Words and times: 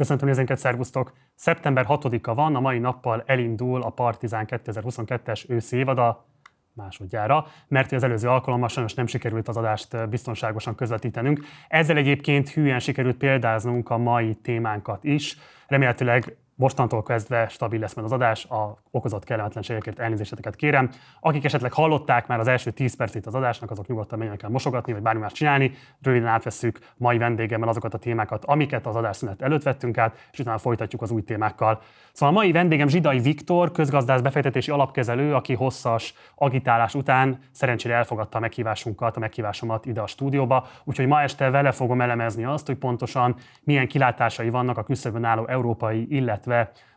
Köszöntöm 0.00 0.28
nézőinket, 0.28 0.58
szervusztok! 0.58 1.12
Szeptember 1.34 1.86
6-a 1.88 2.34
van, 2.34 2.56
a 2.56 2.60
mai 2.60 2.78
nappal 2.78 3.22
elindul 3.26 3.82
a 3.82 3.90
Partizán 3.90 4.46
2022-es 4.48 5.48
őszi 5.48 5.76
évada 5.76 6.26
másodjára, 6.72 7.46
mert 7.68 7.92
az 7.92 8.02
előző 8.02 8.28
alkalommal 8.28 8.68
sajnos 8.68 8.94
nem 8.94 9.06
sikerült 9.06 9.48
az 9.48 9.56
adást 9.56 10.08
biztonságosan 10.08 10.74
közvetítenünk. 10.74 11.40
Ezzel 11.68 11.96
egyébként 11.96 12.48
hülyen 12.48 12.78
sikerült 12.78 13.16
példáznunk 13.16 13.90
a 13.90 13.98
mai 13.98 14.34
témánkat 14.34 15.04
is. 15.04 15.36
Remélhetőleg 15.66 16.36
Mostantól 16.60 17.02
kezdve 17.02 17.48
stabil 17.48 17.80
lesz 17.80 17.94
majd 17.94 18.06
az 18.06 18.12
adás, 18.12 18.44
a 18.44 18.78
okozott 18.90 19.24
kellemetlenségekért 19.24 19.98
elnézéseteket 19.98 20.56
kérem. 20.56 20.90
Akik 21.20 21.44
esetleg 21.44 21.72
hallották 21.72 22.26
már 22.26 22.38
az 22.38 22.48
első 22.48 22.70
10 22.70 22.96
percét 22.96 23.26
az 23.26 23.34
adásnak, 23.34 23.70
azok 23.70 23.86
nyugodtan 23.86 24.18
menjenek 24.18 24.42
el 24.42 24.50
mosogatni, 24.50 24.92
vagy 24.92 25.02
bármi 25.02 25.20
más 25.20 25.32
csinálni. 25.32 25.72
Röviden 26.02 26.28
átvesszük 26.28 26.78
mai 26.96 27.18
vendégemmel 27.18 27.68
azokat 27.68 27.94
a 27.94 27.98
témákat, 27.98 28.44
amiket 28.44 28.86
az 28.86 28.96
adásszünet 28.96 29.42
előtt 29.42 29.62
vettünk 29.62 29.98
át, 29.98 30.28
és 30.32 30.38
utána 30.38 30.58
folytatjuk 30.58 31.02
az 31.02 31.10
új 31.10 31.22
témákkal. 31.22 31.80
Szóval 32.12 32.34
a 32.34 32.38
mai 32.38 32.52
vendégem 32.52 32.88
Zsidai 32.88 33.18
Viktor, 33.18 33.72
közgazdász 33.72 34.20
befektetési 34.20 34.70
alapkezelő, 34.70 35.34
aki 35.34 35.54
hosszas 35.54 36.14
agitálás 36.34 36.94
után 36.94 37.38
szerencsére 37.50 37.94
elfogadta 37.94 38.38
a 38.38 38.40
meghívásunkat, 38.40 39.16
a 39.16 39.20
meghívásomat 39.20 39.86
ide 39.86 40.00
a 40.00 40.06
stúdióba. 40.06 40.66
Úgyhogy 40.84 41.06
ma 41.06 41.22
este 41.22 41.50
vele 41.50 41.72
fogom 41.72 42.00
elemezni 42.00 42.44
azt, 42.44 42.66
hogy 42.66 42.76
pontosan 42.76 43.36
milyen 43.62 43.88
kilátásai 43.88 44.50
vannak 44.50 44.78
a 44.78 44.82
küszöbön 44.82 45.24
álló 45.24 45.46
európai, 45.46 46.06
illetve 46.08 46.49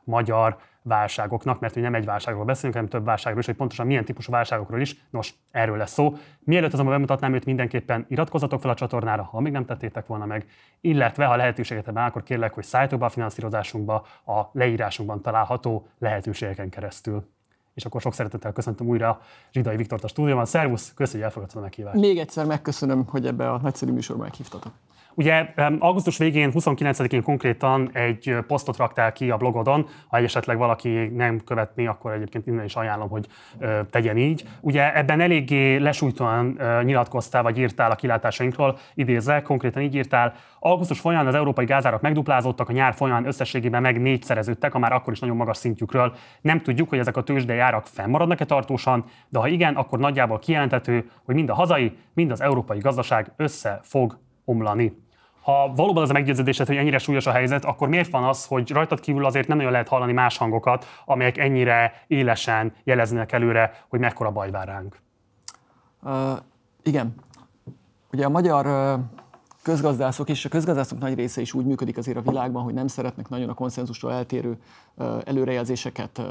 magyar 0.04 0.58
válságoknak, 0.84 1.60
mert 1.60 1.74
hogy 1.74 1.84
nem 1.84 1.96
egy 1.96 2.06
válságról 2.06 2.46
beszélünk, 2.46 2.74
hanem 2.74 2.90
több 2.90 3.06
válságról 3.06 3.40
is, 3.40 3.46
hogy 3.46 3.56
pontosan 3.56 3.86
milyen 3.86 4.06
típusú 4.06 4.32
válságokról 4.32 4.82
is. 4.82 5.06
Nos, 5.10 5.34
erről 5.52 5.78
lesz 5.78 5.92
szó. 5.92 6.14
Mielőtt 6.40 6.74
azonban 6.74 6.94
bemutatnám 6.94 7.34
őt, 7.34 7.46
mindenképpen 7.46 8.06
iratkozzatok 8.10 8.62
fel 8.62 8.70
a 8.70 8.74
csatornára, 8.74 9.24
ha 9.24 9.40
még 9.40 9.52
nem 9.52 9.66
tettétek 9.66 10.06
volna 10.06 10.26
meg, 10.26 10.46
illetve 10.82 11.26
ha 11.26 11.36
lehetőséget 11.36 11.88
ebben, 11.88 12.06
akkor 12.06 12.24
kérlek, 12.24 12.54
hogy 12.54 12.64
szálljatok 12.64 13.02
a 13.02 13.10
finanszírozásunkba 13.10 14.06
a 14.26 14.42
leírásunkban 14.52 15.22
található 15.22 15.88
lehetőségeken 16.00 16.70
keresztül. 16.70 17.28
És 17.74 17.86
akkor 17.86 18.02
sok 18.02 18.14
szeretettel 18.14 18.52
köszöntöm 18.52 18.88
újra 18.88 19.22
Zsidai 19.52 19.76
Viktort 19.76 20.04
a 20.04 20.08
stúdióban. 20.08 20.46
Szervusz, 20.46 20.94
köszönjük, 20.94 21.14
hogy 21.14 21.22
elfogadtad 21.22 21.58
a 21.58 21.62
meghívást. 21.62 22.00
Még 22.00 22.18
egyszer 22.18 22.46
megköszönöm, 22.46 23.06
hogy 23.08 23.26
ebbe 23.26 23.52
a 23.52 23.58
nagyszerű 23.58 23.92
műsorba 23.92 24.24
meghívtatok. 24.24 24.72
Ugye 25.16 25.54
augusztus 25.80 26.18
végén, 26.18 26.52
29-én 26.54 27.22
konkrétan 27.22 27.90
egy 27.94 28.36
posztot 28.48 28.78
raktál 28.78 29.12
ki 29.12 29.30
a 29.30 29.38
blogodon, 29.38 29.88
ha 30.08 30.18
esetleg 30.18 30.58
valaki 30.58 30.90
nem 31.08 31.40
követni, 31.46 31.88
akkor 31.88 32.12
egyébként 32.12 32.48
innen 32.48 32.66
is 32.66 32.76
ajánlom, 32.76 33.10
hogy 33.10 33.28
tegyen 33.90 34.18
így. 34.18 34.44
Ugye 34.62 34.96
ebben 34.96 35.20
eléggé 35.20 35.78
lesújtóan 35.78 36.60
nyilatkoztál, 36.84 37.44
vagy 37.44 37.58
írtál 37.58 37.92
a 37.92 37.96
kilátásainkról, 37.96 38.78
idézve, 38.94 39.42
konkrétan 39.42 39.82
így 39.82 39.96
írtál, 39.96 40.34
augusztus 40.60 41.00
folyamán 41.00 41.28
az 41.28 41.36
európai 41.36 41.66
gázárak 41.66 42.02
megduplázódtak, 42.02 42.70
a 42.70 42.74
nyár 42.74 42.94
folyamán 42.94 43.26
összességében 43.26 43.82
meg 43.82 44.02
négyszereződtek, 44.02 44.74
a 44.74 44.80
már 44.80 44.94
akkor 44.94 45.14
is 45.14 45.20
nagyon 45.20 45.36
magas 45.36 45.58
szintjükről. 45.58 46.16
Nem 46.42 46.62
tudjuk, 46.62 46.90
hogy 46.90 47.00
ezek 47.00 47.18
a 47.18 47.24
tőzsdei 47.24 47.58
árak 47.58 47.86
fennmaradnak-e 47.86 48.46
tartósan, 48.46 49.06
de 49.30 49.40
ha 49.40 49.48
igen, 49.48 49.76
akkor 49.76 50.00
nagyjából 50.00 50.40
kijelentető, 50.40 51.10
hogy 51.26 51.36
mind 51.36 51.50
a 51.50 51.54
hazai, 51.54 51.98
mind 52.14 52.32
az 52.32 52.42
európai 52.42 52.80
gazdaság 52.80 53.32
össze 53.36 53.80
fog 53.84 54.20
omlani 54.46 55.02
ha 55.44 55.74
valóban 55.76 56.04
az 56.04 56.10
a 56.10 56.14
meggyőződésed, 56.14 56.68
hogy 56.68 56.76
ennyire 56.76 56.98
súlyos 56.98 57.26
a 57.26 57.32
helyzet, 57.32 57.66
akkor 57.66 57.88
miért 57.88 58.10
van 58.12 58.24
az, 58.24 58.46
hogy 58.46 58.72
rajtad 58.72 59.00
kívül 59.00 59.26
azért 59.26 59.48
nem 59.48 59.58
nagyon 59.58 59.72
lehet 59.72 59.88
hallani 59.88 60.14
más 60.14 60.38
hangokat, 60.38 60.86
amelyek 61.06 61.38
ennyire 61.38 62.04
élesen 62.08 62.74
jeleznek 62.84 63.32
előre, 63.32 63.86
hogy 63.90 64.00
mekkora 64.00 64.32
baj 64.32 64.52
vár 64.52 64.68
ránk? 64.68 65.00
Uh, 66.02 66.38
igen. 66.84 67.16
Ugye 68.12 68.26
a 68.26 68.30
magyar 68.30 68.66
uh, 68.66 69.00
közgazdászok 69.64 70.30
és 70.30 70.46
a 70.46 70.50
közgazdászok 70.50 71.00
nagy 71.00 71.16
része 71.16 71.42
is 71.42 71.54
úgy 71.54 71.66
működik 71.66 71.98
azért 71.98 72.18
a 72.18 72.22
világban, 72.22 72.64
hogy 72.64 72.74
nem 72.74 72.88
szeretnek 72.88 73.30
nagyon 73.30 73.50
a 73.50 73.54
konszenzustól 73.54 74.12
eltérő 74.12 74.58
előrejelzéseket 75.26 76.22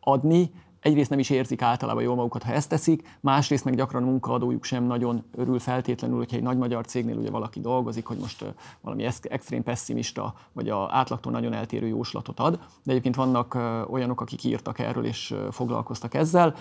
adni, 0.00 0.50
egyrészt 0.84 1.10
nem 1.10 1.18
is 1.18 1.30
érzik 1.30 1.62
általában 1.62 2.02
jól 2.02 2.14
magukat, 2.14 2.42
ha 2.42 2.52
ezt 2.52 2.68
teszik, 2.68 3.16
másrészt 3.20 3.64
meg 3.64 3.74
gyakran 3.74 4.02
a 4.02 4.06
munkaadójuk 4.06 4.64
sem 4.64 4.84
nagyon 4.84 5.24
örül 5.34 5.58
feltétlenül, 5.58 6.16
hogyha 6.16 6.36
egy 6.36 6.42
nagy 6.42 6.56
magyar 6.56 6.86
cégnél 6.86 7.16
ugye 7.16 7.30
valaki 7.30 7.60
dolgozik, 7.60 8.06
hogy 8.06 8.16
most 8.16 8.44
valami 8.80 9.08
extrém 9.22 9.62
pessimista, 9.62 10.34
vagy 10.52 10.68
a 10.68 10.88
átlagtól 10.90 11.32
nagyon 11.32 11.52
eltérő 11.52 11.86
jóslatot 11.86 12.40
ad. 12.40 12.58
De 12.82 12.90
egyébként 12.90 13.14
vannak 13.14 13.58
olyanok, 13.90 14.20
akik 14.20 14.44
írtak 14.44 14.78
erről 14.78 15.04
és 15.04 15.34
foglalkoztak 15.50 16.14
ezzel. 16.14 16.54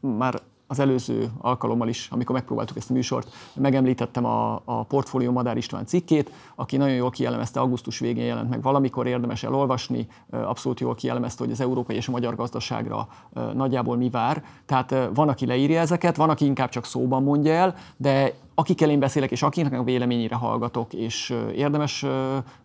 Már 0.00 0.40
az 0.70 0.78
előző 0.78 1.30
alkalommal 1.38 1.88
is, 1.88 2.08
amikor 2.10 2.34
megpróbáltuk 2.34 2.76
ezt 2.76 2.90
a 2.90 2.92
műsort, 2.92 3.32
megemlítettem 3.54 4.24
a, 4.24 4.62
a 4.64 4.82
Portfólió 4.82 5.32
Madár 5.32 5.56
István 5.56 5.86
cikkét, 5.86 6.30
aki 6.54 6.76
nagyon 6.76 6.94
jól 6.94 7.10
kielemezte, 7.10 7.60
augusztus 7.60 7.98
végén 7.98 8.24
jelent 8.24 8.50
meg 8.50 8.62
valamikor, 8.62 9.06
érdemes 9.06 9.42
elolvasni, 9.42 10.06
abszolút 10.30 10.80
jól 10.80 10.94
kielemezte, 10.94 11.44
hogy 11.44 11.52
az 11.52 11.60
európai 11.60 11.96
és 11.96 12.08
a 12.08 12.10
magyar 12.10 12.34
gazdaságra 12.34 13.08
nagyjából 13.54 13.96
mi 13.96 14.10
vár. 14.10 14.44
Tehát 14.66 14.94
van, 15.14 15.28
aki 15.28 15.46
leírja 15.46 15.80
ezeket, 15.80 16.16
van, 16.16 16.30
aki 16.30 16.44
inkább 16.44 16.68
csak 16.68 16.84
szóban 16.84 17.22
mondja 17.22 17.52
el, 17.52 17.74
de 17.96 18.34
akikkel 18.54 18.90
én 18.90 18.98
beszélek, 18.98 19.30
és 19.30 19.42
akiknek 19.42 19.80
a 19.80 19.84
véleményére 19.84 20.34
hallgatok, 20.34 20.92
és 20.92 21.34
érdemes 21.54 22.06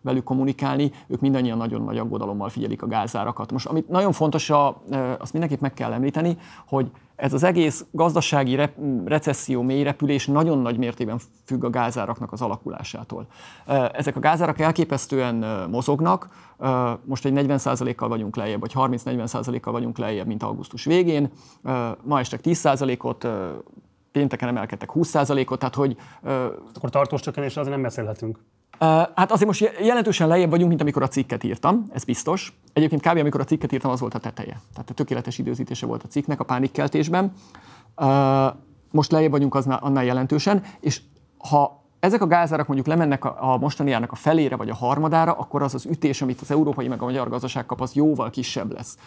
velük 0.00 0.24
kommunikálni, 0.24 0.92
ők 1.06 1.20
mindannyian 1.20 1.56
nagyon 1.56 1.82
nagy 1.82 1.98
aggodalommal 1.98 2.48
figyelik 2.48 2.82
a 2.82 2.86
gázárakat. 2.86 3.52
Most, 3.52 3.66
amit 3.66 3.88
nagyon 3.88 4.12
fontos, 4.12 4.50
azt 5.18 5.32
mindenképp 5.32 5.60
meg 5.60 5.74
kell 5.74 5.92
említeni, 5.92 6.36
hogy 6.66 6.90
ez 7.16 7.32
az 7.32 7.42
egész 7.42 7.84
gazdasági 7.90 8.54
re- 8.54 8.74
recesszió, 9.04 9.62
mélyrepülés 9.62 10.26
nagyon 10.26 10.58
nagy 10.58 10.78
mértékben 10.78 11.18
függ 11.44 11.64
a 11.64 11.70
gázáraknak 11.70 12.32
az 12.32 12.42
alakulásától. 12.42 13.26
Ezek 13.92 14.16
a 14.16 14.20
gázárak 14.20 14.58
elképesztően 14.60 15.68
mozognak, 15.70 16.28
most 17.04 17.24
egy 17.24 17.32
40%-kal 17.36 18.08
vagyunk 18.08 18.36
lejjebb, 18.36 18.60
vagy 18.60 18.72
30-40%-kal 18.74 19.72
vagyunk 19.72 19.98
lejjebb, 19.98 20.26
mint 20.26 20.42
augusztus 20.42 20.84
végén. 20.84 21.30
Ma 22.02 22.18
estek 22.18 22.40
10%-ot, 22.42 23.26
pénteken 24.12 24.48
emelkedtek 24.48 24.90
20%-ot, 24.94 25.58
tehát 25.58 25.74
hogy... 25.74 25.96
Akkor 26.74 26.90
tartós 26.90 27.20
csökkenésre 27.20 27.60
azért 27.60 27.74
nem 27.74 27.84
beszélhetünk. 27.84 28.38
Hát 29.14 29.30
azért 29.30 29.46
most 29.46 29.72
jelentősen 29.80 30.28
lejjebb 30.28 30.50
vagyunk, 30.50 30.68
mint 30.68 30.80
amikor 30.80 31.02
a 31.02 31.08
cikket 31.08 31.44
írtam, 31.44 31.86
ez 31.92 32.04
biztos. 32.04 32.58
Egyébként 32.72 33.00
kb. 33.00 33.18
amikor 33.18 33.40
a 33.40 33.44
cikket 33.44 33.72
írtam, 33.72 33.90
az 33.90 34.00
volt 34.00 34.14
a 34.14 34.18
teteje. 34.18 34.60
Tehát 34.74 34.90
a 34.90 34.94
tökéletes 34.94 35.38
időzítése 35.38 35.86
volt 35.86 36.02
a 36.02 36.08
cikknek 36.08 36.40
a 36.40 36.44
pánikkeltésben. 36.44 37.32
Most 38.90 39.12
lejjebb 39.12 39.30
vagyunk 39.30 39.54
annál 39.54 40.04
jelentősen, 40.04 40.62
és 40.80 41.00
ha 41.38 41.83
ezek 42.04 42.22
a 42.22 42.26
gázárak 42.26 42.66
mondjuk 42.66 42.88
lemennek 42.88 43.24
a, 43.24 43.52
a 43.52 43.58
mostani 43.58 43.92
árnak 43.92 44.12
a 44.12 44.14
felére 44.14 44.56
vagy 44.56 44.68
a 44.68 44.74
harmadára, 44.74 45.32
akkor 45.32 45.62
az 45.62 45.74
az 45.74 45.86
ütés, 45.86 46.22
amit 46.22 46.40
az 46.40 46.50
európai 46.50 46.88
meg 46.88 47.02
a 47.02 47.04
magyar 47.04 47.28
gazdaság 47.28 47.66
kap, 47.66 47.80
az 47.80 47.92
jóval 47.94 48.30
kisebb 48.30 48.72
lesz. 48.72 48.98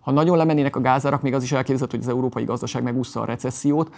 Ha 0.00 0.10
nagyon 0.10 0.36
lemennének 0.36 0.76
a 0.76 0.80
gázárak, 0.80 1.22
még 1.22 1.34
az 1.34 1.42
is 1.42 1.52
elképzelhető, 1.52 1.96
hogy 1.96 2.06
az 2.06 2.12
európai 2.14 2.44
gazdaság 2.44 2.82
megúszza 2.82 3.20
a 3.20 3.24
recessziót. 3.24 3.94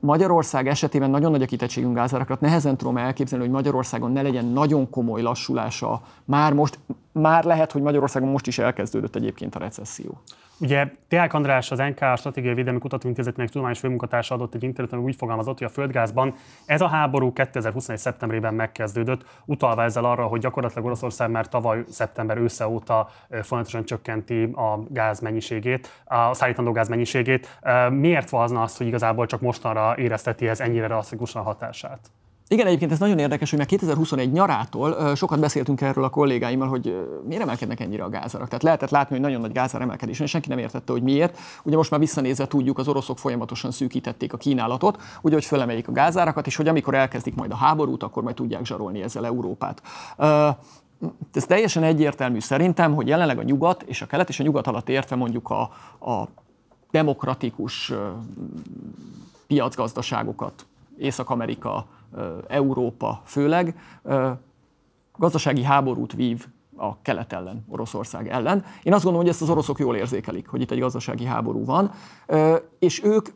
Magyarország 0.00 0.68
esetében 0.68 1.10
nagyon 1.10 1.30
nagy 1.30 1.42
a 1.42 1.46
kitettségünk 1.46 1.94
gázárakra, 1.94 2.36
nehezen 2.40 2.76
tudom 2.76 2.96
elképzelni, 2.96 3.44
hogy 3.44 3.54
Magyarországon 3.54 4.12
ne 4.12 4.22
legyen 4.22 4.44
nagyon 4.44 4.90
komoly 4.90 5.22
lassulása. 5.22 6.00
Már 6.24 6.52
most, 6.52 6.78
már 7.12 7.44
lehet, 7.44 7.72
hogy 7.72 7.82
Magyarországon 7.82 8.28
most 8.28 8.46
is 8.46 8.58
elkezdődött 8.58 9.16
egyébként 9.16 9.54
a 9.54 9.58
recesszió. 9.58 10.20
Ugye 10.62 10.86
Teák 11.08 11.34
András, 11.34 11.70
az 11.70 11.78
NK 11.78 12.16
Stratégiai 12.16 12.54
Védelmi 12.54 12.78
Kutatóintézetének 12.78 13.50
tudományos 13.50 13.78
főmunkatársa 13.78 14.34
adott 14.34 14.54
egy 14.54 14.62
interjút, 14.62 15.04
úgy 15.04 15.16
fogalmazott, 15.16 15.58
hogy 15.58 15.66
a 15.66 15.70
földgázban 15.70 16.34
ez 16.66 16.80
a 16.80 16.86
háború 16.86 17.32
2021. 17.32 17.98
szeptemberében 17.98 18.54
megkezdődött, 18.54 19.24
utalva 19.44 19.82
ezzel 19.82 20.04
arra, 20.04 20.26
hogy 20.26 20.40
gyakorlatilag 20.40 20.84
Oroszország 20.84 21.30
már 21.30 21.48
tavaly 21.48 21.84
szeptember 21.88 22.36
ősze 22.36 22.68
óta 22.68 23.08
folyamatosan 23.28 23.84
csökkenti 23.84 24.42
a 24.42 24.78
gáz 24.88 25.20
mennyiségét, 25.20 26.02
a 26.04 26.34
szállítandó 26.34 26.72
gáz 26.72 26.88
mennyiségét. 26.88 27.58
Miért 27.90 28.30
van 28.30 28.56
az, 28.56 28.76
hogy 28.76 28.86
igazából 28.86 29.26
csak 29.26 29.40
mostanra 29.40 29.94
érezteti 29.96 30.48
ez 30.48 30.60
ennyire 30.60 30.86
drasztikusan 30.86 31.42
hatását? 31.42 32.00
Igen, 32.52 32.66
egyébként 32.66 32.92
ez 32.92 32.98
nagyon 32.98 33.18
érdekes, 33.18 33.50
hogy 33.50 33.58
már 33.58 33.68
2021 33.68 34.32
nyarától 34.32 35.14
sokat 35.14 35.40
beszéltünk 35.40 35.80
erről 35.80 36.04
a 36.04 36.08
kollégáimmal, 36.08 36.68
hogy 36.68 37.08
miért 37.26 37.42
emelkednek 37.42 37.80
ennyire 37.80 38.04
a 38.04 38.08
gázárak. 38.08 38.46
Tehát 38.46 38.62
lehetett 38.62 38.90
látni, 38.90 39.14
hogy 39.14 39.24
nagyon 39.24 39.40
nagy 39.40 39.52
gázár 39.52 39.82
emelkedés, 39.82 40.20
és 40.20 40.30
senki 40.30 40.48
nem 40.48 40.58
értette, 40.58 40.92
hogy 40.92 41.02
miért. 41.02 41.38
Ugye 41.62 41.76
most 41.76 41.90
már 41.90 42.00
visszanézve 42.00 42.46
tudjuk, 42.46 42.78
az 42.78 42.88
oroszok 42.88 43.18
folyamatosan 43.18 43.70
szűkítették 43.70 44.32
a 44.32 44.36
kínálatot, 44.36 45.02
ugye, 45.22 45.34
hogy 45.34 45.44
fölemeljék 45.44 45.88
a 45.88 45.92
gázárakat, 45.92 46.46
és 46.46 46.56
hogy 46.56 46.68
amikor 46.68 46.94
elkezdik 46.94 47.34
majd 47.34 47.50
a 47.50 47.56
háborút, 47.56 48.02
akkor 48.02 48.22
majd 48.22 48.34
tudják 48.36 48.64
zsarolni 48.64 49.02
ezzel 49.02 49.26
Európát. 49.26 49.82
Ez 51.32 51.44
teljesen 51.46 51.82
egyértelmű 51.82 52.40
szerintem, 52.40 52.94
hogy 52.94 53.08
jelenleg 53.08 53.38
a 53.38 53.42
nyugat 53.42 53.82
és 53.82 54.02
a 54.02 54.06
kelet 54.06 54.28
és 54.28 54.40
a 54.40 54.42
nyugat 54.42 54.66
alatt 54.66 54.88
értve 54.88 55.16
mondjuk 55.16 55.50
a, 55.50 55.60
a 56.10 56.28
demokratikus 56.90 57.92
piacgazdaságokat, 59.46 60.66
Észak-Amerika, 60.98 61.86
Európa 62.48 63.22
főleg 63.24 63.78
gazdasági 65.16 65.62
háborút 65.62 66.12
vív 66.12 66.46
a 66.76 67.02
kelet 67.02 67.32
ellen, 67.32 67.64
Oroszország 67.68 68.28
ellen. 68.28 68.64
Én 68.82 68.92
azt 68.92 69.04
gondolom, 69.04 69.26
hogy 69.26 69.28
ezt 69.28 69.42
az 69.42 69.50
oroszok 69.50 69.78
jól 69.78 69.96
érzékelik, 69.96 70.48
hogy 70.48 70.60
itt 70.60 70.70
egy 70.70 70.78
gazdasági 70.78 71.24
háború 71.24 71.64
van, 71.64 71.90
és 72.78 73.04
ők 73.04 73.28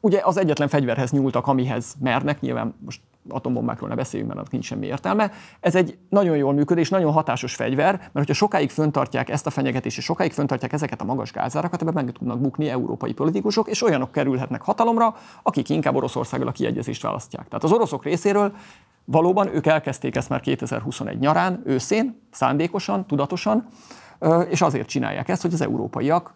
ugye 0.00 0.20
az 0.24 0.36
egyetlen 0.36 0.68
fegyverhez 0.68 1.10
nyúltak, 1.10 1.46
amihez 1.46 1.94
mernek, 2.00 2.40
nyilván 2.40 2.74
most 2.78 3.00
atombombákról 3.28 3.88
ne 3.88 3.94
beszéljünk, 3.94 4.28
mert 4.28 4.40
annak 4.40 4.52
nincs 4.52 4.64
semmi 4.64 4.86
értelme. 4.86 5.30
Ez 5.60 5.74
egy 5.74 5.98
nagyon 6.08 6.36
jól 6.36 6.52
működő 6.52 6.80
és 6.80 6.88
nagyon 6.88 7.12
hatásos 7.12 7.54
fegyver, 7.54 7.96
mert 7.96 8.12
hogyha 8.12 8.34
sokáig 8.34 8.70
föntartják 8.70 9.28
ezt 9.28 9.46
a 9.46 9.50
fenyegetést, 9.50 9.98
és 9.98 10.04
sokáig 10.04 10.32
föntartják 10.32 10.72
ezeket 10.72 11.00
a 11.00 11.04
magas 11.04 11.32
gázárakat, 11.32 11.80
ebben 11.80 12.04
meg 12.04 12.12
tudnak 12.12 12.40
bukni 12.40 12.68
európai 12.68 13.12
politikusok, 13.12 13.68
és 13.68 13.82
olyanok 13.82 14.12
kerülhetnek 14.12 14.62
hatalomra, 14.62 15.16
akik 15.42 15.68
inkább 15.68 15.94
Oroszországgal 15.94 16.48
a 16.48 16.52
kiegyezést 16.52 17.02
választják. 17.02 17.48
Tehát 17.48 17.64
az 17.64 17.72
oroszok 17.72 18.04
részéről 18.04 18.52
valóban 19.04 19.54
ők 19.54 19.66
elkezdték 19.66 20.16
ezt 20.16 20.28
már 20.28 20.40
2021 20.40 21.18
nyarán, 21.18 21.62
őszén, 21.64 22.20
szándékosan, 22.30 23.06
tudatosan, 23.06 23.66
és 24.48 24.60
azért 24.60 24.88
csinálják 24.88 25.28
ezt, 25.28 25.42
hogy 25.42 25.52
az 25.52 25.60
európaiak 25.60 26.34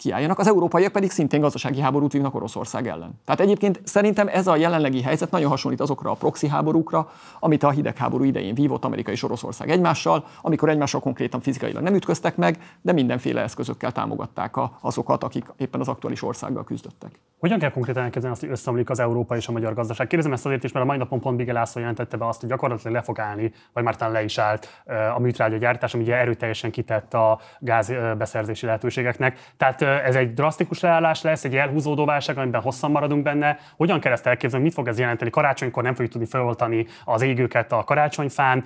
kiálljanak. 0.00 0.38
Az 0.38 0.46
európaiak 0.46 0.92
pedig 0.92 1.10
szintén 1.10 1.40
gazdasági 1.40 1.80
háborút 1.80 2.12
vívnak 2.12 2.34
Oroszország 2.34 2.86
ellen. 2.86 3.20
Tehát 3.24 3.40
egyébként 3.40 3.80
szerintem 3.84 4.28
ez 4.28 4.46
a 4.46 4.56
jelenlegi 4.56 5.02
helyzet 5.02 5.30
nagyon 5.30 5.50
hasonlít 5.50 5.80
azokra 5.80 6.10
a 6.10 6.14
proxy 6.14 6.48
háborúkra, 6.48 7.10
amit 7.38 7.62
a 7.62 7.70
hidegháború 7.70 8.24
idején 8.24 8.54
vívott 8.54 8.84
Amerika 8.84 9.10
és 9.10 9.22
Oroszország 9.22 9.70
egymással, 9.70 10.24
amikor 10.42 10.68
egymással 10.68 11.00
konkrétan 11.00 11.40
fizikailag 11.40 11.82
nem 11.82 11.94
ütköztek 11.94 12.36
meg, 12.36 12.58
de 12.80 12.92
mindenféle 12.92 13.42
eszközökkel 13.42 13.92
támogatták 13.92 14.54
azokat, 14.80 15.24
akik 15.24 15.44
éppen 15.56 15.80
az 15.80 15.88
aktuális 15.88 16.22
országgal 16.22 16.64
küzdöttek. 16.64 17.10
Hogyan 17.38 17.58
kell 17.58 17.70
konkrétan 17.70 18.02
elkezdeni 18.02 18.32
azt, 18.32 18.42
hogy 18.42 18.50
összeomlik 18.50 18.90
az 18.90 19.00
európai 19.00 19.38
és 19.38 19.48
a 19.48 19.52
magyar 19.52 19.74
gazdaság? 19.74 20.06
Kérdezem 20.06 20.32
ezt 20.32 20.46
azért 20.46 20.64
is, 20.64 20.72
mert 20.72 20.84
a 20.84 20.88
mai 20.88 20.98
napon 20.98 21.20
pont 21.20 21.36
Bigel 21.36 21.54
László 21.54 21.80
jelentette 21.80 22.16
be 22.16 22.26
azt, 22.26 22.40
hogy 22.40 22.48
gyakorlatilag 22.48 22.92
le 22.92 23.02
fog 23.02 23.18
állni, 23.18 23.52
vagy 23.72 23.84
már 23.84 23.96
talán 23.96 24.12
le 24.12 24.24
is 24.24 24.38
állt 24.38 24.82
a 25.16 25.20
műtrágya 25.20 25.56
gyártás, 25.56 25.94
ami 25.94 26.02
ugye 26.02 26.16
erőteljesen 26.16 26.70
kitett 26.70 27.14
a 27.14 27.40
gázbeszerzési 27.58 28.66
lehetőségeknek. 28.66 29.38
Tehát 29.56 29.84
ez 30.04 30.14
egy 30.14 30.32
drasztikus 30.32 30.80
leállás 30.80 31.22
lesz, 31.22 31.44
egy 31.44 31.56
elhúzódó 31.56 32.04
válság, 32.04 32.38
amiben 32.38 32.60
hosszan 32.60 32.90
maradunk 32.90 33.22
benne. 33.22 33.58
Hogyan 33.76 34.00
kell 34.00 34.12
ezt 34.12 34.26
elképzelni? 34.26 34.64
Mit 34.64 34.74
fog 34.74 34.88
ez 34.88 34.98
jelenteni? 34.98 35.30
Karácsonykor 35.30 35.82
nem 35.82 35.92
fogjuk 35.92 36.12
tudni 36.12 36.26
feloltani 36.26 36.86
az 37.04 37.22
égőket 37.22 37.72
a 37.72 37.84
karácsonyfán, 37.84 38.64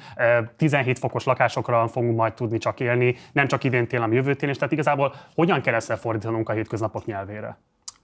17 0.57 0.99
fokos 0.99 1.25
lakásokra 1.25 1.89
fogunk 1.89 2.17
majd 2.17 2.33
tudni 2.33 2.59
csak 2.59 2.81
élni, 2.81 3.17
nem 3.33 3.47
csak 3.47 3.65
idén 3.65 3.89
tél, 3.89 4.01
hanem 4.01 4.15
jövő 4.15 4.35
tél 4.35 4.49
is. 4.49 4.57
Tehát 4.57 4.73
igazából 4.73 5.15
hogyan 5.35 5.61
kell 5.61 5.75
ezt 5.75 5.89
lefordítanunk 5.89 6.49
a 6.49 6.53
hétköznapok 6.53 7.05
nyelvére? 7.05 7.59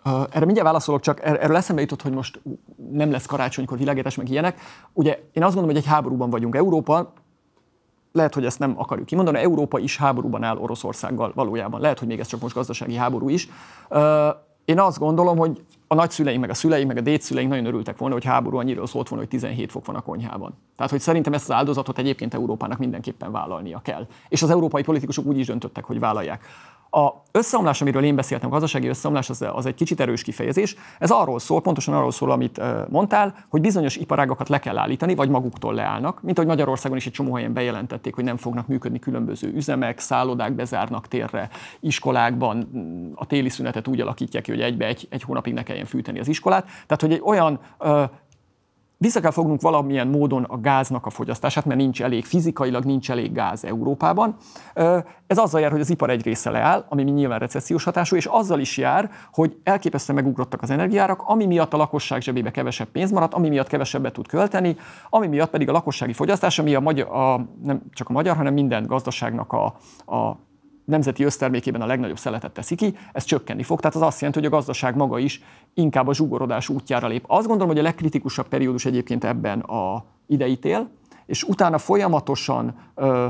Erre 0.05 0.45
mindjárt 0.45 0.69
válaszolok, 0.69 1.01
csak 1.01 1.25
er-, 1.25 1.43
erről 1.43 1.57
eszembe 1.57 1.81
jutott, 1.81 2.03
hogy 2.03 2.13
most 2.13 2.41
nem 2.93 3.11
lesz 3.11 3.27
karácsonykor 3.27 3.79
világítás, 3.79 4.15
meg 4.15 4.29
ilyenek. 4.29 4.61
Ugye 4.93 5.13
én 5.13 5.43
azt 5.43 5.55
gondolom, 5.55 5.69
hogy 5.69 5.77
egy 5.77 5.87
háborúban 5.87 6.31
vagyunk. 6.31 6.55
Európa 6.55 7.13
lehet, 8.13 8.35
hogy 8.35 8.45
ezt 8.45 8.59
nem 8.59 8.75
akarjuk 8.79 9.07
kimondani, 9.07 9.39
Európa 9.39 9.79
is 9.79 9.97
háborúban 9.97 10.43
áll 10.43 10.57
Oroszországgal 10.57 11.33
valójában. 11.35 11.81
Lehet, 11.81 11.99
hogy 11.99 12.09
még 12.09 12.21
ez 12.21 12.27
csak 12.27 12.41
most 12.41 12.55
gazdasági 12.55 12.95
háború 12.95 13.29
is. 13.29 13.49
Én 14.65 14.79
azt 14.81 14.99
gondolom, 14.99 15.39
hogy 15.39 15.65
a 15.87 15.95
nagyszüleink, 15.95 16.41
meg 16.41 16.51
a 16.51 16.55
szüleink, 16.55 16.89
meg 16.89 16.97
a 16.97 17.01
dédszüleink 17.01 17.51
nagyon 17.51 17.67
örültek 17.67 17.99
volna, 17.99 18.15
hogy 18.15 18.25
háború 18.25 18.57
annyira 18.57 18.87
szólt 18.87 19.09
volna, 19.09 19.25
hogy 19.25 19.33
17 19.33 19.71
fok 19.71 19.87
van 19.87 19.97
a 19.97 20.01
konyhában. 20.01 20.55
Tehát, 20.77 20.91
hogy 20.91 21.01
szerintem 21.01 21.33
ezt 21.33 21.51
az 21.51 21.57
áldozatot 21.57 21.99
egyébként 21.99 22.35
Európának 22.35 22.79
mindenképpen 22.79 23.33
vállalnia 23.33 23.81
kell. 23.83 24.07
És 24.29 24.43
az 24.43 24.51
európai 24.51 24.83
politikusok 24.83 25.27
úgy 25.27 25.39
is 25.39 25.47
döntöttek, 25.47 25.85
hogy 25.85 25.99
vállalják. 25.99 26.45
A 26.91 27.13
összeomlás, 27.31 27.81
amiről 27.81 28.05
én 28.05 28.15
beszéltem, 28.15 28.49
a 28.49 28.53
gazdasági 28.53 28.89
összeomlás, 28.89 29.31
az, 29.31 29.45
az 29.53 29.67
egy 29.67 29.75
kicsit 29.75 30.01
erős 30.01 30.23
kifejezés. 30.23 30.77
Ez 30.99 31.11
arról 31.11 31.39
szól, 31.39 31.61
pontosan 31.61 31.95
arról 31.95 32.11
szól, 32.11 32.31
amit 32.31 32.61
mondtál, 32.89 33.35
hogy 33.49 33.61
bizonyos 33.61 33.97
iparágokat 33.97 34.49
le 34.49 34.59
kell 34.59 34.79
állítani, 34.79 35.15
vagy 35.15 35.29
maguktól 35.29 35.75
leállnak. 35.75 36.23
Mint 36.23 36.39
ahogy 36.39 36.51
Magyarországon 36.51 36.97
is 36.97 37.07
egy 37.07 37.13
csomó 37.13 37.35
helyen 37.35 37.53
bejelentették, 37.53 38.15
hogy 38.15 38.25
nem 38.25 38.37
fognak 38.37 38.67
működni 38.67 38.99
különböző 38.99 39.53
üzemek, 39.55 39.99
szállodák 39.99 40.53
bezárnak 40.53 41.09
térre, 41.09 41.49
iskolákban 41.81 42.69
a 43.15 43.27
téli 43.27 43.49
szünetet 43.49 43.89
úgy 43.89 44.01
alakítják 44.01 44.43
ki, 44.43 44.51
hogy 44.51 44.61
egybe 44.61 44.87
egy, 44.87 45.07
egy 45.11 45.23
hónapig 45.23 45.53
ne 45.53 45.63
kelljen 45.63 45.87
fűteni 45.87 46.19
az 46.19 46.29
iskolát. 46.29 46.65
Tehát, 46.65 47.01
hogy 47.01 47.13
egy 47.13 47.23
olyan 47.25 47.61
vissza 49.03 49.21
kell 49.21 49.31
fognunk 49.31 49.61
valamilyen 49.61 50.09
módon 50.09 50.45
a 50.45 50.61
gáznak 50.61 51.07
a 51.07 51.11
fogyasztását, 51.11 51.65
mert 51.65 51.79
nincs 51.79 52.03
elég, 52.03 52.25
fizikailag 52.25 52.85
nincs 52.85 53.11
elég 53.11 53.33
gáz 53.33 53.65
Európában. 53.65 54.35
Ez 55.27 55.39
azzal 55.39 55.61
jár, 55.61 55.71
hogy 55.71 55.81
az 55.81 55.91
ipar 55.91 56.11
egy 56.11 56.25
része 56.25 56.51
leáll, 56.51 56.85
ami 56.89 57.03
nyilván 57.03 57.39
recessziós 57.39 57.85
hatású, 57.85 58.17
és 58.17 58.27
azzal 58.27 58.61
is 58.61 58.77
jár, 58.77 59.11
hogy 59.33 59.57
elképesztően 59.63 60.23
megugrottak 60.23 60.63
az 60.63 60.71
energiárak, 60.71 61.23
ami 61.25 61.47
miatt 61.47 61.73
a 61.73 61.77
lakosság 61.77 62.21
zsebébe 62.21 62.51
kevesebb 62.51 62.89
pénz 62.89 63.11
maradt, 63.11 63.35
ami 63.35 63.49
miatt 63.49 63.69
kevesebbet 63.69 64.13
tud 64.13 64.27
költeni, 64.27 64.77
ami 65.11 65.27
miatt 65.27 65.51
pedig 65.51 65.69
a 65.69 65.73
lakossági 65.73 66.13
fogyasztás, 66.13 66.59
ami 66.59 66.75
a, 66.75 66.81
magyar, 66.81 67.09
a 67.09 67.47
nem 67.63 67.83
csak 67.93 68.09
a 68.09 68.13
magyar, 68.13 68.37
hanem 68.37 68.53
minden 68.53 68.87
gazdaságnak 68.87 69.53
a, 69.53 69.65
a 70.15 70.37
nemzeti 70.85 71.25
össztermékében 71.25 71.81
a 71.81 71.87
legnagyobb 71.87 72.19
szeletet 72.19 72.53
teszi 72.53 72.75
ki, 72.75 72.97
ez 73.13 73.25
csökkenni 73.25 73.63
fog. 73.63 73.81
Tehát 73.81 73.97
az 73.97 74.03
azt 74.03 74.21
jelenti, 74.21 74.39
hogy 74.39 74.53
a 74.53 74.57
gazdaság 74.57 74.97
maga 74.97 75.19
is 75.19 75.43
inkább 75.75 76.07
a 76.07 76.15
zsugorodás 76.15 76.69
útjára 76.69 77.09
lép. 77.09 77.25
Azt 77.27 77.47
gondolom, 77.47 77.69
hogy 77.69 77.79
a 77.79 77.83
legkritikusabb 77.83 78.49
periódus 78.49 78.85
egyébként 78.85 79.25
ebben 79.25 79.61
a 79.61 80.05
ideítél, 80.27 80.89
és 81.27 81.43
utána 81.43 81.79
folyamatosan 81.79 82.75
ö, 82.95 83.29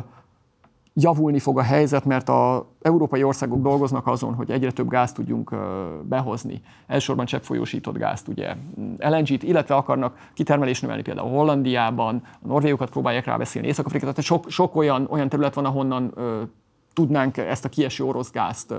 javulni 0.95 1.39
fog 1.39 1.59
a 1.59 1.63
helyzet, 1.63 2.05
mert 2.05 2.29
az 2.29 2.63
európai 2.83 3.23
országok 3.23 3.63
dolgoznak 3.63 4.07
azon, 4.07 4.35
hogy 4.35 4.51
egyre 4.51 4.71
több 4.71 4.89
gázt 4.89 5.15
tudjunk 5.15 5.55
behozni. 6.03 6.61
Elsősorban 6.87 7.27
cseppfolyósított 7.27 7.99
gázt, 7.99 8.29
ugye 8.29 8.55
LNG-t, 8.99 9.43
illetve 9.43 9.75
akarnak 9.75 10.31
kitermelést 10.35 10.83
növelni 10.83 11.03
például 11.03 11.31
Hollandiában, 11.31 12.23
a 12.25 12.47
norvégokat 12.47 12.91
próbálják 12.91 13.25
rábeszélni, 13.25 13.69
Észak-Afrikát, 13.69 14.09
tehát 14.09 14.25
sok, 14.25 14.51
sok 14.51 14.77
olyan, 14.77 15.07
olyan 15.11 15.29
terület 15.29 15.55
van, 15.55 15.65
ahonnan 15.65 16.15
tudnánk 17.01 17.37
ezt 17.37 17.65
a 17.65 17.69
kieső 17.69 18.05
orosz 18.05 18.31
gázt 18.31 18.75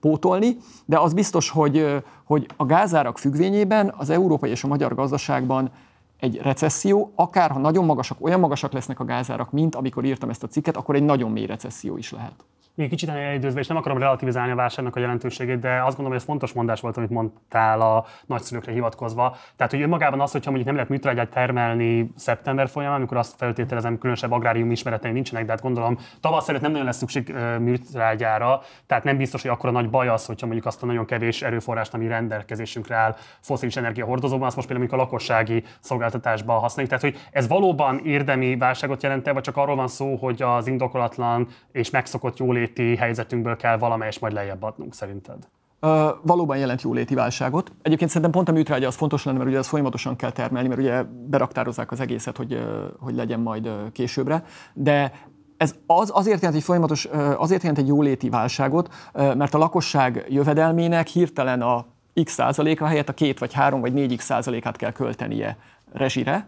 pótolni, 0.00 0.56
de 0.84 0.98
az 0.98 1.14
biztos, 1.14 1.50
hogy, 1.50 2.02
hogy 2.24 2.46
a 2.56 2.64
gázárak 2.64 3.18
függvényében 3.18 3.94
az 3.96 4.10
európai 4.10 4.50
és 4.50 4.64
a 4.64 4.66
magyar 4.66 4.94
gazdaságban 4.94 5.70
egy 6.18 6.36
recesszió, 6.36 7.12
akár 7.14 7.50
ha 7.50 7.58
nagyon 7.58 7.84
magasak, 7.84 8.18
olyan 8.20 8.40
magasak 8.40 8.72
lesznek 8.72 9.00
a 9.00 9.04
gázárak, 9.04 9.50
mint 9.50 9.74
amikor 9.74 10.04
írtam 10.04 10.30
ezt 10.30 10.42
a 10.42 10.46
cikket, 10.46 10.76
akkor 10.76 10.94
egy 10.94 11.02
nagyon 11.02 11.30
mély 11.30 11.46
recesszió 11.46 11.96
is 11.96 12.12
lehet 12.12 12.44
még 12.74 12.88
kicsit 12.88 13.08
elidőzve, 13.08 13.60
és 13.60 13.66
nem 13.66 13.76
akarom 13.76 13.98
relativizálni 13.98 14.52
a 14.52 14.54
válságnak 14.54 14.96
a 14.96 15.00
jelentőségét, 15.00 15.58
de 15.58 15.70
azt 15.70 15.84
gondolom, 15.84 16.10
hogy 16.10 16.20
ez 16.20 16.24
fontos 16.24 16.52
mondás 16.52 16.80
volt, 16.80 16.96
amit 16.96 17.10
mondtál 17.10 17.80
a 17.80 18.04
nagyszülőkre 18.26 18.72
hivatkozva. 18.72 19.36
Tehát, 19.56 19.72
hogy 19.72 19.82
önmagában 19.82 20.20
az, 20.20 20.32
hogyha 20.32 20.50
mondjuk 20.50 20.66
nem 20.66 20.74
lehet 20.74 20.90
műtrágyát 20.90 21.30
termelni 21.30 22.10
szeptember 22.16 22.68
folyamán, 22.68 22.96
amikor 22.96 23.16
azt 23.16 23.36
feltételezem, 23.36 23.98
különösebb 23.98 24.32
agrárium 24.32 24.70
ismeretei 24.70 25.12
nincsenek, 25.12 25.44
de 25.44 25.50
hát 25.50 25.60
gondolom 25.60 25.98
tavasz 26.20 26.48
előtt 26.48 26.60
nem 26.60 26.70
nagyon 26.70 26.86
lesz 26.86 26.96
szükség 26.96 27.34
műtrágyára, 27.58 28.60
tehát 28.86 29.04
nem 29.04 29.16
biztos, 29.16 29.42
hogy 29.42 29.50
akkor 29.50 29.68
a 29.68 29.72
nagy 29.72 29.90
baj 29.90 30.08
az, 30.08 30.26
hogyha 30.26 30.46
mondjuk 30.46 30.66
azt 30.66 30.82
a 30.82 30.86
nagyon 30.86 31.04
kevés 31.04 31.42
erőforrást, 31.42 31.94
ami 31.94 32.06
rendelkezésünkre 32.06 32.96
áll 32.96 33.16
foszilis 33.40 33.76
energiahordozóban, 33.76 34.46
azt 34.46 34.56
most 34.56 34.68
például 34.68 34.88
a 34.90 34.96
lakossági 34.96 35.64
szolgáltatásban 35.80 36.58
használjuk. 36.58 36.94
Tehát, 36.94 37.14
hogy 37.14 37.28
ez 37.30 37.48
valóban 37.48 37.98
érdemi 38.04 38.56
válságot 38.56 39.02
jelent 39.02 39.32
vagy 39.32 39.42
csak 39.42 39.56
arról 39.56 39.76
van 39.76 39.88
szó, 39.88 40.16
hogy 40.16 40.42
az 40.42 40.66
indokolatlan 40.66 41.48
és 41.72 41.90
megszokott 41.90 42.38
jólét 42.38 42.63
jóléti 42.64 42.96
helyzetünkből 42.96 43.56
kell 43.56 43.78
valamelyest 43.78 44.20
majd 44.20 44.32
lejjebb 44.32 44.62
adnunk 44.62 44.94
szerinted? 44.94 45.36
Uh, 45.80 45.90
valóban 46.22 46.56
jelent 46.56 46.82
jóléti 46.82 47.14
válságot. 47.14 47.72
Egyébként 47.82 48.10
szerintem 48.10 48.30
pont 48.30 48.48
a 48.48 48.52
műtrágya 48.52 48.86
az 48.86 48.94
fontos 48.94 49.24
lenne, 49.24 49.38
mert 49.38 49.50
ugye 49.50 49.58
ezt 49.58 49.68
folyamatosan 49.68 50.16
kell 50.16 50.30
termelni, 50.30 50.68
mert 50.68 50.80
ugye 50.80 51.02
beraktározzák 51.02 51.90
az 51.90 52.00
egészet, 52.00 52.36
hogy, 52.36 52.66
hogy 52.98 53.14
legyen 53.14 53.40
majd 53.40 53.70
későbbre. 53.92 54.44
De 54.72 55.12
ez 55.56 55.74
az, 55.86 56.10
azért 56.14 56.40
jelent 56.40 56.58
egy 56.58 56.64
folyamatos, 56.64 57.04
azért 57.36 57.62
jelent 57.62 57.78
egy 57.80 57.86
jóléti 57.86 58.28
válságot, 58.28 58.94
mert 59.12 59.54
a 59.54 59.58
lakosság 59.58 60.24
jövedelmének 60.28 61.06
hirtelen 61.06 61.62
a 61.62 61.86
x 62.24 62.32
százaléka 62.32 62.86
helyett 62.86 63.08
a 63.08 63.12
két 63.12 63.38
vagy 63.38 63.52
három 63.52 63.80
vagy 63.80 63.92
négy 63.92 64.16
x 64.16 64.24
százalékát 64.24 64.76
kell 64.76 64.92
költenie 64.92 65.56
rezsire, 65.92 66.46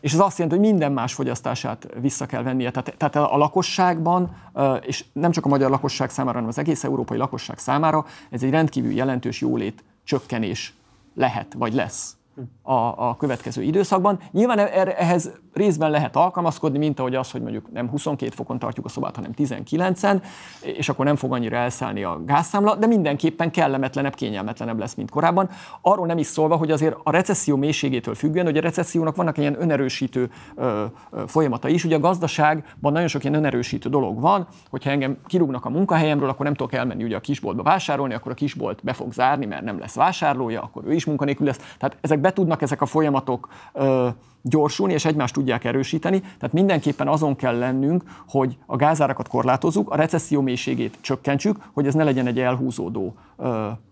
és 0.00 0.12
ez 0.12 0.18
azt 0.18 0.38
jelenti, 0.38 0.58
hogy 0.60 0.68
minden 0.70 0.92
más 0.92 1.14
fogyasztását 1.14 1.86
vissza 2.00 2.26
kell 2.26 2.42
vennie. 2.42 2.70
Tehát, 2.70 2.94
tehát 2.96 3.16
a 3.16 3.36
lakosságban, 3.36 4.36
és 4.80 5.04
nem 5.12 5.30
csak 5.30 5.44
a 5.44 5.48
magyar 5.48 5.70
lakosság 5.70 6.10
számára, 6.10 6.34
hanem 6.34 6.48
az 6.48 6.58
egész 6.58 6.84
európai 6.84 7.18
lakosság 7.18 7.58
számára, 7.58 8.04
ez 8.30 8.42
egy 8.42 8.50
rendkívül 8.50 8.92
jelentős 8.92 9.40
jólét 9.40 9.84
csökkenés 10.04 10.74
lehet, 11.14 11.54
vagy 11.58 11.74
lesz 11.74 12.16
a, 12.62 13.08
a 13.08 13.16
következő 13.18 13.62
időszakban. 13.62 14.18
Nyilván 14.30 14.58
e, 14.58 14.94
ehhez 14.96 15.30
részben 15.52 15.90
lehet 15.90 16.16
alkalmazkodni, 16.16 16.78
mint 16.78 16.98
ahogy 16.98 17.14
az, 17.14 17.30
hogy 17.30 17.42
mondjuk 17.42 17.72
nem 17.72 17.88
22 17.88 18.30
fokon 18.34 18.58
tartjuk 18.58 18.86
a 18.86 18.88
szobát, 18.88 19.16
hanem 19.16 19.30
19-en, 19.36 20.22
és 20.62 20.88
akkor 20.88 21.04
nem 21.04 21.16
fog 21.16 21.32
annyira 21.32 21.56
elszállni 21.56 22.04
a 22.04 22.20
gázszámla, 22.24 22.74
de 22.74 22.86
mindenképpen 22.86 23.50
kellemetlenebb, 23.50 24.14
kényelmetlenebb 24.14 24.78
lesz, 24.78 24.94
mint 24.94 25.10
korábban. 25.10 25.48
Arról 25.82 26.06
nem 26.06 26.18
is 26.18 26.26
szólva, 26.26 26.56
hogy 26.56 26.70
azért 26.70 26.96
a 27.02 27.10
recesszió 27.10 27.56
mélységétől 27.56 28.14
függően, 28.14 28.44
hogy 28.44 28.56
a 28.56 28.60
recessziónak 28.60 29.16
vannak 29.16 29.38
ilyen 29.38 29.62
önerősítő 29.62 30.30
ö, 30.54 30.84
ö, 31.10 31.22
folyamata 31.26 31.68
is. 31.68 31.84
Ugye 31.84 31.96
a 31.96 32.00
gazdaságban 32.00 32.92
nagyon 32.92 33.08
sok 33.08 33.24
ilyen 33.24 33.34
önerősítő 33.34 33.88
dolog 33.88 34.20
van, 34.20 34.46
hogyha 34.70 34.90
engem 34.90 35.18
kirúgnak 35.26 35.64
a 35.64 35.70
munkahelyemről, 35.70 36.28
akkor 36.28 36.44
nem 36.44 36.54
tudok 36.54 36.72
elmenni 36.72 37.04
ugye 37.04 37.16
a 37.16 37.20
kisboltba 37.20 37.62
vásárolni, 37.62 38.14
akkor 38.14 38.32
a 38.32 38.34
kisbolt 38.34 38.84
be 38.84 38.92
fog 38.92 39.12
zárni, 39.12 39.46
mert 39.46 39.62
nem 39.62 39.78
lesz 39.78 39.94
vásárlója, 39.94 40.62
akkor 40.62 40.82
ő 40.86 40.92
is 40.92 41.04
munkanélkül 41.04 41.46
lesz. 41.46 41.74
Tehát 41.78 41.96
ezek 42.00 42.20
be 42.30 42.36
tudnak 42.36 42.62
ezek 42.62 42.80
a 42.80 42.86
folyamatok 42.86 43.48
ö, 43.72 44.08
gyorsulni, 44.42 44.92
és 44.92 45.04
egymást 45.04 45.34
tudják 45.34 45.64
erősíteni. 45.64 46.20
Tehát 46.20 46.52
mindenképpen 46.52 47.08
azon 47.08 47.36
kell 47.36 47.58
lennünk, 47.58 48.02
hogy 48.28 48.56
a 48.66 48.76
gázárakat 48.76 49.28
korlátozzuk, 49.28 49.90
a 49.90 49.96
recesszió 49.96 50.40
mélységét 50.40 50.98
csökkentsük, 51.00 51.56
hogy 51.72 51.86
ez 51.86 51.94
ne 51.94 52.04
legyen 52.04 52.26
egy 52.26 52.38
elhúzódó 52.38 53.14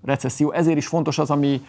recesszió. 0.05 0.53
Ezért 0.53 0.77
is 0.77 0.87
fontos 0.87 1.19
az, 1.19 1.31
ami 1.31 1.63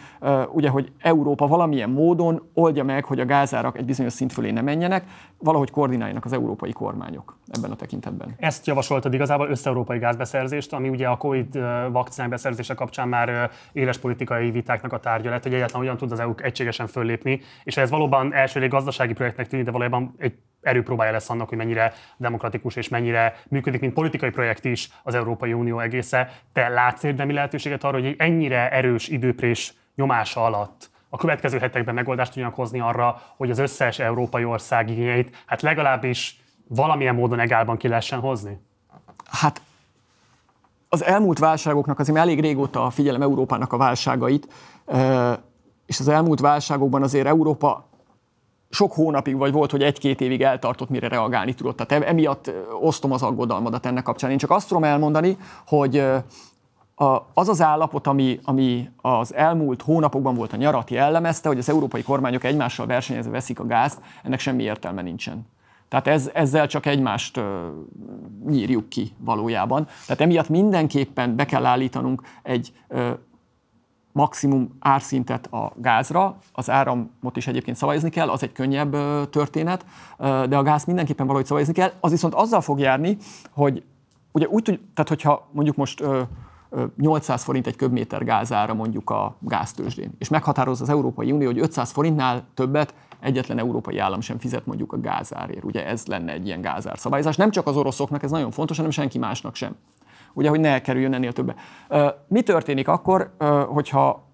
ugye, 0.51 0.69
hogy 0.69 0.91
Európa 0.99 1.47
valamilyen 1.47 1.89
módon 1.89 2.41
oldja 2.53 2.83
meg, 2.83 3.05
hogy 3.05 3.19
a 3.19 3.25
gázárak 3.25 3.77
egy 3.77 3.85
bizonyos 3.85 4.13
szint 4.13 4.33
fölé 4.33 4.51
ne 4.51 4.61
menjenek, 4.61 5.05
valahogy 5.37 5.71
koordináljanak 5.71 6.25
az 6.25 6.33
európai 6.33 6.71
kormányok 6.71 7.37
ebben 7.47 7.71
a 7.71 7.75
tekintetben. 7.75 8.35
Ezt 8.37 8.67
javasoltad 8.67 9.13
igazából 9.13 9.49
összeurópai 9.49 9.99
gázbeszerzést, 9.99 10.73
ami 10.73 10.89
ugye 10.89 11.07
a 11.07 11.17
COVID 11.17 11.59
vakcinák 11.91 12.29
beszerzése 12.29 12.73
kapcsán 12.73 13.07
már 13.07 13.51
éles 13.71 13.97
politikai 13.97 14.51
vitáknak 14.51 14.93
a 14.93 14.99
tárgya 14.99 15.29
lett, 15.29 15.43
hogy 15.43 15.53
egyáltalán 15.53 15.81
hogyan 15.81 15.97
tud 15.97 16.11
az 16.11 16.19
EU 16.19 16.33
egységesen 16.37 16.87
föllépni, 16.87 17.41
és 17.63 17.77
ez 17.77 17.89
valóban 17.89 18.33
első 18.33 18.59
gazdasági 18.69 19.13
projektnek 19.13 19.47
tűnik, 19.47 19.65
de 19.65 19.71
valójában 19.71 20.15
egy 20.17 20.33
erőpróbája 20.61 21.11
lesz 21.11 21.29
annak, 21.29 21.49
hogy 21.49 21.57
mennyire 21.57 21.93
demokratikus 22.17 22.75
és 22.75 22.89
mennyire 22.89 23.35
működik, 23.49 23.81
mint 23.81 23.93
politikai 23.93 24.29
projekt 24.29 24.65
is 24.65 24.89
az 25.03 25.15
Európai 25.15 25.53
Unió 25.53 25.79
egésze. 25.79 26.31
Te 26.53 26.67
látsz 26.67 27.03
érdemi 27.03 27.33
lehetőséget 27.33 27.83
arra, 27.83 27.99
hogy 27.99 28.15
ennyire 28.17 28.71
erős 28.71 29.07
időprés 29.07 29.73
nyomása 29.95 30.43
alatt 30.45 30.89
a 31.09 31.17
következő 31.17 31.57
hetekben 31.57 31.93
megoldást 31.93 32.31
tudjanak 32.31 32.55
hozni 32.55 32.79
arra, 32.79 33.21
hogy 33.37 33.49
az 33.49 33.57
összes 33.57 33.99
európai 33.99 34.43
ország 34.43 34.89
igényeit 34.89 35.43
hát 35.45 35.61
legalábbis 35.61 36.41
valamilyen 36.67 37.15
módon 37.15 37.39
egálban 37.39 37.77
ki 37.77 37.87
lehessen 37.87 38.19
hozni? 38.19 38.61
Hát 39.25 39.61
az 40.89 41.03
elmúlt 41.03 41.39
válságoknak 41.39 41.99
azért 41.99 42.17
elég 42.17 42.39
régóta 42.39 42.89
figyelem 42.89 43.21
Európának 43.21 43.73
a 43.73 43.77
válságait, 43.77 44.53
és 45.85 45.99
az 45.99 46.07
elmúlt 46.07 46.39
válságokban 46.39 47.03
azért 47.03 47.27
Európa 47.27 47.88
sok 48.69 48.93
hónapig, 48.93 49.37
vagy 49.37 49.51
volt, 49.51 49.71
hogy 49.71 49.83
egy-két 49.83 50.21
évig 50.21 50.41
eltartott, 50.41 50.89
mire 50.89 51.07
reagálni 51.07 51.53
tudott. 51.53 51.77
Tehát 51.77 52.03
emiatt 52.03 52.51
osztom 52.81 53.11
az 53.11 53.23
aggodalmadat 53.23 53.85
ennek 53.85 54.03
kapcsán. 54.03 54.31
Én 54.31 54.37
csak 54.37 54.51
azt 54.51 54.67
tudom 54.67 54.83
elmondani, 54.83 55.37
hogy 55.67 56.03
az 57.33 57.49
az 57.49 57.61
állapot, 57.61 58.07
ami, 58.07 58.39
ami 58.43 58.89
az 58.97 59.33
elmúlt 59.33 59.81
hónapokban 59.81 60.35
volt 60.35 60.53
a 60.53 60.57
nyarat 60.57 60.89
jellemezte, 60.89 61.47
hogy 61.47 61.57
az 61.57 61.69
európai 61.69 62.03
kormányok 62.03 62.43
egymással 62.43 62.85
versenyezve 62.85 63.31
veszik 63.31 63.59
a 63.59 63.65
gázt, 63.65 64.01
ennek 64.23 64.39
semmi 64.39 64.63
értelme 64.63 65.01
nincsen. 65.01 65.47
Tehát 65.89 66.07
ez, 66.07 66.29
ezzel 66.33 66.67
csak 66.67 66.85
egymást 66.85 67.37
ö, 67.37 67.67
nyírjuk 68.47 68.89
ki 68.89 69.11
valójában. 69.17 69.87
Tehát 70.05 70.21
emiatt 70.21 70.49
mindenképpen 70.49 71.35
be 71.35 71.45
kell 71.45 71.65
állítanunk 71.65 72.21
egy 72.43 72.71
ö, 72.87 73.09
maximum 74.11 74.75
árszintet 74.79 75.53
a 75.53 75.71
gázra, 75.75 76.37
az 76.53 76.69
áramot 76.69 77.35
is 77.37 77.47
egyébként 77.47 77.77
szabályozni 77.77 78.09
kell, 78.09 78.29
az 78.29 78.43
egy 78.43 78.51
könnyebb 78.51 78.95
történet, 79.29 79.85
de 80.17 80.57
a 80.57 80.63
gáz 80.63 80.85
mindenképpen 80.85 81.25
valahogy 81.25 81.47
szabályozni 81.47 81.73
kell. 81.73 81.91
Az 81.99 82.11
viszont 82.11 82.33
azzal 82.33 82.61
fog 82.61 82.79
járni, 82.79 83.17
hogy 83.51 83.83
ugye 84.31 84.47
úgy 84.47 84.63
tehát 84.63 85.07
hogyha 85.07 85.47
mondjuk 85.51 85.75
most 85.75 86.01
ö, 86.01 86.21
800 86.97 87.43
forint 87.43 87.67
egy 87.67 87.75
köbméter 87.75 88.23
gázára 88.23 88.73
mondjuk 88.73 89.09
a 89.09 89.35
gáztőzsdén, 89.39 90.11
és 90.17 90.29
meghatározza 90.29 90.83
az 90.83 90.89
Európai 90.89 91.31
Unió, 91.31 91.47
hogy 91.47 91.59
500 91.59 91.91
forintnál 91.91 92.43
többet 92.53 92.93
egyetlen 93.19 93.57
európai 93.59 93.97
állam 93.97 94.21
sem 94.21 94.39
fizet 94.39 94.65
mondjuk 94.65 94.93
a 94.93 94.99
gázárért. 94.99 95.63
Ugye 95.63 95.85
ez 95.85 96.05
lenne 96.05 96.31
egy 96.31 96.45
ilyen 96.45 96.61
gázárszabályozás. 96.61 97.35
Nem 97.35 97.51
csak 97.51 97.67
az 97.67 97.75
oroszoknak, 97.77 98.23
ez 98.23 98.31
nagyon 98.31 98.51
fontos, 98.51 98.75
hanem 98.75 98.91
senki 98.91 99.17
másnak 99.17 99.55
sem. 99.55 99.75
Ugye, 100.39 100.49
hogy 100.49 100.59
ne 100.59 100.81
kerüljön 100.81 101.13
ennél 101.13 101.33
többe. 101.33 101.55
Mi 102.27 102.41
történik 102.41 102.87
akkor, 102.87 103.31
hogyha 103.67 104.27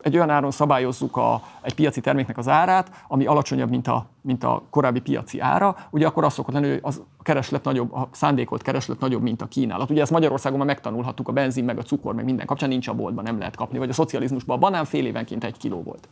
egy 0.00 0.14
olyan 0.16 0.30
áron 0.30 0.50
szabályozzuk 0.50 1.16
a, 1.16 1.42
egy 1.62 1.74
piaci 1.74 2.00
terméknek 2.00 2.38
az 2.38 2.48
árát, 2.48 2.90
ami 3.08 3.26
alacsonyabb, 3.26 3.70
mint 3.70 3.88
a, 3.88 4.06
mint 4.20 4.44
a 4.44 4.62
korábbi 4.70 5.00
piaci 5.00 5.40
ára, 5.40 5.76
ugye 5.90 6.06
akkor 6.06 6.24
az 6.24 6.32
szokott 6.32 6.54
lenni, 6.54 6.68
hogy 6.68 6.80
az 6.82 7.02
a 7.18 7.22
kereslet 7.22 7.64
nagyobb, 7.64 7.92
a 7.92 8.08
szándékolt 8.10 8.62
kereslet 8.62 9.00
nagyobb, 9.00 9.22
mint 9.22 9.42
a 9.42 9.46
kínálat. 9.46 9.90
Ugye 9.90 10.00
ezt 10.00 10.10
Magyarországon 10.10 10.58
már 10.58 10.66
megtanulhattuk, 10.66 11.28
a 11.28 11.32
benzin, 11.32 11.64
meg 11.64 11.78
a 11.78 11.82
cukor, 11.82 12.14
meg 12.14 12.24
minden 12.24 12.46
kapcsán 12.46 12.68
nincs 12.68 12.88
a 12.88 12.94
boltban, 12.94 13.24
nem 13.24 13.38
lehet 13.38 13.56
kapni, 13.56 13.78
vagy 13.78 13.88
a 13.88 13.92
szocializmusban 13.92 14.56
a 14.56 14.60
banán 14.60 14.84
fél 14.84 15.06
évenként 15.06 15.44
egy 15.44 15.56
kiló 15.56 15.82
volt. 15.82 16.08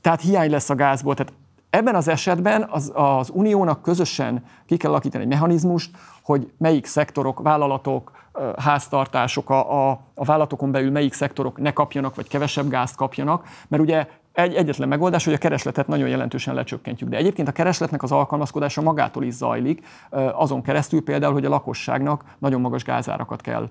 Tehát 0.00 0.20
hiány 0.20 0.50
lesz 0.50 0.70
a 0.70 0.74
gázból. 0.74 1.14
Tehát 1.14 1.32
ebben 1.70 1.94
az 1.94 2.08
esetben 2.08 2.66
az, 2.70 2.92
az 2.94 3.30
uniónak 3.34 3.82
közösen 3.82 4.44
ki 4.66 4.76
kell 4.76 4.90
alakítani 4.90 5.22
egy 5.22 5.30
mechanizmust, 5.30 5.90
hogy 6.30 6.52
melyik 6.58 6.86
szektorok, 6.86 7.40
vállalatok, 7.40 8.12
háztartások, 8.56 9.50
a, 9.50 9.88
a, 9.88 10.00
a 10.14 10.24
vállalatokon 10.24 10.70
belül 10.70 10.90
melyik 10.90 11.12
szektorok 11.12 11.58
ne 11.58 11.72
kapjanak, 11.72 12.14
vagy 12.14 12.28
kevesebb 12.28 12.68
gázt 12.68 12.96
kapjanak, 12.96 13.44
mert 13.68 13.82
ugye 13.82 14.06
egy 14.32 14.54
egyetlen 14.54 14.88
megoldás, 14.88 15.24
hogy 15.24 15.34
a 15.34 15.38
keresletet 15.38 15.86
nagyon 15.86 16.08
jelentősen 16.08 16.54
lecsökkentjük. 16.54 17.08
De 17.08 17.16
egyébként 17.16 17.48
a 17.48 17.52
keresletnek 17.52 18.02
az 18.02 18.12
alkalmazkodása 18.12 18.82
magától 18.82 19.24
is 19.24 19.34
zajlik, 19.34 19.86
azon 20.32 20.62
keresztül 20.62 21.02
például, 21.02 21.32
hogy 21.32 21.44
a 21.44 21.48
lakosságnak 21.48 22.24
nagyon 22.38 22.60
magas 22.60 22.84
gázárakat 22.84 23.40
kell 23.40 23.68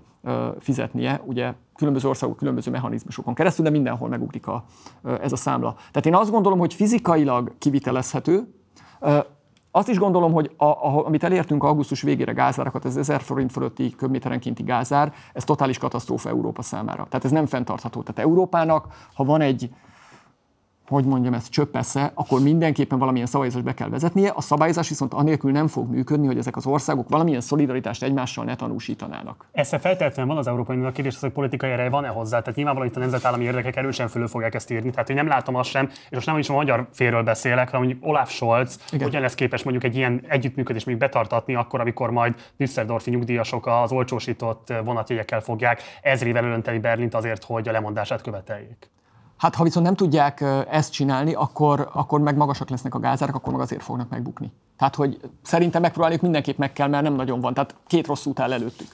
fizetnie, 0.59 1.21
ugye 1.25 1.53
különböző 1.75 2.07
országok 2.07 2.37
különböző 2.37 2.71
mechanizmusokon 2.71 3.33
keresztül, 3.33 3.65
de 3.65 3.71
mindenhol 3.71 4.09
megugrik 4.09 4.47
a, 4.47 4.63
ez 5.21 5.31
a 5.31 5.35
számla. 5.35 5.73
Tehát 5.73 6.05
én 6.05 6.15
azt 6.15 6.31
gondolom, 6.31 6.59
hogy 6.59 6.73
fizikailag 6.73 7.53
kivitelezhető, 7.57 8.53
azt 9.71 9.89
is 9.89 9.97
gondolom, 9.97 10.31
hogy 10.31 10.51
a, 10.57 10.65
a, 10.65 11.05
amit 11.05 11.23
elértünk 11.23 11.63
augusztus 11.63 12.01
végére 12.01 12.31
gázárakat, 12.31 12.85
ez 12.85 12.97
1000 12.97 13.21
forint 13.21 13.51
fölötti 13.51 13.95
köbméterenkénti 13.95 14.63
gázár, 14.63 15.13
ez 15.33 15.43
totális 15.43 15.77
katasztrófa 15.77 16.29
Európa 16.29 16.61
számára. 16.61 17.05
Tehát 17.09 17.25
ez 17.25 17.31
nem 17.31 17.45
fenntartható. 17.45 18.01
Tehát 18.01 18.29
Európának, 18.29 18.87
ha 19.13 19.23
van 19.23 19.41
egy 19.41 19.69
hogy 20.89 21.05
mondjam, 21.05 21.33
ez 21.33 21.49
csöppesze, 21.49 22.11
akkor 22.13 22.41
mindenképpen 22.41 22.99
valamilyen 22.99 23.27
szabályozást 23.27 23.63
be 23.63 23.73
kell 23.73 23.89
vezetnie. 23.89 24.31
A 24.35 24.41
szabályozás 24.41 24.89
viszont 24.89 25.13
anélkül 25.13 25.51
nem 25.51 25.67
fog 25.67 25.89
működni, 25.89 26.27
hogy 26.27 26.37
ezek 26.37 26.55
az 26.55 26.65
országok 26.65 27.09
valamilyen 27.09 27.41
szolidaritást 27.41 28.03
egymással 28.03 28.45
ne 28.45 28.55
tanúsítanának. 28.55 29.47
Ezt 29.51 29.77
feltétlenül 29.79 30.25
van 30.25 30.37
az 30.37 30.47
Európai 30.47 30.75
Uniónak 30.75 30.93
kérdés, 30.93 31.15
az, 31.15 31.21
hogy 31.21 31.31
politikai 31.31 31.71
ereje 31.71 31.89
van-e 31.89 32.07
hozzá. 32.07 32.39
Tehát 32.39 32.55
nyilvánvalóan 32.55 32.91
itt 32.91 32.97
a 32.97 32.99
nemzetállami 32.99 33.43
érdekek 33.43 33.75
erősen 33.75 34.07
fölül 34.07 34.27
fogják 34.27 34.55
ezt 34.55 34.71
írni. 34.71 34.89
Tehát 34.89 35.09
én 35.09 35.15
nem 35.15 35.27
látom 35.27 35.55
azt 35.55 35.69
sem, 35.69 35.89
és 35.89 36.09
most 36.09 36.25
nem 36.25 36.37
is 36.37 36.49
a 36.49 36.53
magyar 36.53 36.87
félről 36.93 37.23
beszélek, 37.23 37.69
hanem 37.69 37.85
mondjuk 37.85 38.09
Olaf 38.09 38.31
Scholz 38.31 38.79
Igen. 38.91 39.05
hogyan 39.05 39.21
lesz 39.21 39.35
képes 39.35 39.63
mondjuk 39.63 39.83
egy 39.83 39.95
ilyen 39.95 40.21
együttműködést 40.27 40.85
még 40.85 40.97
betartatni, 40.97 41.55
akkor, 41.55 41.79
amikor 41.79 42.11
majd 42.11 42.35
Düsseldorfi 42.57 43.09
nyugdíjasok 43.09 43.67
az 43.67 43.91
olcsósított 43.91 44.73
vonatjegyekkel 44.83 45.41
fogják 45.41 45.81
ezrével 46.01 46.43
önteni 46.43 46.79
Berlint 46.79 47.13
azért, 47.13 47.43
hogy 47.43 47.67
a 47.67 47.71
lemondását 47.71 48.21
követeljék. 48.21 48.89
Hát 49.39 49.55
ha 49.55 49.63
viszont 49.63 49.85
nem 49.85 49.95
tudják 49.95 50.43
ezt 50.69 50.91
csinálni, 50.91 51.33
akkor, 51.33 51.89
akkor 51.93 52.19
meg 52.19 52.35
magasak 52.35 52.69
lesznek 52.69 52.95
a 52.95 52.99
gázárak, 52.99 53.35
akkor 53.35 53.53
meg 53.53 53.61
azért 53.61 53.83
fognak 53.83 54.09
megbukni. 54.09 54.51
Tehát, 54.77 54.95
hogy 54.95 55.19
szerintem 55.41 55.81
megpróbáljuk 55.81 56.21
mindenképp 56.21 56.57
meg 56.57 56.73
kell, 56.73 56.87
mert 56.87 57.03
nem 57.03 57.13
nagyon 57.13 57.39
van. 57.39 57.53
Tehát 57.53 57.75
két 57.87 58.07
rossz 58.07 58.25
út 58.25 58.39
áll 58.39 58.53
előttük. 58.53 58.87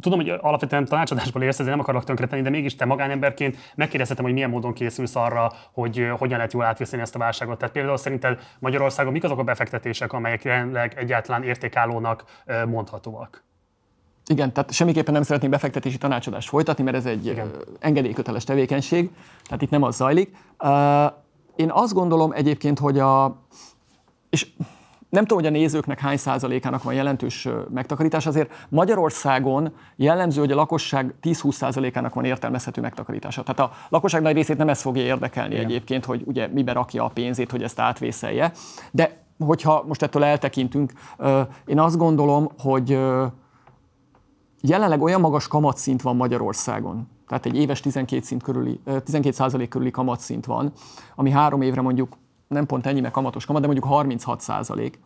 Tudom, 0.00 0.18
hogy 0.18 0.28
alapvetően 0.28 0.84
tanácsadásból 0.84 1.42
érsz, 1.42 1.58
ezért 1.58 1.70
nem 1.70 1.80
akarok 1.80 2.04
tönkretenni, 2.04 2.42
de 2.42 2.50
mégis 2.50 2.74
te 2.74 2.84
magánemberként 2.84 3.56
megkérdezhetem, 3.74 4.24
hogy 4.24 4.32
milyen 4.32 4.50
módon 4.50 4.72
készülsz 4.72 5.16
arra, 5.16 5.52
hogy 5.72 6.08
hogyan 6.18 6.36
lehet 6.36 6.52
jól 6.52 6.64
átviszeni 6.64 7.02
ezt 7.02 7.14
a 7.14 7.18
válságot. 7.18 7.58
Tehát 7.58 7.74
például 7.74 7.96
szerinted 7.96 8.40
Magyarországon 8.58 9.12
mik 9.12 9.24
azok 9.24 9.38
a 9.38 9.42
befektetések, 9.42 10.12
amelyek 10.12 10.44
jelenleg 10.44 10.94
egyáltalán 10.98 11.42
értékállónak 11.42 12.24
mondhatóak? 12.66 13.45
Igen, 14.28 14.52
tehát 14.52 14.72
semmiképpen 14.72 15.14
nem 15.14 15.22
szeretném 15.22 15.50
befektetési 15.50 15.98
tanácsadást 15.98 16.48
folytatni, 16.48 16.84
mert 16.84 16.96
ez 16.96 17.06
egy 17.06 17.26
Igen. 17.26 17.50
engedélyköteles 17.78 18.44
tevékenység, 18.44 19.10
tehát 19.44 19.62
itt 19.62 19.70
nem 19.70 19.82
az 19.82 19.96
zajlik. 19.96 20.36
Én 21.56 21.70
azt 21.70 21.92
gondolom 21.92 22.32
egyébként, 22.32 22.78
hogy 22.78 22.98
a, 22.98 23.42
és 24.30 24.46
nem 25.08 25.24
tudom, 25.24 25.44
hogy 25.44 25.54
a 25.54 25.58
nézőknek 25.58 26.00
hány 26.00 26.16
százalékának 26.16 26.82
van 26.82 26.94
jelentős 26.94 27.48
megtakarítás, 27.74 28.26
azért 28.26 28.66
Magyarországon 28.68 29.72
jellemző, 29.96 30.40
hogy 30.40 30.52
a 30.52 30.54
lakosság 30.54 31.14
10-20 31.22 31.52
százalékának 31.52 32.14
van 32.14 32.24
értelmezhető 32.24 32.80
megtakarítása. 32.80 33.42
Tehát 33.42 33.72
a 33.72 33.76
lakosság 33.88 34.22
nagy 34.22 34.34
részét 34.34 34.56
nem 34.56 34.68
ez 34.68 34.80
fogja 34.80 35.02
érdekelni 35.02 35.54
Igen. 35.54 35.66
egyébként, 35.66 36.04
hogy 36.04 36.22
ugye 36.24 36.46
mibe 36.46 36.72
rakja 36.72 37.04
a 37.04 37.08
pénzét, 37.08 37.50
hogy 37.50 37.62
ezt 37.62 37.78
átvészelje. 37.78 38.52
De 38.90 39.24
hogyha 39.38 39.84
most 39.86 40.02
ettől 40.02 40.24
eltekintünk, 40.24 40.92
én 41.66 41.80
azt 41.80 41.96
gondolom, 41.96 42.50
hogy 42.58 42.98
Jelenleg 44.68 45.02
olyan 45.02 45.20
magas 45.20 45.48
kamatszint 45.48 46.02
van 46.02 46.16
Magyarországon, 46.16 47.08
tehát 47.28 47.46
egy 47.46 47.56
éves 47.56 47.80
12, 47.80 48.22
szint 48.22 48.42
körüli, 48.42 48.80
12 49.04 49.66
körüli 49.68 49.90
kamatszint 49.90 50.46
van, 50.46 50.72
ami 51.14 51.30
három 51.30 51.62
évre 51.62 51.80
mondjuk 51.80 52.16
nem 52.48 52.66
pont 52.66 52.86
ennyi, 52.86 53.00
mert 53.00 53.12
kamatos 53.12 53.44
kamat, 53.44 53.60
de 53.60 53.66
mondjuk 53.66 53.88
36 53.88 54.40
százalék. 54.40 54.98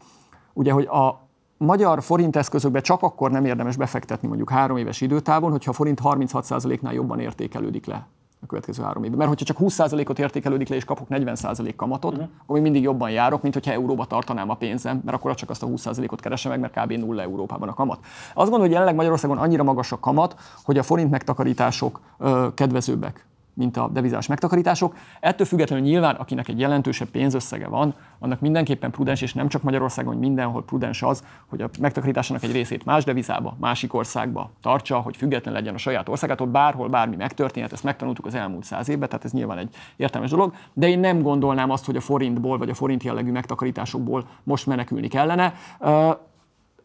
Ugye, 0.53 0.73
hogy 0.73 0.85
a 0.85 1.29
magyar 1.57 2.03
forint 2.03 2.37
eszközökbe 2.37 2.81
csak 2.81 3.03
akkor 3.03 3.31
nem 3.31 3.45
érdemes 3.45 3.77
befektetni 3.77 4.29
mondjuk 4.29 4.51
három 4.51 4.77
éves 4.77 5.01
időtávon, 5.01 5.51
hogyha 5.51 5.71
a 5.71 5.75
forint 5.75 6.01
36 6.01 6.45
százaléknál 6.45 6.93
jobban 6.93 7.21
értékelődik 7.21 7.87
le 7.87 8.07
a 8.43 8.47
következő 8.47 8.83
három 8.83 9.05
évben. 9.05 9.19
Mert 9.19 9.31
hogyha 9.31 9.45
csak 9.45 9.57
20%-ot 9.61 10.19
értékelődik 10.19 10.69
le, 10.69 10.77
és 10.77 10.85
kapok 10.85 11.07
40% 11.11 11.73
kamatot, 11.77 12.13
uh-huh. 12.13 12.29
akkor 12.43 12.55
még 12.55 12.63
mindig 12.63 12.83
jobban 12.83 13.11
járok, 13.11 13.43
mint 13.43 13.55
hogyha 13.55 13.73
euróba 13.73 14.05
tartanám 14.05 14.51
a 14.51 14.55
pénzem, 14.55 15.01
mert 15.05 15.17
akkor 15.17 15.35
csak 15.35 15.51
azt 15.51 15.63
a 15.63 15.67
20%-ot 15.67 16.21
keresem 16.21 16.51
meg, 16.51 16.61
mert 16.61 16.81
kb. 16.81 16.93
nulla 16.93 17.23
Európában 17.23 17.69
a 17.69 17.75
kamat. 17.75 17.99
Azt 18.03 18.35
gondolom, 18.35 18.61
hogy 18.61 18.71
jelenleg 18.71 18.95
Magyarországon 18.95 19.39
annyira 19.39 19.63
magas 19.63 19.93
a 19.93 19.99
kamat, 19.99 20.35
hogy 20.65 20.79
a 20.79 20.83
forint 20.83 21.11
megtakarítások 21.11 22.01
ö, 22.19 22.49
kedvezőbbek 22.55 23.29
mint 23.61 23.77
a 23.77 23.89
devizás 23.89 24.27
megtakarítások. 24.27 24.97
Ettől 25.21 25.47
függetlenül 25.47 25.85
nyilván, 25.85 26.15
akinek 26.15 26.49
egy 26.49 26.61
jelentősebb 26.61 27.09
pénzösszege 27.09 27.69
van, 27.69 27.95
annak 28.19 28.41
mindenképpen 28.41 28.91
prudens, 28.91 29.23
és 29.23 29.35
nem 29.35 29.49
csak 29.49 29.63
Magyarországon, 29.63 30.13
hogy 30.13 30.23
mindenhol 30.23 30.65
prudens 30.65 31.03
az, 31.03 31.25
hogy 31.47 31.63
a 31.63 31.71
megtakarításának 31.81 32.43
egy 32.43 32.53
részét 32.53 32.85
más 32.85 33.05
devizába, 33.05 33.57
másik 33.61 33.95
országba 33.95 34.51
tartsa, 34.63 35.01
hogy 35.01 35.17
független 35.17 35.55
legyen 35.55 35.75
a 35.75 35.79
saját 35.79 36.09
országától, 36.09 36.47
bárhol 36.47 36.89
bármi 36.89 37.17
megtörténhet, 37.17 37.73
ezt 37.73 37.85
megtanultuk 37.85 38.27
az 38.27 38.35
elmúlt 38.35 38.65
száz 38.65 38.89
évben, 38.89 39.09
tehát 39.09 39.25
ez 39.25 39.33
nyilván 39.33 39.59
egy 39.59 39.75
értelmes 39.97 40.31
dolog, 40.31 40.55
de 40.73 40.89
én 40.89 40.99
nem 40.99 41.23
gondolnám 41.23 41.71
azt, 41.71 41.85
hogy 41.85 41.97
a 41.97 42.01
forintból 42.01 42.59
vagy 42.59 42.71
a 42.71 42.75
forint 42.75 43.03
jellegű 43.03 43.31
megtakarításokból 43.31 44.25
most 44.45 44.67
menekülni 44.67 45.09
kellene 45.09 45.55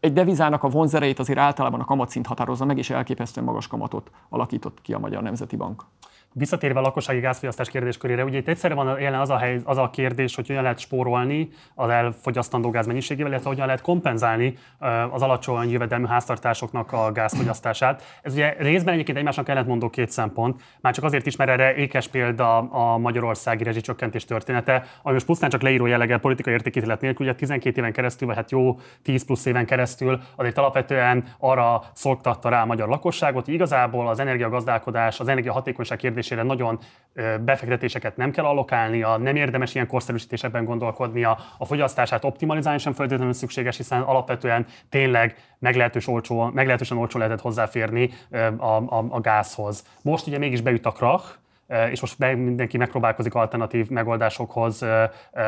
egy 0.05 0.13
devizának 0.13 0.63
a 0.63 0.69
vonzereit 0.69 1.19
azért 1.19 1.39
általában 1.39 1.79
a 1.79 1.85
kamatszint 1.85 2.27
határozza 2.27 2.65
meg, 2.65 2.77
és 2.77 2.89
elképesztően 2.89 3.45
magas 3.45 3.67
kamatot 3.67 4.11
alakított 4.29 4.81
ki 4.81 4.93
a 4.93 4.99
Magyar 4.99 5.21
Nemzeti 5.21 5.55
Bank. 5.55 5.83
Visszatérve 6.37 6.79
a 6.79 6.81
lakossági 6.81 7.19
gázfogyasztás 7.19 7.69
kérdéskörére, 7.69 8.23
ugye 8.23 8.37
itt 8.37 8.47
egyszerre 8.47 8.73
van 8.73 8.99
jelen 8.99 9.19
az 9.19 9.29
a, 9.29 9.37
hely, 9.37 9.59
az 9.63 9.77
a 9.77 9.89
kérdés, 9.89 10.35
hogy 10.35 10.47
hogyan 10.47 10.63
lehet 10.63 10.79
spórolni 10.79 11.49
az 11.75 11.89
elfogyasztandó 11.89 12.69
gáz 12.69 12.87
mennyiségével, 12.87 13.31
illetve 13.31 13.49
hogyan 13.49 13.65
lehet 13.65 13.81
kompenzálni 13.81 14.57
az 15.11 15.21
alacsony 15.21 15.71
jövedelmű 15.71 16.05
háztartásoknak 16.05 16.91
a 16.91 17.11
gázfogyasztását. 17.11 18.19
Ez 18.21 18.33
ugye 18.33 18.55
részben 18.57 18.93
egyébként 18.93 19.17
egymásnak 19.17 19.49
ellentmondó 19.49 19.89
két 19.89 20.09
szempont, 20.09 20.61
már 20.81 20.93
csak 20.93 21.03
azért 21.03 21.25
is, 21.25 21.35
mert 21.35 21.49
erre 21.49 21.75
ékes 21.75 22.07
példa 22.07 22.57
a 22.57 22.97
magyarországi 22.97 23.63
rezsicsökkentés 23.63 24.25
története, 24.25 24.85
ami 25.01 25.13
most 25.13 25.25
pusztán 25.25 25.49
csak 25.49 25.61
leíró 25.61 25.85
jelleggel 25.85 26.19
politikai 26.19 26.53
értékítélet 26.53 27.01
nélkül, 27.01 27.25
ugye 27.25 27.35
12 27.35 27.79
éven 27.79 27.93
keresztül, 27.93 28.27
vagy 28.27 28.37
hát 28.37 28.51
jó 28.51 28.79
10 29.03 29.25
plusz 29.25 29.45
éven 29.45 29.65
keresztül, 29.65 30.21
az 30.35 30.45
egy 30.45 30.59
alapvetően 30.59 31.23
arra 31.39 31.83
szolgtatta 31.93 32.49
rá 32.49 32.61
a 32.61 32.65
magyar 32.65 32.87
lakosságot, 32.87 33.45
hogy 33.45 33.53
igazából 33.53 34.07
az 34.07 34.19
energiagazdálkodás, 34.19 35.19
az 35.19 35.27
energiahatékonyság 35.27 35.97
kérdés 35.97 36.23
fejlesztésére 36.25 36.43
nagyon 36.43 36.79
befektetéseket 37.45 38.17
nem 38.17 38.31
kell 38.31 38.45
allokálnia, 38.45 39.17
nem 39.17 39.35
érdemes 39.35 39.75
ilyen 39.75 39.87
korszerűsítésekben 39.87 40.65
gondolkodnia, 40.65 41.37
a 41.57 41.65
fogyasztását 41.65 42.23
optimalizálni 42.23 42.79
sem 42.79 42.93
feltétlenül 42.93 43.33
szükséges, 43.33 43.77
hiszen 43.77 44.01
alapvetően 44.01 44.65
tényleg 44.89 45.35
meglehetős 45.59 46.07
olcsó, 46.07 46.43
meglehetősen 46.53 46.97
olcsó 46.97 47.19
lehetett 47.19 47.41
hozzáférni 47.41 48.09
a, 48.57 48.65
a, 48.65 49.05
a 49.09 49.19
gázhoz. 49.19 49.85
Most 50.01 50.27
ugye 50.27 50.37
mégis 50.37 50.61
beüt 50.61 50.85
a 50.85 50.91
krach, 50.91 51.37
és 51.91 52.01
most 52.01 52.17
mindenki 52.17 52.77
megpróbálkozik 52.77 53.33
alternatív 53.33 53.89
megoldásokhoz 53.89 54.85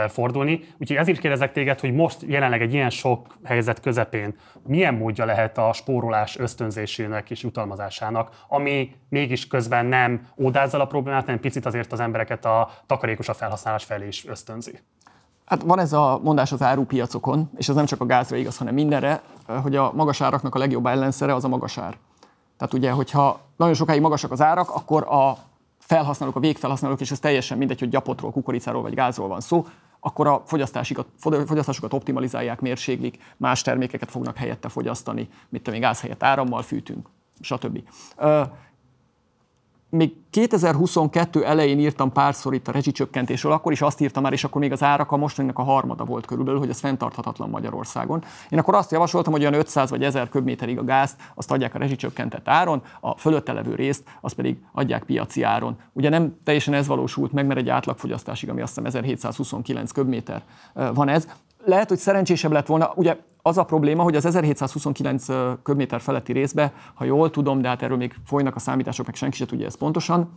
fordulni. 0.08 0.64
Úgyhogy 0.80 0.98
ezért 0.98 1.20
kérdezek 1.20 1.52
téged, 1.52 1.80
hogy 1.80 1.94
most 1.94 2.22
jelenleg 2.22 2.62
egy 2.62 2.74
ilyen 2.74 2.90
sok 2.90 3.28
helyzet 3.44 3.80
közepén 3.80 4.36
milyen 4.64 4.94
módja 4.94 5.26
lehet 5.26 5.58
a 5.58 5.74
spórolás 5.74 6.38
ösztönzésének 6.38 7.30
és 7.30 7.44
jutalmazásának, 7.44 8.30
ami 8.48 8.96
mégis 9.10 9.48
közben 9.48 9.86
nem 9.86 10.28
ódázzal 10.38 10.82
a 10.82 10.88
problémát, 10.88 11.26
hanem 11.26 11.40
picit 11.40 11.66
azért 11.66 11.92
az 11.92 12.00
embereket 12.00 12.46
a 12.46 12.70
takarékosabb 12.86 13.36
felhasználás 13.36 13.84
felé 13.84 14.08
is 14.08 14.28
ösztönzi. 14.28 14.80
Hát 15.46 15.62
van 15.62 15.80
ez 15.80 15.94
a 15.94 16.20
mondás 16.24 16.52
az 16.52 16.62
árupiacokon, 16.62 17.50
és 17.58 17.70
ez 17.70 17.76
nem 17.76 17.86
csak 17.86 18.02
a 18.02 18.06
gázra 18.06 18.36
igaz, 18.36 18.58
hanem 18.58 18.74
mindenre, 18.74 19.22
hogy 19.62 19.76
a 19.76 19.92
magas 19.94 20.22
áraknak 20.22 20.56
a 20.56 20.60
legjobb 20.60 20.86
ellenszere 20.86 21.34
az 21.34 21.44
a 21.44 21.48
magas 21.48 21.78
ár. 21.78 21.98
Tehát 22.58 22.74
ugye, 22.74 22.92
hogyha 22.92 23.40
nagyon 23.58 23.74
sokáig 23.74 24.02
magasak 24.02 24.32
az 24.32 24.42
árak, 24.42 24.70
akkor 24.70 25.04
a 25.04 25.38
felhasználók, 25.88 26.36
a 26.36 26.40
végfelhasználók, 26.40 27.02
és 27.02 27.12
ez 27.12 27.20
teljesen 27.20 27.58
mindegy, 27.58 27.80
hogy 27.80 27.90
gyapotról, 27.90 28.32
kukoricáról 28.32 28.82
vagy 28.82 28.94
gázról 28.94 29.28
van 29.28 29.42
szó, 29.42 29.66
akkor 30.00 30.28
a 30.28 30.44
fogyasztásokat 30.46 31.94
optimalizálják, 31.94 32.60
mérséglik, 32.60 33.18
más 33.38 33.62
termékeket 33.62 34.12
fognak 34.12 34.38
helyette 34.38 34.70
fogyasztani, 34.70 35.30
mint 35.50 35.72
még 35.72 35.80
gáz 35.80 36.02
helyett 36.02 36.24
árammal 36.24 36.62
fűtünk, 36.62 37.10
stb 37.42 37.80
még 39.90 40.16
2022 40.30 41.46
elején 41.46 41.80
írtam 41.80 42.12
párszor 42.12 42.54
itt 42.54 42.68
a 42.68 42.72
rezsicsökkentésről, 42.72 43.52
akkor 43.52 43.72
is 43.72 43.82
azt 43.82 44.02
írtam 44.02 44.24
már, 44.24 44.34
és 44.34 44.44
akkor 44.44 44.62
még 44.62 44.72
az 44.72 44.84
árak 44.84 45.12
a 45.12 45.18
mostaninak 45.18 45.60
a 45.60 45.64
harmada 45.64 46.06
volt 46.06 46.26
körülbelül, 46.26 46.60
hogy 46.60 46.70
ez 46.70 46.80
fenntarthatatlan 46.80 47.50
Magyarországon. 47.50 48.24
Én 48.50 48.60
akkor 48.60 48.76
azt 48.76 48.92
javasoltam, 48.92 49.34
hogy 49.34 49.42
olyan 49.42 49.54
500 49.54 49.90
vagy 49.90 50.04
1000 50.04 50.30
köbméterig 50.30 50.78
a 50.78 50.84
gázt, 50.84 51.16
azt 51.36 51.52
adják 51.52 51.76
a 51.76 51.78
rezsicsökkentett 51.78 52.48
áron, 52.48 52.82
a 53.00 53.18
fölötte 53.18 53.54
levő 53.54 53.76
részt, 53.76 54.04
azt 54.22 54.36
pedig 54.36 54.58
adják 54.72 55.04
piaci 55.04 55.42
áron. 55.42 55.78
Ugye 55.94 56.10
nem 56.10 56.38
teljesen 56.44 56.74
ez 56.74 56.88
valósult 56.88 57.32
meg, 57.32 57.46
mert 57.46 57.60
egy 57.60 57.70
átlagfogyasztásig, 57.70 58.50
ami 58.50 58.62
azt 58.62 58.70
hiszem 58.70 58.86
1729 58.86 59.92
köbméter 59.92 60.42
van 60.94 61.10
ez. 61.10 61.28
Lehet, 61.66 61.90
hogy 61.90 61.98
szerencsésebb 61.98 62.52
lett 62.52 62.68
volna, 62.68 62.92
ugye 62.96 63.18
az 63.48 63.58
a 63.58 63.64
probléma, 63.64 64.04
hogy 64.04 64.16
az 64.16 64.26
1729 64.26 65.26
köbméter 65.64 66.02
feletti 66.02 66.32
részbe, 66.34 66.74
ha 66.94 67.04
jól 67.04 67.30
tudom, 67.30 67.62
de 67.62 67.68
hát 67.68 67.82
erről 67.82 67.98
még 67.98 68.16
folynak 68.26 68.56
a 68.56 68.60
számítások, 68.60 69.06
meg 69.06 69.16
senki 69.16 69.36
sem 69.36 69.48
tudja 69.48 69.66
ezt 69.66 69.78
pontosan, 69.78 70.30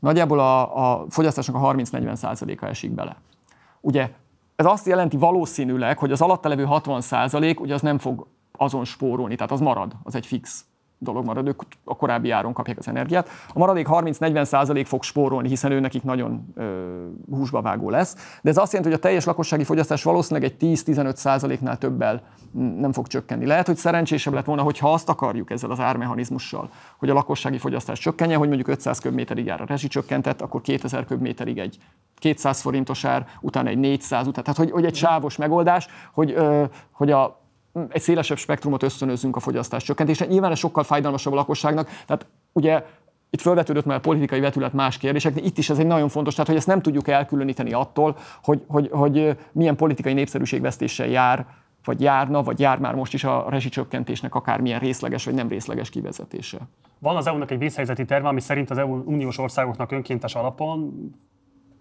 nagyjából 0.00 0.40
a, 0.40 0.92
a 0.92 1.04
fogyasztásnak 1.08 1.56
a 1.56 1.74
30-40 1.74 2.60
a 2.60 2.64
esik 2.64 2.90
bele. 2.90 3.16
Ugye 3.80 4.10
ez 4.56 4.66
azt 4.66 4.86
jelenti 4.86 5.16
valószínűleg, 5.16 5.98
hogy 5.98 6.12
az 6.12 6.20
alatta 6.20 6.48
levő 6.48 6.64
60 6.64 7.00
százalék, 7.00 7.60
ugye 7.60 7.74
az 7.74 7.80
nem 7.80 7.98
fog 7.98 8.26
azon 8.52 8.84
spórolni, 8.84 9.34
tehát 9.34 9.52
az 9.52 9.60
marad, 9.60 9.92
az 10.02 10.14
egy 10.14 10.26
fix 10.26 10.64
dolog 10.98 11.24
marad, 11.24 11.46
ők 11.46 11.62
a 11.84 11.96
korábbi 11.96 12.30
áron 12.30 12.52
kapják 12.52 12.78
az 12.78 12.88
energiát. 12.88 13.28
A 13.54 13.58
maradék 13.58 13.86
30-40 13.90 14.44
százalék 14.44 14.86
fog 14.86 15.02
spórolni, 15.02 15.48
hiszen 15.48 15.72
ő 15.72 15.80
nekik 15.80 16.02
nagyon 16.02 16.52
ö, 16.54 17.06
húsba 17.30 17.62
vágó 17.62 17.90
lesz. 17.90 18.38
De 18.42 18.50
ez 18.50 18.56
azt 18.56 18.72
jelenti, 18.72 18.92
hogy 18.92 19.02
a 19.02 19.06
teljes 19.06 19.24
lakossági 19.24 19.64
fogyasztás 19.64 20.02
valószínűleg 20.02 20.50
egy 20.50 20.80
10-15 20.84 21.14
százaléknál 21.14 21.78
többel 21.78 22.22
nem 22.78 22.92
fog 22.92 23.06
csökkenni. 23.06 23.46
Lehet, 23.46 23.66
hogy 23.66 23.76
szerencsésebb 23.76 24.34
lett 24.34 24.44
volna, 24.44 24.62
hogyha 24.62 24.92
azt 24.92 25.08
akarjuk 25.08 25.50
ezzel 25.50 25.70
az 25.70 25.80
ármechanizmussal, 25.80 26.70
hogy 26.98 27.10
a 27.10 27.14
lakossági 27.14 27.58
fogyasztás 27.58 27.98
csökkenjen, 27.98 28.38
hogy 28.38 28.48
mondjuk 28.48 28.68
500 28.68 28.98
köbméterig 28.98 29.46
jár 29.46 29.60
a 29.60 29.64
rezsi 29.66 29.88
csökkentett, 29.88 30.40
akkor 30.40 30.60
2000 30.60 31.04
köbméterig 31.04 31.58
egy 31.58 31.78
200 32.18 32.60
forintos 32.60 33.04
ár, 33.04 33.26
utána 33.40 33.68
egy 33.68 33.78
400, 33.78 34.26
utána, 34.26 34.42
tehát 34.42 34.58
hogy, 34.58 34.70
hogy 34.70 34.84
egy 34.84 34.94
sávos 34.94 35.36
megoldás, 35.36 35.86
hogy, 36.12 36.32
ö, 36.32 36.64
hogy 36.92 37.10
a 37.10 37.43
egy 37.88 38.00
szélesebb 38.00 38.36
spektrumot 38.36 38.82
ösztönözünk 38.82 39.36
a 39.36 39.40
fogyasztás 39.40 39.82
csökkentésre. 39.82 40.26
Nyilván 40.26 40.50
ez 40.50 40.58
sokkal 40.58 40.84
fájdalmasabb 40.84 41.32
a 41.32 41.36
lakosságnak, 41.36 41.88
tehát 42.06 42.26
ugye 42.52 42.84
itt 43.30 43.40
felvetődött 43.40 43.84
már 43.84 43.96
a 43.96 44.00
politikai 44.00 44.40
vetület 44.40 44.72
más 44.72 44.98
kérdések, 44.98 45.34
de 45.34 45.40
itt 45.40 45.58
is 45.58 45.70
ez 45.70 45.78
egy 45.78 45.86
nagyon 45.86 46.08
fontos, 46.08 46.32
tehát 46.32 46.48
hogy 46.48 46.56
ezt 46.56 46.66
nem 46.66 46.82
tudjuk 46.82 47.08
elkülöníteni 47.08 47.72
attól, 47.72 48.16
hogy, 48.42 48.64
hogy, 48.66 48.88
hogy 48.92 49.36
milyen 49.52 49.76
politikai 49.76 50.12
népszerűségvesztéssel 50.12 51.06
jár, 51.06 51.46
vagy 51.84 52.00
járna, 52.00 52.42
vagy 52.42 52.60
jár 52.60 52.78
már 52.78 52.94
most 52.94 53.14
is 53.14 53.24
a 53.24 53.46
rezsicsökkentésnek 53.48 54.34
akármilyen 54.34 54.80
részleges 54.80 55.24
vagy 55.24 55.34
nem 55.34 55.48
részleges 55.48 55.90
kivezetése. 55.90 56.58
Van 56.98 57.16
az 57.16 57.26
EU-nak 57.26 57.50
egy 57.50 57.58
vészhelyzeti 57.58 58.04
terve, 58.04 58.28
ami 58.28 58.40
szerint 58.40 58.70
az 58.70 58.78
EU 58.78 59.02
uniós 59.04 59.38
országoknak 59.38 59.92
önkéntes 59.92 60.34
alapon 60.34 61.10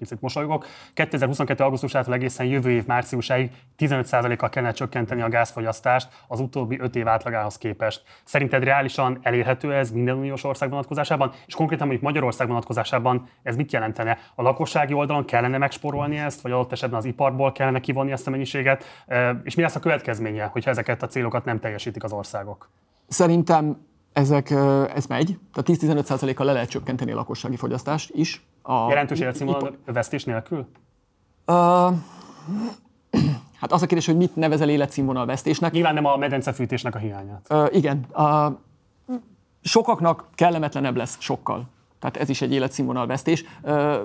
picit 0.03 0.21
mosolygok. 0.21 0.65
2022. 0.93 1.63
augusztusától 1.63 2.13
egészen 2.13 2.45
jövő 2.45 2.71
év 2.71 2.85
márciusáig 2.85 3.51
15%-kal 3.77 4.49
kellene 4.49 4.73
csökkenteni 4.73 5.21
a 5.21 5.29
gázfogyasztást 5.29 6.07
az 6.27 6.39
utóbbi 6.39 6.79
5 6.79 6.95
év 6.95 7.07
átlagához 7.07 7.57
képest. 7.57 8.03
Szerinted 8.23 8.63
reálisan 8.63 9.19
elérhető 9.21 9.73
ez 9.73 9.91
minden 9.91 10.15
uniós 10.15 10.43
ország 10.43 10.69
vonatkozásában? 10.69 11.31
És 11.45 11.55
konkrétan 11.55 11.87
mondjuk 11.87 12.07
Magyarország 12.07 12.47
vonatkozásában 12.47 13.29
ez 13.43 13.55
mit 13.55 13.71
jelentene? 13.71 14.17
A 14.35 14.41
lakossági 14.41 14.93
oldalon 14.93 15.25
kellene 15.25 15.57
megsporolni 15.57 16.17
ezt, 16.17 16.41
vagy 16.41 16.51
adott 16.51 16.71
esetben 16.71 16.99
az 16.99 17.05
iparból 17.05 17.51
kellene 17.51 17.79
kivonni 17.79 18.11
ezt 18.11 18.27
a 18.27 18.29
mennyiséget? 18.29 18.83
És 19.43 19.55
mi 19.55 19.61
lesz 19.61 19.75
a 19.75 19.79
következménye, 19.79 20.45
hogyha 20.45 20.69
ezeket 20.69 21.03
a 21.03 21.07
célokat 21.07 21.45
nem 21.45 21.59
teljesítik 21.59 22.03
az 22.03 22.11
országok? 22.11 22.69
Szerintem 23.07 23.77
ezek, 24.13 24.49
ez 24.95 25.05
megy, 25.05 25.37
tehát 25.53 25.81
10-15%-kal 25.81 26.45
le 26.45 26.51
lehet 26.51 26.69
csökkenteni 26.69 27.11
a 27.11 27.15
lakossági 27.15 27.55
fogyasztást 27.55 28.11
is. 28.13 28.45
A, 28.61 28.89
Jelentős 28.89 29.19
életszínvonal 29.19 29.77
vesztés 29.85 30.23
nélkül? 30.23 30.67
Uh, 31.47 31.93
hát 33.59 33.71
az 33.71 33.81
a 33.81 33.85
kérdés, 33.85 34.05
hogy 34.05 34.17
mit 34.17 34.35
nevezel 34.35 34.69
életszínvonal 34.69 35.25
vesztésnek. 35.25 35.71
Nyilván 35.71 35.93
nem 35.93 36.05
a 36.05 36.17
medencefűtésnek 36.17 36.95
a 36.95 36.97
hiányát. 36.97 37.45
Uh, 37.49 37.75
igen. 37.75 38.05
Uh, 38.15 38.53
sokaknak 39.61 40.27
kellemetlenebb 40.35 40.95
lesz 40.95 41.17
sokkal. 41.19 41.69
Tehát 41.99 42.17
ez 42.17 42.29
is 42.29 42.41
egy 42.41 42.53
életszínvonal 42.53 43.07
vesztés, 43.07 43.43
uh, 43.61 43.95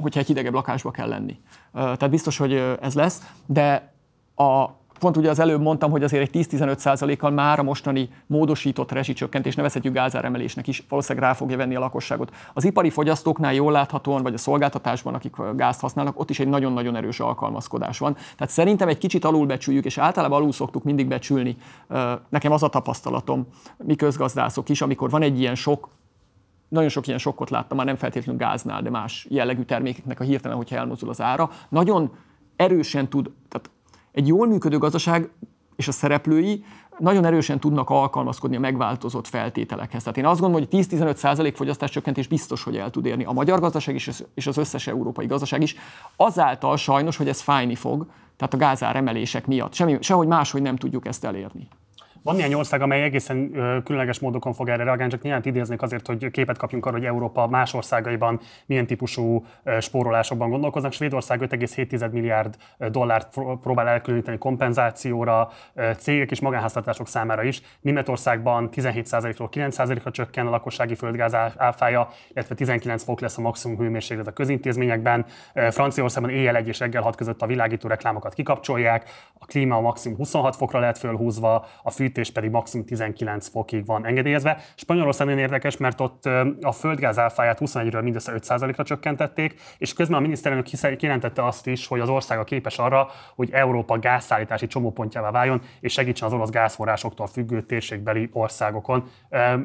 hogyha 0.00 0.20
egy 0.20 0.26
hidegebb 0.26 0.54
lakásba 0.54 0.90
kell 0.90 1.08
lenni. 1.08 1.38
Uh, 1.72 1.80
tehát 1.80 2.10
biztos, 2.10 2.36
hogy 2.36 2.52
ez 2.80 2.94
lesz, 2.94 3.22
de 3.46 3.92
a 4.36 4.68
pont 4.98 5.16
ugye 5.16 5.30
az 5.30 5.38
előbb 5.38 5.60
mondtam, 5.60 5.90
hogy 5.90 6.02
azért 6.02 6.34
egy 6.34 6.46
10-15%-kal 6.46 7.30
már 7.30 7.58
a 7.58 7.62
mostani 7.62 8.08
módosított 8.26 8.92
rezsicsökkentés, 8.92 9.54
nevezhetjük 9.54 9.94
gázáremelésnek 9.94 10.66
is 10.66 10.84
valószínűleg 10.88 11.28
rá 11.28 11.34
fogja 11.34 11.56
venni 11.56 11.74
a 11.74 11.80
lakosságot. 11.80 12.32
Az 12.54 12.64
ipari 12.64 12.90
fogyasztóknál 12.90 13.54
jól 13.54 13.72
láthatóan, 13.72 14.22
vagy 14.22 14.34
a 14.34 14.38
szolgáltatásban, 14.38 15.14
akik 15.14 15.36
gázt 15.56 15.80
használnak, 15.80 16.20
ott 16.20 16.30
is 16.30 16.40
egy 16.40 16.48
nagyon-nagyon 16.48 16.96
erős 16.96 17.20
alkalmazkodás 17.20 17.98
van. 17.98 18.14
Tehát 18.14 18.52
szerintem 18.52 18.88
egy 18.88 18.98
kicsit 18.98 19.24
alulbecsüljük, 19.24 19.84
és 19.84 19.98
általában 19.98 20.38
alul 20.38 20.52
szoktuk 20.52 20.84
mindig 20.84 21.08
becsülni. 21.08 21.56
Nekem 22.28 22.52
az 22.52 22.62
a 22.62 22.68
tapasztalatom, 22.68 23.46
mi 23.76 23.94
közgazdászok 23.94 24.68
is, 24.68 24.80
amikor 24.80 25.10
van 25.10 25.22
egy 25.22 25.40
ilyen 25.40 25.54
sok 25.54 25.88
nagyon 26.68 26.88
sok 26.88 27.06
ilyen 27.06 27.18
sokkot 27.18 27.50
láttam, 27.50 27.76
már 27.76 27.86
nem 27.86 27.96
feltétlenül 27.96 28.40
gáznál, 28.40 28.82
de 28.82 28.90
más 28.90 29.26
jellegű 29.30 29.62
termékeknek 29.62 30.20
a 30.20 30.24
hirtelen, 30.24 30.56
hogyha 30.56 30.76
elmozdul 30.76 31.08
az 31.08 31.20
ára. 31.20 31.50
Nagyon 31.68 32.12
erősen 32.56 33.08
tud, 33.08 33.30
tehát 33.48 33.70
egy 34.14 34.26
jól 34.26 34.46
működő 34.46 34.78
gazdaság 34.78 35.30
és 35.76 35.88
a 35.88 35.92
szereplői 35.92 36.64
nagyon 36.98 37.24
erősen 37.24 37.60
tudnak 37.60 37.90
alkalmazkodni 37.90 38.56
a 38.56 38.60
megváltozott 38.60 39.26
feltételekhez. 39.26 40.02
Tehát 40.02 40.18
én 40.18 40.26
azt 40.26 40.40
gondolom, 40.40 40.66
hogy 40.70 40.86
10-15% 40.86 41.52
fogyasztás 41.54 41.90
csökkentés 41.90 42.26
biztos, 42.26 42.62
hogy 42.62 42.76
el 42.76 42.90
tud 42.90 43.06
érni 43.06 43.24
a 43.24 43.32
magyar 43.32 43.60
gazdaság 43.60 43.94
is, 43.94 44.10
és 44.34 44.46
az 44.46 44.56
összes 44.56 44.86
európai 44.86 45.26
gazdaság 45.26 45.62
is. 45.62 45.76
Azáltal 46.16 46.76
sajnos, 46.76 47.16
hogy 47.16 47.28
ez 47.28 47.40
fájni 47.40 47.74
fog, 47.74 48.06
tehát 48.36 48.54
a 48.54 48.56
gázár 48.56 48.96
emelések 48.96 49.46
miatt. 49.46 49.72
Semmi, 49.72 49.96
sehogy 50.00 50.26
máshogy 50.26 50.62
nem 50.62 50.76
tudjuk 50.76 51.06
ezt 51.06 51.24
elérni. 51.24 51.68
Van 52.24 52.34
néhány 52.36 52.54
ország, 52.54 52.82
amely 52.82 53.02
egészen 53.02 53.50
különleges 53.84 54.18
módokon 54.18 54.52
fog 54.52 54.68
erre 54.68 54.84
reagálni, 54.84 55.12
csak 55.12 55.22
nyilván 55.22 55.42
idéznék 55.44 55.82
azért, 55.82 56.06
hogy 56.06 56.30
képet 56.30 56.56
kapjunk 56.56 56.86
arra, 56.86 56.96
hogy 56.96 57.06
Európa 57.06 57.46
más 57.46 57.74
országaiban 57.74 58.40
milyen 58.66 58.86
típusú 58.86 59.46
spórolásokban 59.80 60.50
gondolkoznak. 60.50 60.92
Svédország 60.92 61.40
5,7 61.40 62.10
milliárd 62.10 62.56
dollárt 62.90 63.38
próbál 63.62 63.88
elkülöníteni 63.88 64.38
kompenzációra, 64.38 65.50
cégek 65.96 66.30
és 66.30 66.40
magánháztartások 66.40 67.08
számára 67.08 67.42
is. 67.42 67.62
Németországban 67.80 68.68
17%-ról 68.72 69.48
9%-ra 69.52 70.10
csökken 70.10 70.46
a 70.46 70.50
lakossági 70.50 70.94
földgáz 70.94 71.34
áfája, 71.56 72.08
illetve 72.28 72.54
19 72.54 73.04
fok 73.04 73.20
lesz 73.20 73.38
a 73.38 73.40
maximum 73.40 73.78
hőmérséklet 73.78 74.26
a 74.26 74.32
közintézményekben. 74.32 75.26
Franciaországban 75.70 76.32
éjjel 76.32 76.56
egy 76.56 76.68
és 76.68 76.78
reggel 76.78 77.02
6 77.02 77.16
között 77.16 77.42
a 77.42 77.46
világító 77.46 77.88
reklámokat 77.88 78.34
kikapcsolják, 78.34 79.10
a 79.38 79.44
klíma 79.46 79.76
a 79.76 79.80
maximum 79.80 80.16
26 80.16 80.56
fokra 80.56 80.78
lehet 80.78 80.98
fölhúzva, 80.98 81.66
a 81.82 81.90
fűt 81.90 82.12
fűtés 82.14 82.30
pedig 82.30 82.50
maximum 82.50 82.86
19 82.86 83.48
fokig 83.48 83.86
van 83.86 84.06
engedélyezve. 84.06 84.58
Spanyolország 84.74 85.26
nagyon 85.26 85.42
érdekes, 85.42 85.76
mert 85.76 86.00
ott 86.00 86.28
a 86.60 86.72
földgáz 86.72 87.18
áfáját 87.18 87.58
21-ről 87.60 88.02
mindössze 88.02 88.32
5%-ra 88.36 88.84
csökkentették, 88.84 89.54
és 89.78 89.92
közben 89.92 90.18
a 90.18 90.20
miniszterelnök 90.20 90.66
kijelentette 90.96 91.46
azt 91.46 91.66
is, 91.66 91.86
hogy 91.86 92.00
az 92.00 92.08
ország 92.08 92.38
a 92.38 92.44
képes 92.44 92.78
arra, 92.78 93.08
hogy 93.34 93.50
Európa 93.52 93.98
gázszállítási 93.98 94.66
csomópontjává 94.66 95.30
váljon, 95.30 95.60
és 95.80 95.92
segítsen 95.92 96.28
az 96.28 96.34
orosz 96.34 96.50
gázforrásoktól 96.50 97.26
függő 97.26 97.62
térségbeli 97.62 98.30
országokon. 98.32 99.04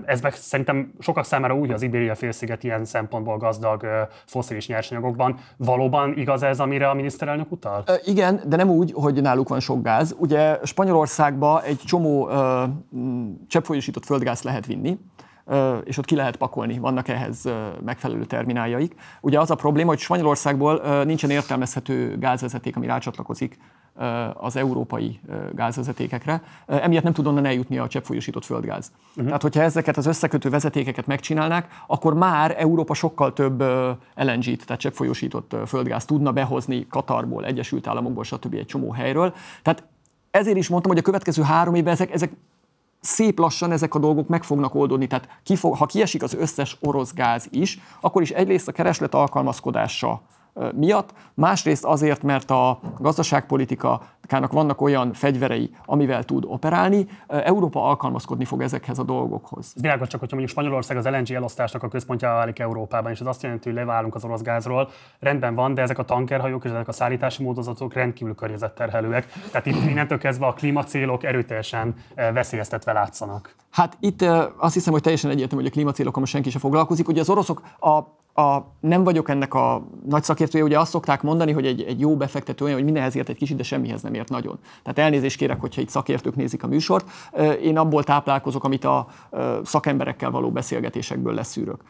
Ez 0.05 0.21
meg 0.21 0.33
szerintem 0.33 0.93
sokak 0.99 1.25
számára 1.25 1.55
úgy 1.55 1.71
az 1.71 1.81
Ibéria 1.81 2.15
félsziget 2.15 2.63
ilyen 2.63 2.85
szempontból 2.85 3.37
gazdag 3.37 4.07
foszilis 4.25 4.67
nyersanyagokban. 4.67 5.37
Valóban 5.57 6.17
igaz 6.17 6.43
ez, 6.43 6.59
amire 6.59 6.89
a 6.89 6.93
miniszterelnök 6.93 7.51
utal? 7.51 7.83
Igen, 8.05 8.41
de 8.47 8.55
nem 8.55 8.69
úgy, 8.69 8.93
hogy 8.95 9.21
náluk 9.21 9.49
van 9.49 9.59
sok 9.59 9.83
gáz. 9.83 10.15
Ugye 10.17 10.57
Spanyolországban 10.63 11.61
egy 11.61 11.81
csomó 11.85 12.29
cseppfolyósított 13.47 14.05
földgáz 14.05 14.41
lehet 14.41 14.65
vinni, 14.65 14.97
és 15.83 15.97
ott 15.97 16.05
ki 16.05 16.15
lehet 16.15 16.35
pakolni, 16.35 16.79
vannak 16.79 17.07
ehhez 17.07 17.49
megfelelő 17.85 18.25
termináljaik. 18.25 18.95
Ugye 19.21 19.39
az 19.39 19.51
a 19.51 19.55
probléma, 19.55 19.89
hogy 19.89 19.99
Spanyolországból 19.99 21.03
nincsen 21.03 21.29
értelmezhető 21.29 22.17
gázvezeték, 22.17 22.75
ami 22.75 22.85
rácsatlakozik 22.85 23.57
az 24.33 24.55
európai 24.55 25.19
gázvezetékek-re, 25.53 26.41
emiatt 26.65 27.03
nem 27.03 27.13
tud 27.13 27.27
onnan 27.27 27.45
eljutni 27.45 27.77
a 27.77 27.87
cseppfolyósított 27.87 28.45
földgáz. 28.45 28.91
Uh-huh. 29.09 29.25
Tehát, 29.25 29.41
hogyha 29.41 29.61
ezeket 29.61 29.97
az 29.97 30.05
összekötő 30.05 30.49
vezetékeket 30.49 31.07
megcsinálnák, 31.07 31.67
akkor 31.87 32.13
már 32.13 32.55
Európa 32.57 32.93
sokkal 32.93 33.33
több 33.33 33.59
LNG-t, 34.15 34.65
tehát 34.65 34.81
cseppfolyósított 34.81 35.55
földgáz 35.65 36.05
tudna 36.05 36.31
behozni 36.31 36.87
Katarból, 36.87 37.45
Egyesült 37.45 37.87
Államokból, 37.87 38.23
stb. 38.23 38.53
egy 38.53 38.65
csomó 38.65 38.91
helyről. 38.91 39.33
Tehát 39.61 39.83
ezért 40.31 40.57
is 40.57 40.67
mondtam, 40.67 40.91
hogy 40.91 41.01
a 41.01 41.05
következő 41.05 41.41
három 41.41 41.75
évben 41.75 41.93
ezek, 41.93 42.11
ezek 42.13 42.31
szép 43.01 43.39
lassan 43.39 43.71
ezek 43.71 43.95
a 43.95 43.99
dolgok 43.99 44.27
meg 44.27 44.43
fognak 44.43 44.75
oldódni. 44.75 45.07
Tehát 45.07 45.27
ki 45.43 45.55
fog, 45.55 45.75
ha 45.75 45.85
kiesik 45.85 46.23
az 46.23 46.33
összes 46.33 46.77
orosz 46.79 47.13
gáz 47.13 47.47
is, 47.51 47.79
akkor 48.01 48.21
is 48.21 48.29
egyrészt 48.29 48.67
a 48.67 48.71
kereslet 48.71 49.13
alkalmazkodása 49.13 50.21
miatt, 50.73 51.13
másrészt 51.33 51.83
azért, 51.85 52.23
mert 52.23 52.51
a 52.51 52.79
gazdaságpolitikának 54.29 54.51
vannak 54.51 54.81
olyan 54.81 55.13
fegyverei, 55.13 55.69
amivel 55.85 56.23
tud 56.23 56.43
operálni. 56.47 57.07
Európa 57.27 57.83
alkalmazkodni 57.83 58.45
fog 58.45 58.61
ezekhez 58.61 58.99
a 58.99 59.03
dolgokhoz. 59.03 59.71
Ez 59.75 59.81
világos 59.81 60.07
csak, 60.07 60.19
hogyha 60.19 60.35
mondjuk 60.35 60.57
Spanyolország 60.57 60.97
az 60.97 61.05
LNG 61.05 61.31
elosztásnak 61.31 61.83
a 61.83 61.87
központjává 61.87 62.35
válik 62.35 62.59
Európában, 62.59 63.11
és 63.11 63.19
ez 63.19 63.25
azt 63.25 63.43
jelenti, 63.43 63.69
hogy 63.69 63.77
leválunk 63.77 64.15
az 64.15 64.23
orosz 64.23 64.41
gázról, 64.41 64.89
rendben 65.19 65.55
van, 65.55 65.73
de 65.73 65.81
ezek 65.81 65.97
a 65.97 66.03
tankerhajók 66.03 66.63
és 66.63 66.71
ezek 66.71 66.87
a 66.87 66.91
szállítási 66.91 67.43
módozatok 67.43 67.93
rendkívül 67.93 68.35
környezetterhelőek. 68.35 69.27
Tehát 69.51 69.65
itt 69.65 69.89
innentől 69.89 70.17
kezdve 70.17 70.45
a 70.45 70.53
klímacélok 70.53 71.23
erőteljesen 71.23 71.95
veszélyeztetve 72.15 72.93
látszanak. 72.93 73.55
Hát 73.69 73.97
itt 73.99 74.21
azt 74.57 74.73
hiszem, 74.73 74.93
hogy 74.93 75.01
teljesen 75.01 75.29
egyértelmű, 75.29 75.63
hogy 75.63 75.71
a 75.71 75.75
klímacélokkal 75.75 76.19
most 76.19 76.33
senki 76.33 76.49
sem 76.49 76.59
foglalkozik. 76.61 77.07
Ugye 77.07 77.21
az 77.21 77.29
oroszok 77.29 77.61
a 77.79 77.99
a, 78.33 78.59
nem 78.79 79.03
vagyok 79.03 79.29
ennek 79.29 79.53
a 79.53 79.87
nagy 80.05 80.23
szakértője, 80.23 80.63
ugye 80.63 80.79
azt 80.79 80.91
szokták 80.91 81.21
mondani, 81.21 81.51
hogy 81.51 81.65
egy, 81.65 81.81
egy 81.81 81.99
jó 81.99 82.17
befektető 82.17 82.63
olyan, 82.63 82.75
hogy 82.75 82.85
mindenhez 82.85 83.15
ért 83.15 83.29
egy 83.29 83.37
kicsit, 83.37 83.57
de 83.57 83.63
semmihez 83.63 84.01
nem 84.01 84.13
ért 84.13 84.29
nagyon. 84.29 84.59
Tehát 84.83 84.99
elnézést 84.99 85.37
kérek, 85.37 85.59
hogyha 85.59 85.81
itt 85.81 85.89
szakértők 85.89 86.35
nézik 86.35 86.63
a 86.63 86.67
műsort. 86.67 87.09
Én 87.61 87.77
abból 87.77 88.03
táplálkozok, 88.03 88.63
amit 88.63 88.85
a 88.85 89.07
szakemberekkel 89.63 90.31
való 90.31 90.51
beszélgetésekből 90.51 91.33
leszűrök. 91.33 91.81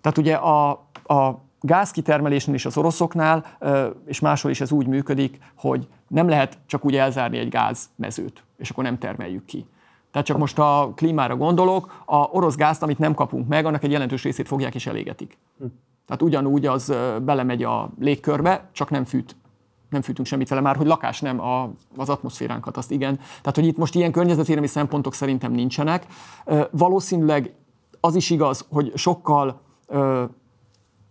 Tehát 0.00 0.18
ugye 0.18 0.34
a, 0.34 0.70
a 1.04 1.40
gázkitermelésnél 1.60 2.54
is 2.54 2.66
az 2.66 2.76
oroszoknál, 2.76 3.46
és 4.06 4.20
máshol 4.20 4.50
is 4.50 4.60
ez 4.60 4.72
úgy 4.72 4.86
működik, 4.86 5.38
hogy 5.56 5.88
nem 6.08 6.28
lehet 6.28 6.58
csak 6.66 6.84
úgy 6.84 6.96
elzárni 6.96 7.38
egy 7.38 7.48
gázmezőt, 7.48 8.42
és 8.56 8.70
akkor 8.70 8.84
nem 8.84 8.98
termeljük 8.98 9.44
ki 9.44 9.66
tehát 10.10 10.26
csak 10.26 10.38
most 10.38 10.58
a 10.58 10.92
klímára 10.94 11.36
gondolok, 11.36 12.02
a 12.04 12.16
orosz 12.16 12.56
gázt, 12.56 12.82
amit 12.82 12.98
nem 12.98 13.14
kapunk 13.14 13.48
meg, 13.48 13.64
annak 13.64 13.82
egy 13.82 13.90
jelentős 13.90 14.22
részét 14.22 14.48
fogják 14.48 14.74
és 14.74 14.86
elégetik. 14.86 15.38
Hm. 15.58 15.64
Tehát 16.06 16.22
ugyanúgy 16.22 16.66
az 16.66 16.94
belemegy 17.22 17.62
a 17.62 17.90
légkörbe, 17.98 18.68
csak 18.72 18.90
nem 18.90 19.04
fűt 19.04 19.36
nem 19.90 20.02
fűtünk 20.02 20.26
semmit 20.26 20.48
vele, 20.48 20.60
már 20.60 20.76
hogy 20.76 20.86
lakás 20.86 21.20
nem, 21.20 21.40
a, 21.40 21.70
az 21.96 22.08
atmoszféránkat, 22.08 22.76
azt 22.76 22.90
igen. 22.90 23.16
Tehát, 23.16 23.54
hogy 23.54 23.66
itt 23.66 23.76
most 23.76 23.94
ilyen 23.94 24.12
környezetvédelmi 24.12 24.66
szempontok 24.68 25.14
szerintem 25.14 25.52
nincsenek. 25.52 26.06
Valószínűleg 26.70 27.54
az 28.00 28.14
is 28.14 28.30
igaz, 28.30 28.66
hogy 28.70 28.92
sokkal 28.94 29.60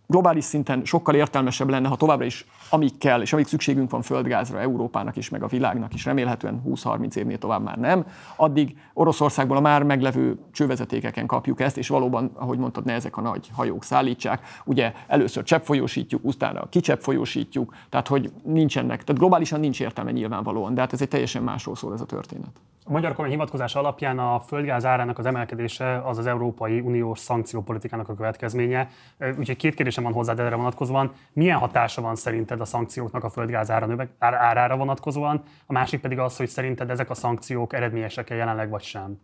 globális 0.10 0.44
szinten 0.44 0.86
sokkal 0.86 1.16
értelmesebb 1.16 1.70
lenne, 1.70 1.88
ha 1.88 1.96
továbbra 1.96 2.26
is 2.26 2.46
amíg 2.70 2.98
kell, 2.98 3.22
és 3.22 3.34
amíg 3.34 3.46
szükségünk 3.46 3.90
van 3.90 4.02
földgázra 4.02 4.60
Európának 4.60 5.16
is, 5.16 5.30
meg 5.30 5.44
a 5.44 5.48
világnak 5.48 5.94
is, 5.94 6.06
remélhetően 6.06 6.62
20-30 6.68 7.16
évnél 7.16 7.38
tovább 7.38 7.64
már 7.64 7.78
nem, 7.78 8.06
addig 8.36 8.78
Oroszországból 8.94 9.58
a 9.58 9.60
már 9.60 9.84
meglevő 9.84 10.38
csővezetékeken 10.52 11.26
kapjuk 11.26 11.62
ezt, 11.62 11.78
és 11.78 11.88
valóban, 11.88 12.32
ahogy 12.34 12.58
mondtad, 12.58 12.86
ne 12.86 12.94
ezek 12.94 13.18
a 13.18 13.22
nagy 13.22 13.50
hajók 13.54 13.84
szállítsák. 13.84 14.42
Ugye 14.66 14.94
először 15.08 15.44
cseppfolyósítjuk, 15.44 16.26
utána 16.26 16.70
kicseppfolyósítjuk, 16.70 17.76
tehát 17.90 18.08
hogy 18.08 18.32
nincsenek, 18.44 19.04
tehát 19.04 19.22
globálisan 19.22 19.60
nincs 19.60 19.82
értelme 19.82 20.12
nyilvánvalóan, 20.12 20.74
de 20.74 20.82
hát 20.82 20.94
ez 20.94 21.02
egy 21.02 21.08
teljesen 21.08 21.44
másról 21.44 21.76
szól 21.76 21.94
ez 21.94 22.02
a 22.02 22.06
történet. 22.06 22.62
A 22.90 22.92
magyar 22.92 23.14
kormány 23.14 23.32
hivatkozás 23.32 23.76
alapján 23.76 24.20
a 24.20 24.40
földgáz 24.40 24.86
árának 24.86 25.18
az 25.18 25.26
emelkedése 25.26 26.02
az 26.06 26.18
az 26.18 26.26
Európai 26.26 26.80
Uniós 26.80 27.20
szankciópolitikának 27.20 28.10
a 28.10 28.16
következménye. 28.16 28.90
Úgyhogy 29.38 29.56
két 29.56 29.74
kérdésem 29.74 30.04
van 30.04 30.14
hozzá 30.14 30.34
erre 30.34 30.56
vonatkozóan. 30.56 31.12
Milyen 31.34 31.58
hatása 31.58 32.02
van 32.02 32.16
szerinted 32.16 32.62
a 32.62 32.66
szankcióknak 32.66 33.24
a 33.24 33.30
földgáz 33.30 33.72
árára 34.20 34.78
vonatkozóan? 34.78 35.44
A 35.66 35.74
másik 35.74 36.02
pedig 36.02 36.20
az, 36.20 36.38
hogy 36.38 36.48
szerinted 36.48 36.90
ezek 36.90 37.10
a 37.10 37.14
szankciók 37.14 37.74
eredményesek-e 37.74 38.36
jelenleg 38.36 38.70
vagy 38.70 38.84
sem? 38.84 39.20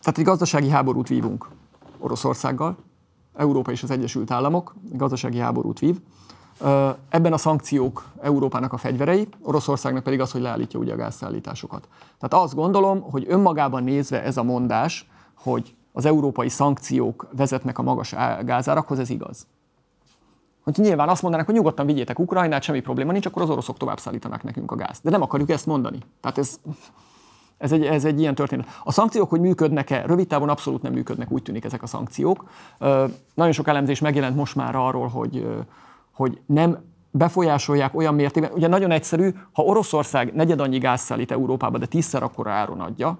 Tehát 0.00 0.18
egy 0.18 0.24
gazdasági 0.24 0.68
háborút 0.68 1.08
vívunk 1.08 1.48
Oroszországgal, 1.98 2.76
Európa 3.36 3.70
és 3.70 3.82
az 3.82 3.90
Egyesült 3.90 4.30
Államok 4.30 4.74
gazdasági 4.92 5.38
háborút 5.38 5.78
vív. 5.78 5.96
Ebben 7.08 7.32
a 7.32 7.36
szankciók 7.36 8.04
Európának 8.20 8.72
a 8.72 8.76
fegyverei, 8.76 9.28
Oroszországnak 9.42 10.02
pedig 10.02 10.20
az, 10.20 10.32
hogy 10.32 10.40
leállítja 10.40 10.80
ugye 10.80 10.92
a 10.92 10.96
gázszállításokat. 10.96 11.88
Tehát 12.18 12.44
azt 12.44 12.54
gondolom, 12.54 13.00
hogy 13.00 13.24
önmagában 13.28 13.84
nézve 13.84 14.22
ez 14.22 14.36
a 14.36 14.42
mondás, 14.42 15.08
hogy 15.34 15.74
az 15.92 16.04
európai 16.04 16.48
szankciók 16.48 17.26
vezetnek 17.36 17.78
a 17.78 17.82
magas 17.82 18.14
gázárakhoz, 18.44 18.98
ez 18.98 19.10
igaz. 19.10 19.46
Hogy 20.64 20.74
nyilván 20.76 21.08
azt 21.08 21.22
mondanak, 21.22 21.46
hogy 21.46 21.54
nyugodtan 21.54 21.86
vigyétek 21.86 22.18
Ukrajnát, 22.18 22.62
semmi 22.62 22.80
probléma 22.80 23.12
nincs, 23.12 23.26
akkor 23.26 23.42
az 23.42 23.50
oroszok 23.50 23.76
tovább 23.76 23.98
szállítanak 23.98 24.42
nekünk 24.42 24.72
a 24.72 24.76
gázt. 24.76 25.02
De 25.02 25.10
nem 25.10 25.22
akarjuk 25.22 25.50
ezt 25.50 25.66
mondani. 25.66 25.98
Tehát 26.20 26.38
ez, 26.38 26.60
ez 27.58 27.72
egy, 27.72 27.84
ez 27.84 28.04
egy 28.04 28.20
ilyen 28.20 28.34
történet. 28.34 28.66
A 28.84 28.92
szankciók, 28.92 29.30
hogy 29.30 29.40
működnek-e, 29.40 30.06
rövid 30.06 30.26
távon 30.26 30.48
abszolút 30.48 30.82
nem 30.82 30.92
működnek, 30.92 31.30
úgy 31.30 31.42
tűnik 31.42 31.64
ezek 31.64 31.82
a 31.82 31.86
szankciók. 31.86 32.44
Nagyon 33.34 33.52
sok 33.52 33.68
elemzés 33.68 34.00
megjelent 34.00 34.36
most 34.36 34.54
már 34.54 34.76
arról, 34.76 35.08
hogy 35.08 35.46
hogy 36.18 36.40
nem 36.46 36.78
befolyásolják 37.10 37.94
olyan 37.94 38.14
mértékben. 38.14 38.52
Ugye 38.52 38.66
nagyon 38.66 38.90
egyszerű, 38.90 39.30
ha 39.52 39.62
Oroszország 39.62 40.34
negyed 40.34 40.60
annyi 40.60 40.78
gáz 40.78 41.00
szállít 41.00 41.30
Európába, 41.30 41.78
de 41.78 41.86
tízszer 41.86 42.22
akkora 42.22 42.50
áron 42.50 42.80
adja, 42.80 43.18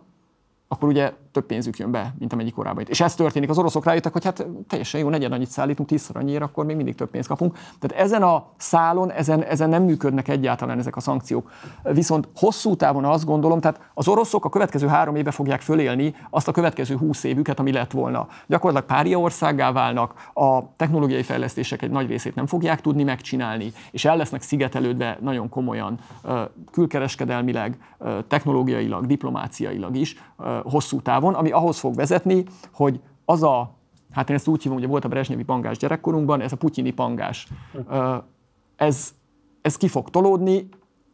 akkor 0.68 0.88
ugye 0.88 1.12
több 1.38 1.46
pénzük 1.46 1.78
jön 1.78 1.90
be, 1.90 2.14
mint 2.18 2.32
amennyi 2.32 2.50
korábban. 2.50 2.84
És 2.88 3.00
ez 3.00 3.14
történik. 3.14 3.50
Az 3.50 3.58
oroszok 3.58 3.84
rájöttek, 3.84 4.12
hogy 4.12 4.24
hát 4.24 4.46
teljesen 4.68 5.00
jó, 5.00 5.08
negyed 5.08 5.32
annyit 5.32 5.48
szállítunk, 5.48 5.88
tízszer 5.88 6.16
annyira, 6.16 6.44
akkor 6.44 6.64
még 6.64 6.76
mindig 6.76 6.94
több 6.94 7.10
pénzt 7.10 7.28
kapunk. 7.28 7.58
Tehát 7.78 8.04
ezen 8.04 8.22
a 8.22 8.46
szálon, 8.56 9.10
ezen, 9.10 9.42
ezen 9.42 9.68
nem 9.68 9.82
működnek 9.82 10.28
egyáltalán 10.28 10.78
ezek 10.78 10.96
a 10.96 11.00
szankciók. 11.00 11.50
Viszont 11.82 12.28
hosszú 12.36 12.76
távon 12.76 13.04
azt 13.04 13.24
gondolom, 13.24 13.60
tehát 13.60 13.80
az 13.94 14.08
oroszok 14.08 14.44
a 14.44 14.48
következő 14.48 14.86
három 14.86 15.16
éve 15.16 15.30
fogják 15.30 15.60
fölélni 15.60 16.14
azt 16.30 16.48
a 16.48 16.52
következő 16.52 16.96
húsz 16.96 17.24
évüket, 17.24 17.58
ami 17.58 17.72
lett 17.72 17.90
volna. 17.90 18.26
Gyakorlatilag 18.46 18.96
pária 18.96 19.18
országgá 19.18 19.72
válnak, 19.72 20.30
a 20.34 20.76
technológiai 20.76 21.22
fejlesztések 21.22 21.82
egy 21.82 21.90
nagy 21.90 22.08
részét 22.08 22.34
nem 22.34 22.46
fogják 22.46 22.80
tudni 22.80 23.02
megcsinálni, 23.02 23.72
és 23.90 24.04
el 24.04 24.16
lesznek 24.16 24.42
szigetelődve 24.42 25.18
nagyon 25.20 25.48
komolyan 25.48 25.98
külkereskedelmileg, 26.70 27.78
technológiailag, 28.28 29.06
diplomáciailag 29.06 29.96
is 29.96 30.16
hosszú 30.62 31.00
távon, 31.00 31.27
ami 31.34 31.50
ahhoz 31.50 31.78
fog 31.78 31.94
vezetni, 31.94 32.44
hogy 32.72 33.00
az 33.24 33.42
a, 33.42 33.74
hát 34.10 34.30
én 34.30 34.36
ezt 34.36 34.48
úgy 34.48 34.62
hívom, 34.62 34.78
hogy 34.78 34.88
volt 34.88 35.04
a 35.04 35.08
Brezsnyevi 35.08 35.42
pangás 35.42 35.76
gyerekkorunkban, 35.76 36.40
ez 36.40 36.52
a 36.52 36.56
putyini 36.56 36.90
pangás, 36.90 37.48
ez, 38.76 39.14
ez 39.62 39.76
ki 39.76 39.88
fog 39.88 40.10
tolódni, 40.10 40.68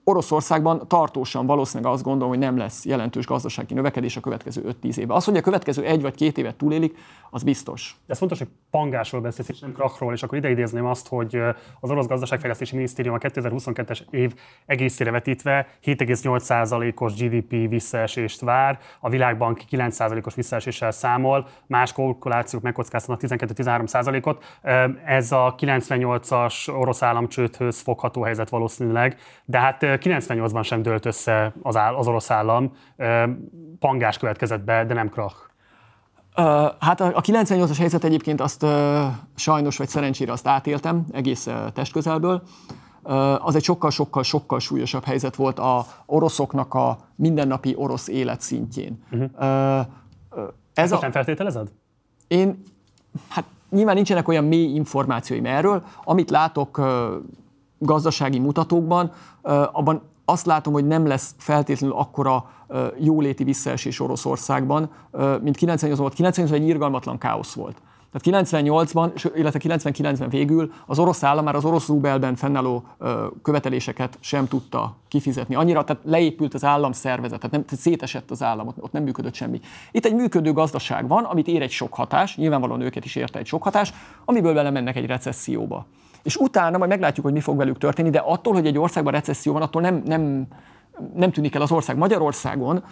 Oroszországban 0.05 0.88
tartósan 0.88 1.47
valószínűleg 1.47 1.93
azt 1.93 2.03
gondolom, 2.03 2.29
hogy 2.29 2.38
nem 2.38 2.57
lesz 2.57 2.85
jelentős 2.85 3.27
gazdasági 3.27 3.75
növekedés 3.75 4.17
a 4.17 4.21
következő 4.21 4.77
5-10 4.83 4.97
évben. 4.97 5.17
Az, 5.17 5.25
hogy 5.25 5.37
a 5.37 5.40
következő 5.40 5.85
egy 5.85 6.03
vagy 6.03 6.14
két 6.14 6.38
évet 6.38 6.57
túlélik, 6.57 6.97
az 7.31 7.43
biztos. 7.43 7.97
De 8.07 8.12
ez 8.12 8.19
fontos, 8.19 8.38
hogy 8.38 8.49
pangásról 8.71 9.21
beszélsz, 9.21 9.49
és 9.49 9.59
nem 9.59 9.73
krachról, 9.73 10.12
és 10.12 10.23
akkor 10.23 10.38
ide 10.38 10.51
idézném 10.51 10.87
azt, 10.87 11.09
hogy 11.09 11.40
az 11.81 11.90
orosz 11.90 12.07
gazdaságfejlesztési 12.07 12.75
minisztérium 12.75 13.14
a 13.14 13.19
2022-es 13.19 14.01
év 14.11 14.35
egészére 14.67 15.11
vetítve 15.11 15.67
7,8%-os 15.85 17.14
GDP 17.14 17.69
visszaesést 17.69 18.40
vár, 18.40 18.79
a 19.01 19.09
világbank 19.09 19.61
9%-os 19.71 20.35
visszaeséssel 20.35 20.90
számol, 20.90 21.49
más 21.67 21.93
kalkulációk 21.93 22.62
megkockáztatnak 22.62 23.31
12-13%-ot. 23.38 24.59
Ez 25.05 25.33
a 25.33 25.55
98-as 25.59 26.79
orosz 26.81 27.03
államcsődhöz 27.03 27.81
fogható 27.81 28.23
helyzet 28.23 28.49
valószínűleg, 28.49 29.17
de 29.45 29.59
hát 29.59 29.93
98-ban 29.98 30.64
sem 30.64 30.83
dőlt 30.83 31.07
össze 31.07 31.52
az, 31.62 31.76
áll, 31.76 31.94
az 31.94 32.07
orosz 32.07 32.30
állam, 32.30 32.72
pangás 33.78 34.18
következett 34.18 34.64
be, 34.64 34.85
de 34.85 34.94
nem 34.94 35.09
krach. 35.09 35.37
Uh, 36.37 36.44
hát 36.80 37.00
a, 37.00 37.07
a 37.07 37.20
98-as 37.20 37.76
helyzet 37.78 38.04
egyébként 38.04 38.40
azt 38.40 38.62
uh, 38.62 38.70
sajnos 39.35 39.76
vagy 39.76 39.88
szerencsére 39.88 40.33
azt 40.33 40.46
átéltem 40.46 41.04
egész 41.12 41.46
uh, 41.46 41.54
testközelből. 41.72 42.42
Uh, 43.02 43.46
az 43.46 43.54
egy 43.54 43.62
sokkal-sokkal-sokkal 43.62 44.61
súlyosabb 44.61 45.04
helyzet 45.04 45.37
volt 45.37 45.59
a 45.59 45.87
oroszoknak 46.07 46.74
a 46.74 46.98
mindennapi 47.16 47.74
orosz 47.76 48.09
élet 48.09 48.40
szintjén. 48.40 49.04
Uh-huh. 49.11 49.30
Uh, 49.38 49.87
ez 50.74 50.92
a... 50.92 50.98
nem 51.00 51.12
feltételezed? 51.12 51.68
Én, 52.28 52.62
hát 53.28 53.44
nyilván 53.70 53.94
nincsenek 53.94 54.28
olyan 54.28 54.44
mély 54.44 54.74
információim 54.74 55.46
erről, 55.46 55.85
amit 56.04 56.30
látok 56.30 56.80
gazdasági 57.85 58.38
mutatókban, 58.38 59.12
abban 59.73 60.03
azt 60.25 60.47
látom, 60.47 60.73
hogy 60.73 60.87
nem 60.87 61.07
lesz 61.07 61.35
feltétlenül 61.38 61.97
akkora 61.97 62.51
jóléti 62.99 63.44
visszaesés 63.44 64.01
Oroszországban, 64.01 64.90
mint 65.42 65.57
98 65.57 65.99
volt. 65.99 66.14
98 66.14 66.61
egy 66.61 66.68
irgalmatlan 66.68 67.18
káosz 67.18 67.53
volt. 67.53 67.77
Tehát 68.14 68.44
98-ban, 68.44 69.33
illetve 69.35 69.61
99-ben 69.62 70.29
végül 70.29 70.73
az 70.87 70.99
orosz 70.99 71.23
állam 71.23 71.44
már 71.44 71.55
az 71.55 71.64
orosz 71.64 71.87
rubelben 71.87 72.35
fennálló 72.35 72.85
követeléseket 73.42 74.18
sem 74.20 74.49
tudta 74.49 74.97
kifizetni. 75.09 75.55
Annyira, 75.55 75.85
tehát 75.85 76.03
leépült 76.05 76.55
az 76.55 76.64
állam 76.64 76.92
szervezet, 76.92 77.38
tehát, 77.38 77.53
nem, 77.53 77.64
tehát 77.64 77.81
szétesett 77.85 78.31
az 78.31 78.42
állam, 78.42 78.66
ott, 78.66 78.83
ott 78.83 78.92
nem 78.92 79.03
működött 79.03 79.35
semmi. 79.35 79.61
Itt 79.90 80.05
egy 80.05 80.14
működő 80.14 80.53
gazdaság 80.53 81.09
van, 81.09 81.25
amit 81.25 81.47
ér 81.47 81.62
egy 81.62 81.70
sok 81.70 81.94
hatás, 81.94 82.37
nyilvánvalóan 82.37 82.81
őket 82.81 83.05
is 83.05 83.16
érte 83.16 83.38
egy 83.38 83.47
sok 83.47 83.62
hatás, 83.62 83.92
amiből 84.25 84.55
belemennek 84.55 84.97
egy 84.97 85.07
recesszióba. 85.07 85.87
És 86.24 86.37
utána 86.37 86.78
majd 86.78 86.90
meglátjuk, 86.90 87.24
hogy 87.24 87.34
mi 87.34 87.40
fog 87.40 87.56
velük 87.56 87.78
történni, 87.78 88.10
de 88.10 88.18
attól, 88.18 88.52
hogy 88.52 88.66
egy 88.66 88.78
országban 88.78 89.12
recesszió 89.12 89.52
van, 89.52 89.62
attól 89.62 89.82
nem, 89.82 90.02
nem, 90.04 90.46
nem 91.14 91.30
tűnik 91.30 91.54
el 91.54 91.62
az 91.62 91.72
ország. 91.72 91.96
Magyarországon, 91.96 92.84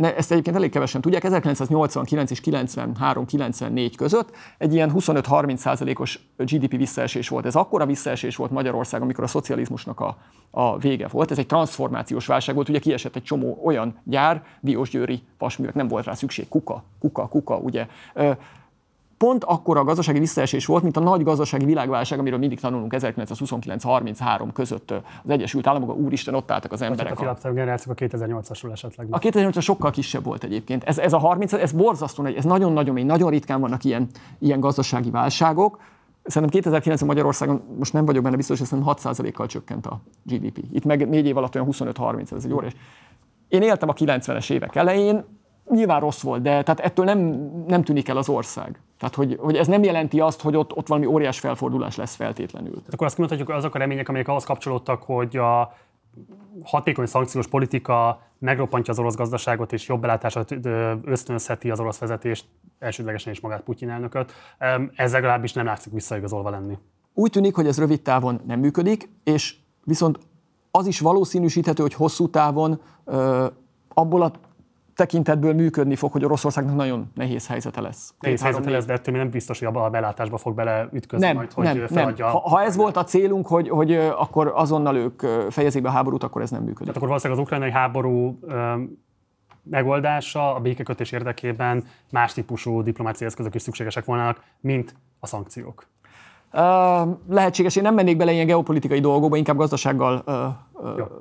ezt 0.00 0.32
egyébként 0.32 0.56
elég 0.56 0.70
kevesen 0.70 1.00
tudják, 1.00 1.24
1989 1.24 2.30
és 2.30 2.40
93-94 2.44 3.92
között 3.96 4.30
egy 4.58 4.74
ilyen 4.74 4.92
25-30 4.94 5.56
százalékos 5.56 6.20
GDP 6.36 6.76
visszaesés 6.76 7.28
volt. 7.28 7.46
Ez 7.46 7.54
akkora 7.54 7.86
visszaesés 7.86 8.36
volt 8.36 8.50
Magyarország, 8.50 9.02
amikor 9.02 9.24
a 9.24 9.26
szocializmusnak 9.26 10.00
a, 10.00 10.16
a 10.50 10.78
vége 10.78 11.08
volt. 11.08 11.30
Ez 11.30 11.38
egy 11.38 11.46
transformációs 11.46 12.26
válság 12.26 12.54
volt, 12.54 12.68
ugye 12.68 12.78
kiesett 12.78 13.16
egy 13.16 13.22
csomó 13.22 13.60
olyan 13.64 13.98
gyár, 14.04 14.42
Diósgyőri 14.60 15.22
vasművek, 15.38 15.74
nem 15.74 15.88
volt 15.88 16.04
rá 16.04 16.14
szükség, 16.14 16.48
kuka, 16.48 16.84
kuka, 17.00 17.28
kuka, 17.28 17.56
ugye 17.56 17.86
pont 19.18 19.44
akkor 19.44 19.76
a 19.76 19.84
gazdasági 19.84 20.18
visszaesés 20.18 20.66
volt, 20.66 20.82
mint 20.82 20.96
a 20.96 21.00
nagy 21.00 21.22
gazdasági 21.22 21.64
világválság, 21.64 22.18
amiről 22.18 22.38
mindig 22.38 22.60
tanulunk 22.60 22.94
1929-33 22.96 24.48
között 24.52 24.90
az 24.90 25.30
Egyesült 25.30 25.66
Államok, 25.66 25.96
úristen, 25.96 26.34
ott 26.34 26.50
álltak 26.50 26.72
az 26.72 26.82
emberek. 26.82 27.12
a 27.12 27.16
fiatal 27.16 27.52
generációk 27.52 28.00
a 28.00 28.04
2008-asról 28.04 28.72
esetleg. 28.72 29.06
A 29.10 29.18
2008 29.18 29.62
sokkal 29.62 29.90
kisebb 29.90 30.24
volt 30.24 30.44
egyébként. 30.44 30.84
Ez, 30.84 30.98
ez 30.98 31.12
a 31.12 31.18
30, 31.18 31.52
ez 31.52 31.72
borzasztó 31.72 32.22
nagy, 32.22 32.34
ez 32.34 32.44
nagyon-nagyon 32.44 32.94
mély, 32.94 33.04
nagyon 33.04 33.30
ritkán 33.30 33.60
vannak 33.60 33.84
ilyen, 33.84 34.08
ilyen 34.38 34.60
gazdasági 34.60 35.10
válságok. 35.10 35.78
Szerintem 36.24 36.60
2009 36.60 37.02
Magyarországon, 37.02 37.62
most 37.78 37.92
nem 37.92 38.04
vagyok 38.04 38.22
benne 38.22 38.36
biztos, 38.36 38.58
hogy 38.58 38.66
szerintem 38.66 38.94
6%-kal 38.96 39.46
csökkent 39.46 39.86
a 39.86 40.00
GDP. 40.22 40.64
Itt 40.72 40.84
meg 40.84 41.08
négy 41.08 41.26
év 41.26 41.36
alatt 41.36 41.54
olyan 41.54 41.68
25-30, 41.70 42.32
ez 42.32 42.44
egy 42.44 42.52
óriás. 42.52 42.72
Én 43.48 43.62
éltem 43.62 43.88
a 43.88 43.92
90-es 43.92 44.50
évek 44.50 44.74
elején, 44.74 45.24
nyilván 45.70 46.00
rossz 46.00 46.20
volt, 46.20 46.42
de 46.42 46.62
tehát 46.62 46.80
ettől 46.80 47.04
nem, 47.04 47.18
nem 47.66 47.82
tűnik 47.82 48.08
el 48.08 48.16
az 48.16 48.28
ország. 48.28 48.80
Tehát, 48.98 49.14
hogy, 49.14 49.38
hogy 49.40 49.56
ez 49.56 49.66
nem 49.66 49.82
jelenti 49.82 50.20
azt, 50.20 50.40
hogy 50.40 50.56
ott, 50.56 50.76
ott 50.76 50.86
valami 50.86 51.06
óriás 51.06 51.38
felfordulás 51.38 51.96
lesz 51.96 52.14
feltétlenül. 52.14 52.72
Tehát 52.72 52.94
akkor 52.94 53.06
azt 53.06 53.18
mondhatjuk, 53.18 53.48
hogy 53.48 53.58
azok 53.58 53.74
a 53.74 53.78
remények, 53.78 54.08
amelyek 54.08 54.28
ahhoz 54.28 54.44
kapcsolódtak, 54.44 55.02
hogy 55.02 55.36
a 55.36 55.74
hatékony 56.64 57.06
szankciós 57.06 57.46
politika 57.46 58.22
megroppantja 58.38 58.92
az 58.92 58.98
orosz 58.98 59.16
gazdaságot 59.16 59.72
és 59.72 59.88
jobb 59.88 60.00
belátását 60.00 60.54
ösztönözheti 61.04 61.70
az 61.70 61.80
orosz 61.80 61.98
vezetést, 61.98 62.46
elsődlegesen 62.78 63.32
is 63.32 63.40
magát 63.40 63.62
Putyin 63.62 63.90
elnököt. 63.90 64.32
Ez 64.94 65.12
legalábbis 65.12 65.52
nem 65.52 65.64
látszik 65.64 65.92
visszaigazolva 65.92 66.50
lenni. 66.50 66.78
Úgy 67.14 67.30
tűnik, 67.30 67.54
hogy 67.54 67.66
ez 67.66 67.78
rövid 67.78 68.02
távon 68.02 68.40
nem 68.46 68.60
működik, 68.60 69.08
és 69.24 69.56
viszont 69.84 70.18
az 70.70 70.86
is 70.86 71.00
valószínűsíthető, 71.00 71.82
hogy 71.82 71.94
hosszú 71.94 72.28
távon 72.28 72.80
abból 73.88 74.22
a 74.22 74.30
tekintetből 74.94 75.54
működni 75.54 75.96
fog, 75.96 76.12
hogy 76.12 76.24
Oroszországnak 76.24 76.76
nagyon 76.76 77.10
nehéz 77.14 77.46
helyzete 77.46 77.80
lesz. 77.80 78.14
Nehéz 78.20 78.42
helyzete 78.42 78.70
lesz, 78.70 78.84
de 78.84 78.92
ettől 78.92 79.16
nem 79.16 79.30
biztos, 79.30 79.58
hogy 79.58 79.68
abban 79.68 79.84
a 79.84 79.90
belátásba 79.90 80.36
fog 80.36 80.54
beleütközni 80.54 81.26
nem, 81.26 81.36
majd, 81.36 81.52
hogy 81.52 81.64
nem, 81.64 81.86
feladja. 81.86 82.24
Nem. 82.24 82.34
Ha, 82.34 82.48
ha 82.48 82.62
ez 82.62 82.76
volt 82.76 82.96
a 82.96 83.04
célunk, 83.04 83.46
hogy, 83.46 83.68
hogy 83.68 83.94
akkor 83.94 84.52
azonnal 84.54 84.96
ők 84.96 85.22
fejezik 85.50 85.82
be 85.82 85.88
a 85.88 85.92
háborút, 85.92 86.22
akkor 86.22 86.42
ez 86.42 86.50
nem 86.50 86.60
működik. 86.60 86.78
Tehát 86.78 86.96
akkor 86.96 87.08
valószínűleg 87.08 87.40
az 87.40 87.46
ukrajnai 87.46 87.70
háború 87.70 88.38
megoldása 89.62 90.54
a 90.54 90.60
békekötés 90.60 91.12
érdekében 91.12 91.84
más 92.10 92.32
típusú 92.32 92.82
diplomáciai 92.82 93.28
eszközök 93.28 93.54
is 93.54 93.62
szükségesek 93.62 94.04
volnának, 94.04 94.42
mint 94.60 94.94
a 95.20 95.26
szankciók. 95.26 95.86
Lehetséges, 97.28 97.76
én 97.76 97.82
nem 97.82 97.94
mennék 97.94 98.16
bele 98.16 98.32
ilyen 98.32 98.46
geopolitikai 98.46 99.00
dolgokba, 99.00 99.36
inkább 99.36 99.56
gazdasággal 99.56 100.22
uh, 100.26 100.34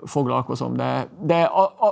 foglalkozom, 0.05 0.75
de, 0.75 1.07
de 1.21 1.51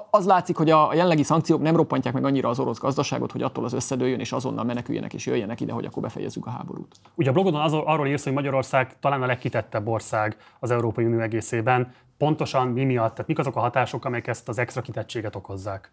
az 0.10 0.26
látszik, 0.26 0.58
hogy 0.58 0.70
a, 0.70 0.90
jelenlegi 0.94 1.24
szankciók 1.24 1.62
nem 1.62 1.76
roppantják 1.76 2.14
meg 2.14 2.26
annyira 2.26 2.50
az 2.50 2.60
orosz 2.60 2.80
gazdaságot, 2.80 3.32
hogy 3.32 3.42
attól 3.42 3.64
az 3.64 3.74
összedőjön, 3.74 4.20
és 4.20 4.32
azonnal 4.32 4.64
meneküljenek 4.64 5.14
és 5.14 5.26
jöjjenek 5.26 5.62
ide, 5.62 5.74
hogy 5.74 5.86
akkor 5.86 6.04
befejezzük 6.04 6.46
a 6.46 6.50
háborút. 6.50 6.96
Ugye 7.16 7.30
a 7.30 7.34
blogodon 7.34 7.62
az, 7.62 7.74
arról 7.74 8.08
írsz, 8.08 8.24
hogy 8.24 8.34
Magyarország 8.34 9.00
talán 9.00 9.22
a 9.22 9.26
legkitettebb 9.26 9.88
ország 9.88 10.38
az 10.60 10.72
Európai 10.72 11.06
Unió 11.06 11.20
egészében. 11.20 11.94
Pontosan 12.18 12.68
mi 12.68 12.84
miatt? 12.84 13.12
Tehát 13.12 13.28
mik 13.28 13.40
azok 13.40 13.56
a 13.56 13.60
hatások, 13.60 14.06
amelyek 14.06 14.28
ezt 14.28 14.50
az 14.50 14.58
extra 14.58 14.82
kitettséget 14.82 15.36
okozzák? 15.36 15.92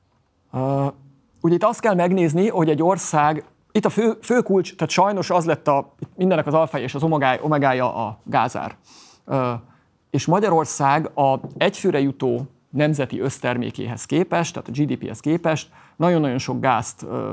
Uh, 0.53 0.87
ugye 1.41 1.55
itt 1.55 1.65
azt 1.65 1.81
kell 1.81 1.95
megnézni, 1.95 2.49
hogy 2.49 2.69
egy 2.69 2.83
ország 2.83 3.45
itt 3.79 3.85
a 3.85 3.91
fő, 3.91 4.19
fő 4.23 4.41
kulcs, 4.41 4.75
tehát 4.75 4.91
sajnos 4.91 5.31
az 5.31 5.45
lett 5.45 5.69
a, 5.69 5.93
mindenek 6.17 6.47
az 6.47 6.55
alfája 6.55 6.85
és 6.85 6.95
az 6.95 7.03
omegája, 7.03 7.43
omegája 7.43 7.95
a 7.95 8.19
gázár. 8.25 8.77
Ö, 9.25 9.53
és 10.11 10.27
Magyarország 10.27 11.11
a 11.19 11.41
egyfőre 11.57 12.01
jutó 12.01 12.47
nemzeti 12.71 13.21
össztermékéhez 13.21 14.05
képest, 14.05 14.53
tehát 14.55 14.69
a 14.69 14.73
GDP-hez 14.73 15.21
képest 15.21 15.71
nagyon-nagyon 15.97 16.39
sok 16.39 16.61
gázt 16.61 17.03
ö, 17.03 17.33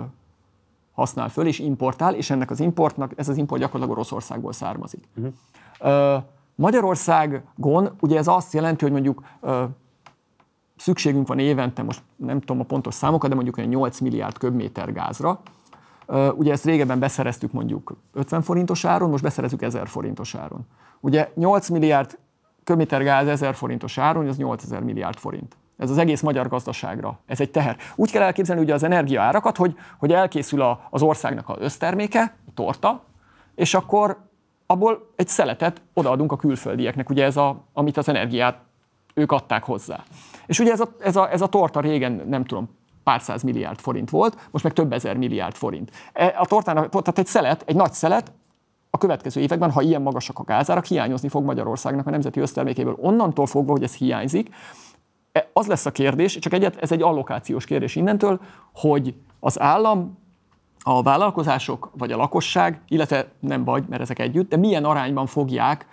használ 0.94 1.30
föl 1.30 1.48
és 1.48 1.60
importál, 1.60 2.14
és 2.14 2.30
ennek 2.30 2.52
az 2.52 2.60
importnak, 2.60 3.12
ez 3.16 3.30
az 3.30 3.38
import 3.38 3.62
gyakorlatilag 3.62 3.98
Oroszországból 3.98 4.54
származik. 4.54 5.04
Uh-huh. 5.16 5.34
Ö, 5.80 6.18
Magyarországon 6.56 7.92
ugye 8.00 8.18
ez 8.18 8.28
azt 8.28 8.54
jelenti, 8.54 8.84
hogy 8.84 8.94
mondjuk 8.94 9.24
ö, 9.42 9.64
szükségünk 10.78 11.28
van 11.28 11.40
évente, 11.40 11.84
most 11.84 12.02
nem 12.16 12.40
tudom 12.40 12.60
a 12.60 12.66
pontos 12.66 12.94
számokat, 12.94 13.30
de 13.30 13.36
mondjuk 13.36 13.58
olyan 13.58 13.70
8 13.70 14.00
milliárd 14.00 14.38
köbméter 14.38 14.94
gázra, 14.94 15.42
Ugye 16.36 16.52
ezt 16.52 16.66
régebben 16.66 17.00
beszereztük 17.00 17.52
mondjuk 17.52 17.96
50 18.14 18.42
forintos 18.42 18.86
áron, 18.86 19.10
most 19.10 19.24
beszerezzük 19.24 19.62
1000 19.62 19.88
forintos 19.88 20.36
áron. 20.36 20.68
Ugye 21.00 21.32
8 21.36 21.70
milliárd 21.70 22.18
köbméter 22.64 23.04
gáz 23.04 23.28
1000 23.28 23.56
forintos 23.56 23.98
áron, 23.98 24.28
az 24.28 24.38
8000 24.38 24.82
milliárd 24.82 25.18
forint. 25.18 25.58
Ez 25.78 25.90
az 25.90 25.98
egész 25.98 26.22
magyar 26.22 26.48
gazdaságra. 26.48 27.20
Ez 27.26 27.40
egy 27.40 27.52
teher. 27.52 27.78
Úgy 27.96 28.12
kell 28.12 28.22
elképzelni 28.22 28.62
ugye 28.62 28.74
az 28.74 28.84
energiaárakat, 28.84 29.58
hogy, 29.58 29.76
hogy 29.98 30.12
elkészül 30.12 30.62
a, 30.62 30.88
az 30.90 31.02
országnak 31.02 31.50
az 31.50 31.58
összterméke, 31.60 32.36
a 32.48 32.52
torta, 32.54 33.04
és 33.56 33.74
akkor 33.74 34.18
abból 34.66 35.12
egy 35.16 35.28
szeletet 35.28 35.82
odaadunk 35.94 36.32
a 36.32 36.36
külföldieknek, 36.36 37.10
ugye 37.10 37.24
ez 37.24 37.38
a, 37.38 37.64
amit 37.74 37.98
az 37.98 38.10
energiát 38.10 38.58
ők 39.14 39.32
adták 39.32 39.64
hozzá. 39.64 40.04
És 40.46 40.60
ugye 40.60 40.72
ez 40.72 40.80
a, 40.80 40.96
ez 41.00 41.16
a, 41.16 41.32
ez 41.32 41.42
a 41.42 41.48
torta 41.48 41.80
régen, 41.80 42.22
nem 42.28 42.44
tudom, 42.44 42.70
pár 43.06 43.22
száz 43.22 43.44
milliárd 43.44 43.80
forint 43.80 44.10
volt, 44.10 44.48
most 44.52 44.64
meg 44.64 44.74
több 44.74 44.94
ezer 44.94 45.18
milliárd 45.18 45.56
forint. 45.56 45.92
E, 46.14 46.36
a 46.38 46.46
tortának, 46.46 46.90
tehát 46.90 47.20
egy 47.20 47.26
szelet, 47.26 47.64
egy 47.66 47.76
nagy 47.76 47.94
szelet, 47.94 48.32
a 48.90 48.98
következő 48.98 49.42
években, 49.42 49.72
ha 49.72 49.82
ilyen 49.82 50.02
magasak 50.02 50.40
a 50.40 50.44
gázárak, 50.44 50.86
hiányozni 50.86 51.30
fog 51.30 51.44
Magyarországnak 51.44 52.08
a 52.08 52.10
nemzeti 52.10 52.40
össztermékéből. 52.40 52.98
Onnantól 53.00 53.46
fogva, 53.46 53.72
hogy 53.72 53.84
ez 53.84 53.94
hiányzik, 53.94 54.50
e, 55.32 55.50
az 55.54 55.68
lesz 55.68 55.86
a 55.86 55.92
kérdés, 55.92 56.40
csak 56.40 56.54
egyet, 56.54 56.76
ez 56.76 56.92
egy 56.92 57.02
allokációs 57.02 57.66
kérdés 57.66 57.96
innentől, 57.96 58.40
hogy 58.74 59.16
az 59.40 59.60
állam 59.60 60.18
a 60.88 61.02
vállalkozások 61.02 61.92
vagy 61.98 62.12
a 62.12 62.18
lakosság, 62.18 62.82
illetve 62.88 63.28
nem 63.40 63.64
vagy, 63.64 63.84
mert 63.90 64.02
ezek 64.02 64.20
együtt, 64.20 64.50
de 64.50 64.58
milyen 64.58 64.86
arányban 64.86 65.26
fogják 65.26 65.88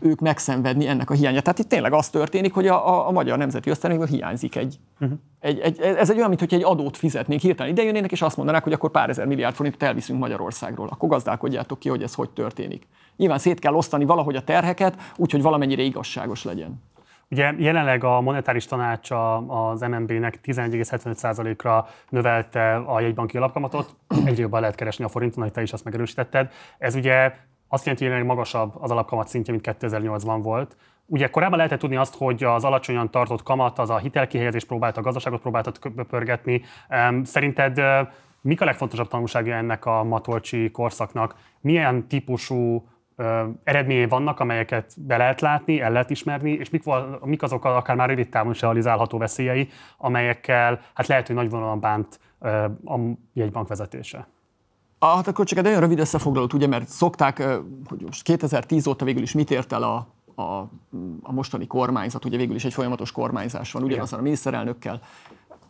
ők 0.00 0.20
megszenvedni 0.20 0.86
ennek 0.86 1.10
a 1.10 1.14
hiányát. 1.14 1.42
Tehát 1.42 1.58
itt 1.58 1.68
tényleg 1.68 1.92
az 1.92 2.08
történik, 2.08 2.54
hogy 2.54 2.66
a, 2.66 2.88
a, 2.88 3.08
a 3.08 3.10
magyar 3.10 3.38
nemzeti 3.38 3.70
ösztönéből 3.70 4.06
hiányzik 4.06 4.56
egy, 4.56 4.78
uh-huh. 5.00 5.18
egy, 5.40 5.58
egy, 5.58 5.80
ez 5.80 6.10
egy 6.10 6.16
olyan, 6.16 6.28
mintha 6.28 6.56
egy 6.56 6.62
adót 6.62 6.96
fizetnénk, 6.96 7.40
hirtelen 7.40 7.72
idejönnének, 7.72 8.12
és 8.12 8.22
azt 8.22 8.36
mondanák, 8.36 8.62
hogy 8.62 8.72
akkor 8.72 8.90
pár 8.90 9.08
ezer 9.08 9.26
milliárd 9.26 9.54
forintot 9.54 9.82
elviszünk 9.82 10.20
Magyarországról. 10.20 10.88
Akkor 10.90 11.08
gazdálkodjátok 11.08 11.78
ki, 11.78 11.88
hogy 11.88 12.02
ez 12.02 12.14
hogy 12.14 12.30
történik. 12.30 12.86
Nyilván 13.16 13.38
szét 13.38 13.58
kell 13.58 13.74
osztani 13.74 14.04
valahogy 14.04 14.36
a 14.36 14.44
terheket, 14.44 14.96
úgyhogy 15.16 15.42
valamennyire 15.42 15.82
igazságos 15.82 16.44
legyen. 16.44 16.82
Ugye 17.30 17.52
jelenleg 17.58 18.04
a 18.04 18.20
monetáris 18.20 18.66
tanácsa 18.66 19.36
az 19.36 19.80
MNB-nek 19.80 20.40
11,75%-ra 20.44 21.88
növelte 22.08 22.74
a 22.76 23.00
jegybanki 23.00 23.36
alapkamatot, 23.36 23.94
egyre 24.24 24.40
jobban 24.40 24.60
lehet 24.60 24.76
keresni 24.76 25.04
a 25.04 25.08
forinton, 25.08 25.42
hogy 25.42 25.52
te 25.52 25.62
is 25.62 25.72
azt 25.72 25.84
megerősítetted. 25.84 26.50
Ez 26.78 26.94
ugye 26.94 27.34
azt 27.72 27.84
jelenti, 27.84 28.06
hogy 28.06 28.24
magasabb 28.24 28.72
az 28.80 28.90
alapkamat 28.90 29.28
szintje, 29.28 29.52
mint 29.52 29.76
2008-ban 29.80 30.38
volt. 30.42 30.76
Ugye 31.06 31.26
korábban 31.26 31.56
lehetett 31.56 31.78
tudni 31.78 31.96
azt, 31.96 32.16
hogy 32.16 32.44
az 32.44 32.64
alacsonyan 32.64 33.10
tartott 33.10 33.42
kamat 33.42 33.78
az 33.78 33.90
a 33.90 33.98
hitelkihelyezés 33.98 34.64
próbált, 34.64 34.96
a 34.96 35.00
gazdaságot 35.02 35.40
próbáltat 35.40 35.78
pörgetni. 36.08 36.62
Szerinted 37.22 37.80
mik 38.40 38.60
a 38.60 38.64
legfontosabb 38.64 39.08
tanulsága 39.08 39.52
ennek 39.52 39.86
a 39.86 40.04
matolcsi 40.04 40.70
korszaknak? 40.70 41.34
Milyen 41.60 42.08
típusú 42.08 42.88
eredményei 43.64 44.06
vannak, 44.06 44.40
amelyeket 44.40 44.92
be 45.06 45.16
lehet 45.16 45.40
látni, 45.40 45.80
el 45.80 45.92
lehet 45.92 46.10
ismerni, 46.10 46.50
és 46.50 46.70
mik, 46.70 46.82
mik 47.24 47.42
azok 47.42 47.64
akár 47.64 47.96
már 47.96 48.08
rövid 48.08 48.28
távon 48.28 48.52
is 48.52 48.60
realizálható 48.60 49.18
veszélyei, 49.18 49.68
amelyekkel 49.98 50.80
hát 50.94 51.06
lehet, 51.06 51.26
hogy 51.26 51.36
nagy 51.36 51.50
vonalon 51.50 51.80
bánt 51.80 52.20
a 52.84 52.98
jegybank 53.32 53.68
vezetése. 53.68 54.26
Hát 55.00 55.26
akkor 55.26 55.46
csak 55.46 55.58
egy 55.58 55.64
nagyon 55.64 55.80
rövid 55.80 55.98
összefoglalót, 55.98 56.52
ugye, 56.52 56.66
mert 56.66 56.88
szokták, 56.88 57.42
hogy 57.88 58.00
most 58.00 58.22
2010 58.22 58.86
óta 58.86 59.04
végül 59.04 59.22
is 59.22 59.32
mit 59.32 59.50
ért 59.50 59.72
el 59.72 59.82
a, 59.82 60.06
a, 60.42 60.68
a 61.22 61.32
mostani 61.32 61.66
kormányzat, 61.66 62.24
ugye 62.24 62.36
végül 62.36 62.54
is 62.54 62.64
egy 62.64 62.72
folyamatos 62.72 63.12
kormányzás 63.12 63.72
van, 63.72 63.82
ugyanazon 63.82 64.18
a 64.18 64.22
miniszterelnökkel, 64.22 65.00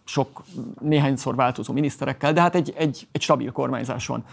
sok, 0.04 0.42
néhányszor 0.80 1.34
változó 1.34 1.72
miniszterekkel, 1.72 2.32
de 2.32 2.40
hát 2.40 2.54
egy, 2.54 2.72
egy, 2.76 3.08
egy 3.12 3.20
stabil 3.20 3.52
kormányzás 3.52 4.06
van. 4.06 4.24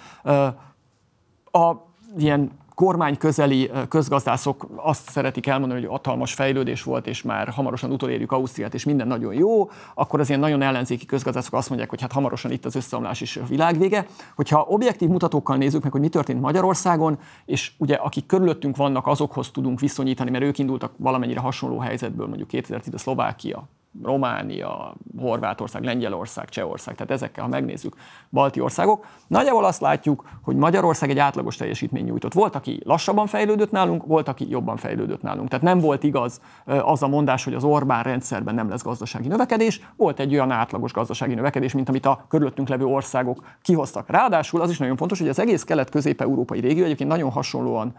A 1.52 1.76
ilyen 2.18 2.52
kormány 2.78 3.18
közeli 3.18 3.72
közgazdászok 3.90 4.68
azt 4.76 5.10
szeretik 5.10 5.48
elmondani, 5.48 5.80
hogy 5.82 5.90
hatalmas 5.90 6.34
fejlődés 6.34 6.84
volt, 6.84 7.08
és 7.08 7.22
már 7.22 7.50
hamarosan 7.50 7.92
utolérjük 7.92 8.32
Ausztriát, 8.32 8.74
és 8.74 8.84
minden 8.84 9.08
nagyon 9.08 9.34
jó, 9.34 9.70
akkor 9.94 10.20
az 10.20 10.28
ilyen 10.30 10.40
nagyon 10.40 10.62
ellenzéki 10.62 11.06
közgazdászok 11.06 11.54
azt 11.54 11.68
mondják, 11.68 11.90
hogy 11.90 12.02
hát 12.02 12.12
hamarosan 12.12 12.52
itt 12.52 12.66
az 12.66 12.76
összeomlás 12.76 13.22
és 13.22 13.38
a 13.38 13.46
világvége. 13.46 14.06
Hogyha 14.36 14.66
objektív 14.70 15.10
mutatókkal 15.10 15.58
nézzük 15.58 15.84
meg, 15.84 15.92
hogy 15.92 16.02
mi 16.02 16.10
történt 16.10 16.42
Magyarországon, 16.42 17.20
és 17.46 17.72
ugye 17.78 17.96
akik 17.96 18.26
körülöttünk 18.26 18.76
vannak, 18.76 19.08
azokhoz 19.08 19.52
tudunk 19.52 19.80
viszonyítani, 19.80 20.30
mert 20.30 20.44
ők 20.44 20.58
indultak 20.58 20.92
valamennyire 20.98 21.40
hasonló 21.40 21.80
helyzetből, 21.80 22.28
mondjuk 22.28 22.48
2010 22.48 22.94
a 22.94 22.98
Szlovákia, 22.98 23.68
Románia, 24.04 24.96
Horvátország, 25.18 25.84
Lengyelország, 25.84 26.50
Csehország, 26.50 26.96
tehát 26.96 27.12
ezekkel, 27.12 27.44
ha 27.44 27.50
megnézzük, 27.50 27.96
balti 28.30 28.60
országok, 28.60 29.06
nagyjából 29.28 29.66
azt 29.66 29.82
látjuk, 29.82 30.30
hogy 30.42 30.56
Magyarország 30.56 31.10
egy 31.10 31.20
átlagos 31.20 31.56
teljesítmény 31.56 32.04
nyújtott. 32.04 32.34
Volt, 32.34 32.56
aki 32.56 32.82
lassabban 32.84 33.28
fejlődött 33.28 33.72
nálunk, 33.72 34.06
volt, 34.06 34.28
aki 34.28 34.50
jobban 34.50 34.78
fejlődött 34.78 35.22
nálunk. 35.22 35.50
Tehát 35.50 35.66
nem 35.66 35.80
volt 35.80 36.04
igaz 36.04 36.42
az 36.66 37.04
a 37.04 37.08
mondás, 37.08 37.44
hogy 37.44 37.54
az 37.54 37.64
Orbán 37.64 38.04
rendszerben 38.04 38.56
nem 38.56 38.70
lesz 38.70 38.84
gazdasági 38.84 39.28
növekedés, 39.28 39.82
volt 39.96 40.20
egy 40.20 40.34
olyan 40.34 40.52
átlagos 40.52 40.94
gazdasági 40.94 41.34
növekedés, 41.34 41.74
mint 41.74 41.90
amit 41.90 42.06
a 42.06 42.26
körülöttünk 42.28 42.68
levő 42.68 42.86
országok 42.86 43.44
kihoztak. 43.62 44.10
Ráadásul 44.10 44.62
az 44.62 44.70
is 44.70 44.78
nagyon 44.78 44.98
fontos, 44.98 45.20
hogy 45.20 45.30
az 45.30 45.40
egész 45.40 45.64
kelet-közép-európai 45.64 46.60
régió 46.60 46.84
egyébként 46.84 47.10
nagyon 47.10 47.32
hasonlóan 47.32 47.96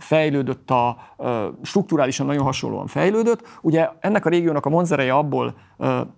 fejlődött, 0.00 0.70
a, 0.70 0.96
strukturálisan 1.62 2.26
nagyon 2.26 2.44
hasonlóan 2.44 2.86
fejlődött. 2.86 3.58
Ugye 3.60 3.88
ennek 4.00 4.26
a 4.26 4.28
régiónak 4.28 4.66
a 4.66 4.70
monzereje 4.70 5.12
abból 5.12 5.54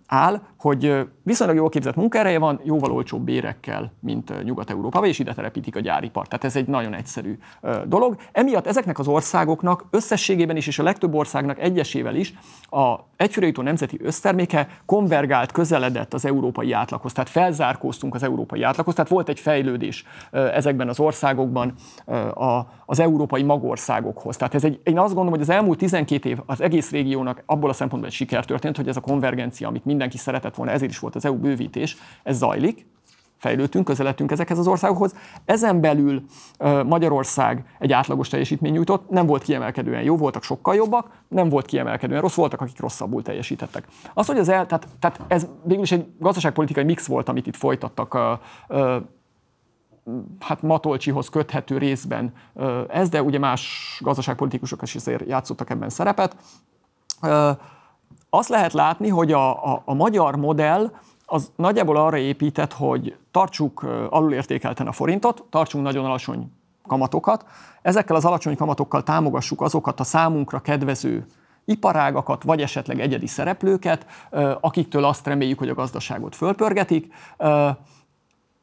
áll, 0.07 0.41
hogy 0.59 1.09
viszonylag 1.23 1.57
jól 1.57 1.69
képzett 1.69 1.95
munkaereje 1.95 2.39
van, 2.39 2.61
jóval 2.65 2.93
olcsóbb 2.93 3.23
bérekkel, 3.23 3.93
mint 4.01 4.45
Nyugat-Európában, 4.45 5.09
és 5.09 5.19
ide 5.19 5.35
telepítik 5.35 5.77
a 5.77 5.81
gyáripart. 5.81 6.29
Tehát 6.29 6.45
ez 6.45 6.57
egy 6.57 6.67
nagyon 6.67 6.95
egyszerű 6.95 7.39
dolog. 7.85 8.17
Emiatt 8.33 8.67
ezeknek 8.67 8.99
az 8.99 9.09
országoknak 9.09 9.85
összességében 9.91 10.57
is, 10.57 10.67
és 10.67 10.79
a 10.79 10.83
legtöbb 10.83 11.15
országnak 11.15 11.59
egyesével 11.59 12.15
is 12.15 12.35
a 12.71 12.95
egyfőre 13.17 13.47
jutó 13.47 13.63
nemzeti 13.63 13.99
összterméke 14.03 14.69
konvergált, 14.87 15.53
közeledett 15.53 16.15
az 16.15 16.25
európai 16.25 16.73
átlaghoz, 16.73 17.13
tehát 17.13 17.31
felzárkóztunk 17.31 18.15
az 18.15 18.23
európai 18.23 18.63
átlaghoz, 18.63 18.95
tehát 18.95 19.11
volt 19.11 19.29
egy 19.29 19.41
fejlődés 19.41 20.05
ezekben 20.31 20.89
az 20.89 21.01
országokban 21.01 21.75
az 22.87 23.01
európai 23.01 23.43
magországokhoz. 23.73 24.37
Tehát 24.37 24.55
ez 24.55 24.65
egy, 24.65 24.81
én 24.83 24.99
azt 24.99 25.15
gondolom, 25.15 25.31
hogy 25.31 25.41
az 25.41 25.49
elmúlt 25.49 25.79
12 25.79 26.29
év 26.29 26.39
az 26.47 26.61
egész 26.61 26.91
régiónak 26.91 27.43
abból 27.47 27.71
a 27.71 27.73
szempontból 27.73 28.11
egy 28.11 28.17
sikertörténet, 28.17 28.77
hogy 28.77 28.89
ez 28.89 28.97
a 28.97 29.01
konvergencia, 29.01 29.69
amit 29.69 29.85
mindenki 29.85 30.19
szeretett 30.19 30.55
volna, 30.55 30.73
ezért 30.73 30.91
is 30.91 30.99
volt 30.99 31.15
az 31.15 31.25
EU 31.25 31.37
bővítés, 31.37 31.97
ez 32.23 32.37
zajlik, 32.37 32.87
fejlődtünk, 33.39 33.85
közeledtünk 33.85 34.31
ezekhez 34.31 34.59
az 34.59 34.67
országokhoz. 34.67 35.15
Ezen 35.45 35.81
belül 35.81 36.23
Magyarország 36.87 37.65
egy 37.79 37.93
átlagos 37.93 38.29
teljesítmény 38.29 38.73
nyújtott, 38.73 39.09
nem 39.09 39.27
volt 39.27 39.43
kiemelkedően 39.43 40.03
jó, 40.03 40.17
voltak 40.17 40.43
sokkal 40.43 40.75
jobbak, 40.75 41.11
nem 41.29 41.49
volt 41.49 41.67
kiemelkedően 41.67 42.21
rossz, 42.21 42.35
voltak, 42.35 42.61
akik 42.61 42.81
rosszabbul 42.81 43.23
teljesítettek. 43.23 43.87
Az, 44.15 44.27
hogy 44.27 44.39
az 44.39 44.49
el, 44.49 44.67
tehát, 44.67 44.89
tehát 44.99 45.21
ez 45.29 45.49
végül 45.65 45.83
is 45.83 45.93
egy 45.93 46.07
gazdaságpolitikai 46.19 46.85
mix 46.85 47.07
volt, 47.07 47.29
amit 47.29 47.47
itt 47.47 47.57
folytattak 47.57 48.19
hát 50.41 50.63
Matolcsihoz 50.63 51.29
köthető 51.29 51.79
részben 51.79 52.35
ez, 52.89 53.09
de 53.09 53.23
ugye 53.23 53.39
más 53.39 53.99
gazdaságpolitikusok 54.03 54.83
is 54.83 54.95
azért 54.95 55.29
játszottak 55.29 55.71
ebben 55.71 55.89
szerepet. 55.89 56.37
Azt 58.31 58.49
lehet 58.49 58.73
látni, 58.73 59.09
hogy 59.09 59.33
a, 59.33 59.73
a, 59.73 59.83
a 59.85 59.95
magyar 59.95 60.37
modell 60.37 60.91
az 61.27 61.53
nagyjából 61.57 61.97
arra 61.97 62.17
épített, 62.17 62.73
hogy 62.73 63.17
tartsuk 63.31 63.83
alulértékelten 64.11 64.87
a 64.87 64.93
forintot, 64.93 65.45
tartsunk 65.51 65.85
nagyon 65.85 66.05
alacsony 66.05 66.53
kamatokat, 66.87 67.45
ezekkel 67.83 68.17
az 68.17 68.25
alacsony 68.25 68.57
kamatokkal 68.57 69.03
támogassuk 69.03 69.61
azokat 69.61 70.01
a 70.01 70.05
számunkra 70.05 70.61
kedvező 70.61 71.27
iparágakat, 71.65 72.43
vagy 72.43 72.61
esetleg 72.61 73.01
egyedi 73.01 73.27
szereplőket, 73.27 74.07
akiktől 74.61 75.05
azt 75.05 75.27
reméljük, 75.27 75.59
hogy 75.59 75.69
a 75.69 75.75
gazdaságot 75.75 76.37
fölpörgetik, 76.37 77.15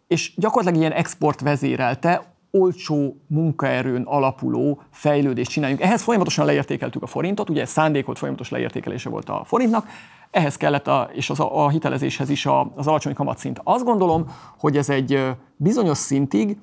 és 0.10 0.34
gyakorlatilag 0.36 0.80
ilyen 0.80 0.98
export 0.98 1.42
vezérelte, 1.42 2.34
olcsó 2.52 3.16
munkaerőn 3.28 4.04
alapuló 4.04 4.82
fejlődést 4.92 5.50
csináljunk. 5.50 5.82
Ehhez 5.82 6.02
folyamatosan 6.02 6.46
leértékeltük 6.46 7.04
a 7.04 7.08
forintot, 7.08 7.50
ugye 7.50 7.66
szándékolt 7.66 8.18
folyamatos 8.18 8.50
leértékelése 8.50 9.10
volt 9.10 9.30
a 9.30 9.44
forintnak, 9.46 9.88
ehhez 10.32 10.58
kellett, 10.58 10.88
a, 10.88 11.10
és 11.14 11.30
az 11.30 11.40
a, 11.40 11.66
a 11.66 11.70
hitelezéshez 11.70 12.30
is 12.30 12.46
a, 12.46 12.72
az 12.76 12.88
alacsony 12.88 13.14
kamatszint. 13.14 13.62
Azt 13.64 13.84
gondolom, 13.84 14.26
hogy 14.58 14.78
ez 14.78 14.90
egy 14.90 15.26
bizonyos 15.56 15.98
szintig, 15.98 16.58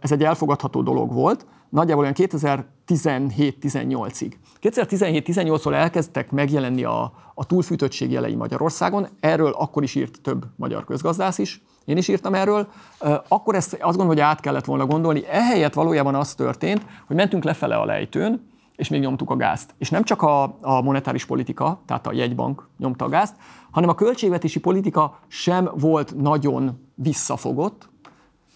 ez 0.00 0.12
egy 0.12 0.24
elfogadható 0.24 0.82
dolog 0.82 1.12
volt, 1.12 1.46
nagyjából 1.68 2.02
olyan 2.02 2.16
2017-18-ig. 2.16 4.32
2017-18-tól 4.62 5.74
elkezdtek 5.74 6.30
megjelenni 6.30 6.84
a, 6.84 7.12
a 7.34 7.46
túlfűtöttség 7.46 8.10
jelei 8.10 8.34
Magyarországon, 8.34 9.08
erről 9.20 9.50
akkor 9.50 9.82
is 9.82 9.94
írt 9.94 10.20
több 10.20 10.44
magyar 10.56 10.84
közgazdász 10.84 11.38
is, 11.38 11.62
én 11.88 11.96
is 11.96 12.08
írtam 12.08 12.34
erről, 12.34 12.68
akkor 13.28 13.54
ezt 13.54 13.72
azt 13.72 13.80
gondolom, 13.82 14.06
hogy 14.06 14.20
át 14.20 14.40
kellett 14.40 14.64
volna 14.64 14.86
gondolni. 14.86 15.26
Ehelyett 15.26 15.74
valójában 15.74 16.14
az 16.14 16.34
történt, 16.34 16.86
hogy 17.06 17.16
mentünk 17.16 17.44
lefele 17.44 17.76
a 17.76 17.84
lejtőn, 17.84 18.46
és 18.76 18.88
még 18.88 19.00
nyomtuk 19.00 19.30
a 19.30 19.36
gázt. 19.36 19.74
És 19.78 19.90
nem 19.90 20.02
csak 20.02 20.22
a, 20.22 20.42
a 20.60 20.82
monetáris 20.82 21.24
politika, 21.24 21.80
tehát 21.86 22.06
a 22.06 22.12
jegybank 22.12 22.68
nyomta 22.78 23.04
a 23.04 23.08
gázt, 23.08 23.34
hanem 23.70 23.88
a 23.88 23.94
költségvetési 23.94 24.60
politika 24.60 25.18
sem 25.28 25.70
volt 25.74 26.16
nagyon 26.16 26.86
visszafogott. 26.94 27.88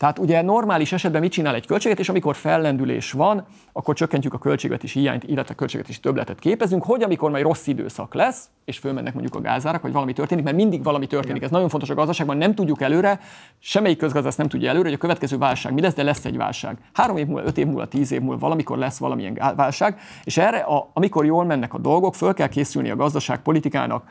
Tehát 0.02 0.18
ugye 0.18 0.42
normális 0.42 0.92
esetben 0.92 1.20
mit 1.20 1.32
csinál 1.32 1.54
egy 1.54 1.66
költségvetés, 1.66 2.08
amikor 2.08 2.36
fellendülés 2.36 3.12
van, 3.12 3.46
akkor 3.72 3.94
csökkentjük 3.94 4.34
a 4.34 4.38
költségvetési 4.38 4.98
hiányt, 4.98 5.24
illetve 5.24 5.54
költségvetési 5.54 6.00
többletet 6.00 6.38
képezünk, 6.38 6.84
hogy 6.84 7.02
amikor 7.02 7.30
majd 7.30 7.44
rossz 7.44 7.66
időszak 7.66 8.14
lesz, 8.14 8.48
és 8.64 8.78
fölmennek 8.78 9.12
mondjuk 9.12 9.34
a 9.34 9.40
gázárak, 9.40 9.82
vagy 9.82 9.92
valami 9.92 10.12
történik, 10.12 10.44
mert 10.44 10.56
mindig 10.56 10.82
valami 10.82 11.06
történik. 11.06 11.36
Igen. 11.36 11.48
Ez 11.48 11.54
nagyon 11.54 11.68
fontos 11.68 11.90
a 11.90 11.94
gazdaságban, 11.94 12.36
nem 12.36 12.54
tudjuk 12.54 12.80
előre, 12.80 13.20
semmelyik 13.58 13.98
közgazdász 13.98 14.36
nem 14.36 14.48
tudja 14.48 14.68
előre, 14.68 14.84
hogy 14.84 14.96
a 14.96 15.00
következő 15.00 15.38
válság 15.38 15.72
mi 15.72 15.80
lesz, 15.80 15.94
de 15.94 16.02
lesz 16.02 16.24
egy 16.24 16.36
válság. 16.36 16.78
Három 16.92 17.16
év 17.16 17.26
múlva, 17.26 17.46
öt 17.46 17.58
év 17.58 17.66
múlva, 17.66 17.86
tíz 17.86 18.12
év 18.12 18.20
múlva 18.20 18.38
valamikor 18.38 18.78
lesz 18.78 18.98
valamilyen 18.98 19.54
válság, 19.56 20.00
és 20.24 20.36
erre, 20.36 20.58
a, 20.58 20.90
amikor 20.92 21.24
jól 21.24 21.44
mennek 21.44 21.74
a 21.74 21.78
dolgok, 21.78 22.14
föl 22.14 22.34
kell 22.34 22.48
készülni 22.48 22.90
a 22.90 22.96
gazdaságpolitikának. 22.96 24.04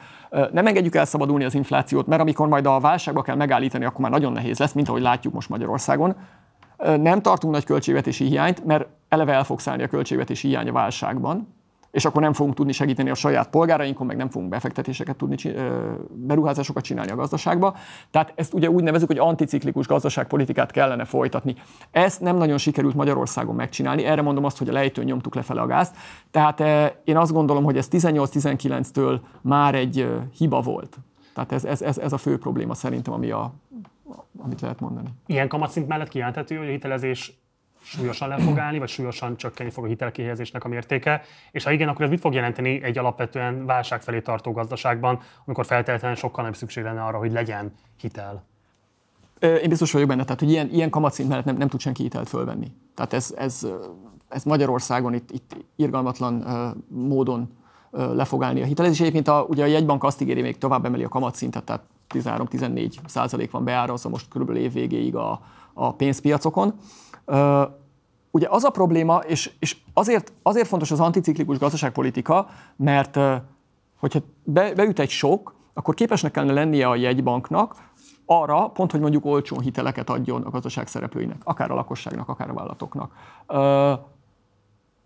Nem 0.51 0.67
engedjük 0.67 0.95
el 0.95 1.05
szabadulni 1.05 1.43
az 1.43 1.53
inflációt, 1.53 2.07
mert 2.07 2.21
amikor 2.21 2.47
majd 2.47 2.65
a 2.65 2.79
válságba 2.79 3.21
kell 3.21 3.35
megállítani, 3.35 3.85
akkor 3.85 3.99
már 3.99 4.11
nagyon 4.11 4.31
nehéz 4.31 4.59
lesz, 4.59 4.73
mint 4.73 4.87
ahogy 4.89 5.01
látjuk 5.01 5.33
most 5.33 5.49
Magyarországon. 5.49 6.15
Nem 6.77 7.21
tartunk 7.21 7.53
nagy 7.53 7.63
költségvetési 7.63 8.25
hiányt, 8.25 8.65
mert 8.65 8.87
eleve 9.09 9.33
el 9.33 9.43
fog 9.43 9.59
szállni 9.59 9.83
a 9.83 9.87
költségvetési 9.87 10.47
hiány 10.47 10.69
a 10.69 10.71
válságban, 10.71 11.47
és 11.91 12.05
akkor 12.05 12.21
nem 12.21 12.33
fogunk 12.33 12.55
tudni 12.55 12.71
segíteni 12.71 13.09
a 13.09 13.13
saját 13.13 13.49
polgárainkon, 13.49 14.07
meg 14.07 14.17
nem 14.17 14.29
fogunk 14.29 14.49
befektetéseket 14.49 15.15
tudni, 15.15 15.35
beruházásokat 16.09 16.83
csinálni 16.83 17.11
a 17.11 17.15
gazdaságba. 17.15 17.75
Tehát 18.11 18.33
ezt 18.35 18.53
ugye 18.53 18.69
úgy 18.69 18.83
nevezük, 18.83 19.07
hogy 19.07 19.17
anticiklikus 19.17 19.87
gazdaságpolitikát 19.87 20.71
kellene 20.71 21.05
folytatni. 21.05 21.55
Ezt 21.91 22.21
nem 22.21 22.37
nagyon 22.37 22.57
sikerült 22.57 22.95
Magyarországon 22.95 23.55
megcsinálni, 23.55 24.03
erre 24.03 24.21
mondom 24.21 24.45
azt, 24.45 24.57
hogy 24.57 24.69
a 24.69 24.73
lejtőn 24.73 25.05
nyomtuk 25.05 25.35
lefele 25.35 25.61
a 25.61 25.65
gázt. 25.65 25.95
Tehát 26.31 26.63
én 27.03 27.17
azt 27.17 27.31
gondolom, 27.31 27.63
hogy 27.63 27.77
ez 27.77 27.87
18-19-től 27.91 29.19
már 29.41 29.75
egy 29.75 30.07
hiba 30.37 30.61
volt. 30.61 30.97
Tehát 31.33 31.51
ez, 31.51 31.65
ez, 31.65 31.81
ez, 31.81 31.97
ez 31.97 32.13
a 32.13 32.17
fő 32.17 32.37
probléma 32.37 32.73
szerintem, 32.73 33.13
ami 33.13 33.31
a, 33.31 33.53
amit 34.37 34.61
lehet 34.61 34.79
mondani. 34.79 35.09
Ilyen 35.25 35.47
kamatszint 35.47 35.87
mellett 35.87 36.09
kijelenthető, 36.09 36.55
hogy 36.55 36.67
a 36.67 36.71
hitelezés 36.71 37.40
súlyosan 37.83 38.27
le 38.27 38.37
fog 38.37 38.59
állni, 38.59 38.79
vagy 38.79 38.89
súlyosan 38.89 39.37
csökkenni 39.37 39.69
fog 39.69 39.83
a 39.83 39.87
hitelkihelyezésnek 39.87 40.63
a 40.63 40.67
mértéke, 40.67 41.21
és 41.51 41.63
ha 41.63 41.71
igen, 41.71 41.87
akkor 41.87 42.01
ez 42.05 42.09
mit 42.09 42.19
fog 42.19 42.33
jelenteni 42.33 42.83
egy 42.83 42.97
alapvetően 42.97 43.65
válság 43.65 44.01
felé 44.01 44.19
tartó 44.19 44.51
gazdaságban, 44.51 45.19
amikor 45.45 45.65
feltétlenül 45.65 46.17
sokkal 46.17 46.43
nem 46.43 46.53
szükség 46.53 46.83
lenne 46.83 47.03
arra, 47.03 47.17
hogy 47.17 47.31
legyen 47.31 47.73
hitel? 47.99 48.43
Én 49.39 49.69
biztos 49.69 49.91
vagyok 49.91 50.07
benne, 50.07 50.23
tehát 50.23 50.39
hogy 50.39 50.49
ilyen, 50.49 50.69
ilyen 50.69 50.89
kamatszint 50.89 51.29
mellett 51.29 51.45
nem, 51.45 51.57
nem 51.57 51.67
tud 51.67 51.79
senki 51.79 52.01
hitelt 52.01 52.29
fölvenni. 52.29 52.71
Tehát 52.95 53.13
ez, 53.13 53.33
ez, 53.37 53.67
ez 54.29 54.43
Magyarországon 54.43 55.13
itt, 55.13 55.31
itt 55.31 55.55
irgalmatlan 55.75 56.45
módon 56.87 57.57
le 57.91 58.25
fog 58.25 58.43
állni 58.43 58.61
a 58.61 58.65
hitelezés. 58.65 58.99
Egyébként 58.99 59.27
a, 59.27 59.45
ugye 59.49 59.63
a 59.63 59.67
jegybank 59.67 60.03
azt 60.03 60.21
ígéri, 60.21 60.41
még 60.41 60.57
tovább 60.57 60.85
emeli 60.85 61.03
a 61.03 61.09
kamatszintet, 61.09 61.63
tehát 61.63 61.81
13-14 62.13 62.91
százalék 63.05 63.51
van 63.51 63.63
beárazva 63.63 64.09
most 64.09 64.27
körülbelül 64.27 64.61
év 64.61 64.73
végéig 64.73 65.15
a, 65.15 65.41
a 65.73 65.93
pénzpiacokon. 65.93 66.73
Ugye 68.31 68.47
az 68.49 68.63
a 68.63 68.69
probléma, 68.69 69.17
és, 69.17 69.51
és 69.59 69.77
azért, 69.93 70.33
azért 70.41 70.67
fontos 70.67 70.91
az 70.91 70.99
anticiklikus 70.99 71.57
gazdaságpolitika, 71.57 72.47
mert 72.75 73.19
hogyha 73.99 74.19
be, 74.43 74.73
beüt 74.73 74.99
egy 74.99 75.09
sok, 75.09 75.55
akkor 75.73 75.93
képesnek 75.93 76.31
kellene 76.31 76.53
lennie 76.53 76.87
a 76.87 76.95
jegybanknak 76.95 77.75
arra, 78.25 78.67
pont, 78.67 78.91
hogy 78.91 78.99
mondjuk 78.99 79.25
olcsó 79.25 79.59
hiteleket 79.59 80.09
adjon 80.09 80.41
a 80.41 80.49
gazdaság 80.49 80.87
szereplőinek, 80.87 81.41
akár 81.43 81.71
a 81.71 81.75
lakosságnak, 81.75 82.29
akár 82.29 82.49
a 82.49 82.53
vállalatoknak. 82.53 83.11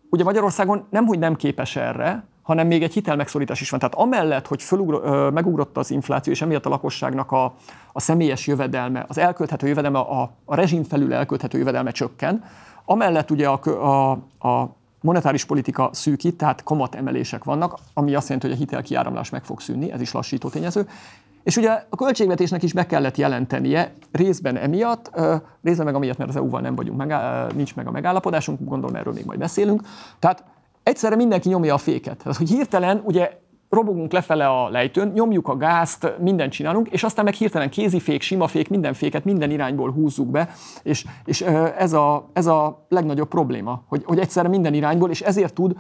Ugye 0.09 0.23
Magyarországon 0.23 0.86
nem, 0.89 1.05
hogy 1.05 1.19
nem 1.19 1.36
képes 1.36 1.76
erre, 1.76 2.26
hanem 2.46 2.68
még 2.68 2.84
egy 2.84 2.93
hitelmegszorítás 2.93 3.62
is 3.62 3.70
van. 3.70 3.80
Tehát 3.80 3.96
amellett, 3.96 4.48
hogy 4.48 4.64
fölugro, 4.64 5.32
megugrott 5.32 5.78
az 5.78 5.91
infláció, 5.91 6.34
és 6.34 6.41
emiatt 6.41 6.66
a 6.66 6.70
lakosságnak 6.70 7.32
a, 7.32 7.54
a 7.91 8.00
személyes 8.00 8.48
jövedelme, 8.48 9.06
az 9.08 9.18
elkölthető 9.18 9.68
jövedelme, 9.68 10.00
a, 10.00 10.32
a 10.46 10.56
rezsim 10.56 10.84
felül 10.84 11.14
elkölthető 11.14 11.58
jövedelme 11.58 11.91
csökken, 11.91 12.43
amellett 12.86 13.32
ugye 13.32 13.48
a, 13.48 13.60
a, 13.64 14.12
a 14.48 14.76
monetáris 15.02 15.46
politika 15.46 15.89
szűkít, 15.93 16.38
tehát 16.38 16.64
emelések 16.91 17.43
vannak, 17.43 17.78
ami 17.93 18.16
azt 18.16 18.28
jelenti, 18.28 18.48
hogy 18.48 18.56
a 18.56 18.60
hitelkiáramlás 18.60 19.30
meg 19.30 19.43
fog 19.43 19.62
szűnni, 19.62 19.91
ez 19.91 20.02
is 20.02 20.12
lassító 20.12 20.50
tényező. 20.50 20.88
És 21.43 21.58
ugye 21.58 21.84
a 21.89 21.96
költségvetésnek 21.96 22.64
is 22.64 22.74
be 22.74 22.86
kellett 22.86 23.18
jelentenie, 23.18 23.93
részben 24.12 24.58
emiatt, 24.58 25.12
részben 25.64 25.86
meg 25.86 25.96
amiatt, 25.96 26.18
mert 26.18 26.30
az 26.30 26.36
EU-val 26.36 26.62
nem 26.62 26.76
vagyunk, 26.76 27.14
nincs 27.56 27.76
meg 27.76 27.88
a 27.88 27.91
megállapodásunk, 27.91 28.60
gondolom 28.64 28.96
erről 28.96 29.14
még 29.14 29.26
majd 29.26 29.39
beszélünk. 29.39 29.82
Tehát 30.20 30.43
egyszerre 30.86 31.15
mindenki 31.15 31.49
nyomja 31.49 31.73
a 31.73 31.77
féket. 31.77 32.17
Tehát, 32.17 32.38
hogy 32.38 32.49
hirtelen 32.49 33.01
ugye 33.05 33.31
robogunk 33.69 34.11
lefele 34.11 34.47
a 34.47 34.69
lejtőn, 34.69 35.11
nyomjuk 35.13 35.47
a 35.47 35.57
gázt, 35.57 36.13
mindent 36.19 36.51
csinálunk, 36.51 36.88
és 36.89 37.03
aztán 37.03 37.25
meg 37.25 37.33
hirtelen 37.33 37.69
kézifék, 37.69 38.21
simafék, 38.21 38.69
minden 38.69 38.93
féket 38.93 39.25
minden 39.25 39.51
irányból 39.51 39.91
húzzuk 39.91 40.27
be, 40.27 40.49
és, 40.83 41.05
és 41.25 41.41
ez, 41.77 41.93
a, 41.93 42.29
ez 42.33 42.45
a 42.45 42.86
legnagyobb 42.89 43.27
probléma, 43.27 43.83
hogy, 43.88 44.03
hogy 44.05 44.19
egyszerre 44.19 44.47
minden 44.47 44.73
irányból, 44.73 45.09
és 45.09 45.21
ezért 45.21 45.53
tud, 45.53 45.75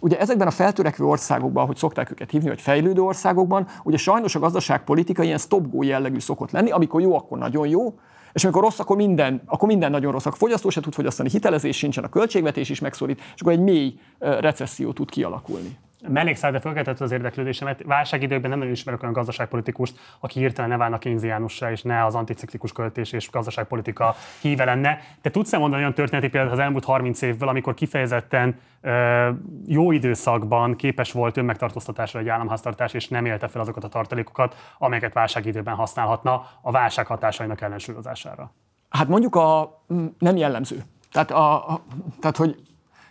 ugye 0.00 0.18
ezekben 0.18 0.46
a 0.46 0.50
feltörekvő 0.50 1.04
országokban, 1.04 1.66
hogy 1.66 1.76
szokták 1.76 2.10
őket 2.10 2.30
hívni, 2.30 2.48
hogy 2.48 2.60
fejlődő 2.60 3.00
országokban, 3.00 3.66
ugye 3.84 3.96
sajnos 3.96 4.34
a 4.34 4.38
gazdaságpolitika 4.38 5.22
ilyen 5.22 5.38
stop 5.38 5.84
jellegű 5.84 6.18
szokott 6.18 6.50
lenni, 6.50 6.70
amikor 6.70 7.00
jó, 7.00 7.16
akkor 7.16 7.38
nagyon 7.38 7.68
jó, 7.68 7.94
és 8.34 8.44
amikor 8.44 8.62
rossz, 8.62 8.78
akkor 8.78 8.96
minden, 8.96 9.42
akkor 9.46 9.68
minden 9.68 9.90
nagyon 9.90 10.12
rossz. 10.12 10.26
A 10.26 10.32
fogyasztó 10.32 10.70
se 10.70 10.80
tud 10.80 10.94
fogyasztani, 10.94 11.28
hitelezés 11.30 11.76
sincsen, 11.76 12.04
a 12.04 12.08
költségvetés 12.08 12.68
is 12.68 12.80
megszorít, 12.80 13.20
és 13.34 13.40
akkor 13.40 13.52
egy 13.52 13.60
mély 13.60 13.94
recesszió 14.18 14.92
tud 14.92 15.10
kialakulni 15.10 15.78
mellékszállt, 16.08 16.54
de 16.54 16.60
fölkeltett 16.60 17.00
az 17.00 17.12
érdeklődésemet. 17.12 17.82
Válságidőkben 17.82 18.50
nem 18.50 18.58
nagyon 18.58 18.72
ismerek 18.74 19.02
olyan 19.02 19.14
gazdaságpolitikust, 19.14 19.98
aki 20.20 20.38
hirtelen 20.38 20.70
ne 20.70 20.76
válna 20.76 20.98
kénziánussá, 20.98 21.70
és 21.70 21.82
ne 21.82 22.04
az 22.04 22.14
anticiklikus 22.14 22.72
költés 22.72 23.12
és 23.12 23.30
gazdaságpolitika 23.30 24.14
híve 24.40 24.64
lenne. 24.64 24.98
Te 25.22 25.30
tudsz-e 25.30 25.58
mondani 25.58 25.82
olyan 25.82 25.94
történeti 25.94 26.28
példát 26.28 26.52
az 26.52 26.58
elmúlt 26.58 26.84
30 26.84 27.22
évből, 27.22 27.48
amikor 27.48 27.74
kifejezetten 27.74 28.60
ö, 28.80 29.30
jó 29.66 29.92
időszakban 29.92 30.76
képes 30.76 31.12
volt 31.12 31.36
önmegtartóztatásra 31.36 32.20
egy 32.20 32.28
államháztartás, 32.28 32.92
és 32.92 33.08
nem 33.08 33.24
élte 33.24 33.48
fel 33.48 33.60
azokat 33.60 33.84
a 33.84 33.88
tartalékokat, 33.88 34.56
amelyeket 34.78 35.12
válságidőben 35.12 35.74
használhatna 35.74 36.46
a 36.60 36.70
válság 36.70 37.06
hatásainak 37.06 37.60
ellensúlyozására? 37.60 38.52
Hát 38.88 39.08
mondjuk 39.08 39.34
a 39.34 39.80
nem 40.18 40.36
jellemző. 40.36 40.82
Tehát, 41.12 41.30
a, 41.30 41.80
tehát 42.20 42.36
hogy 42.36 42.56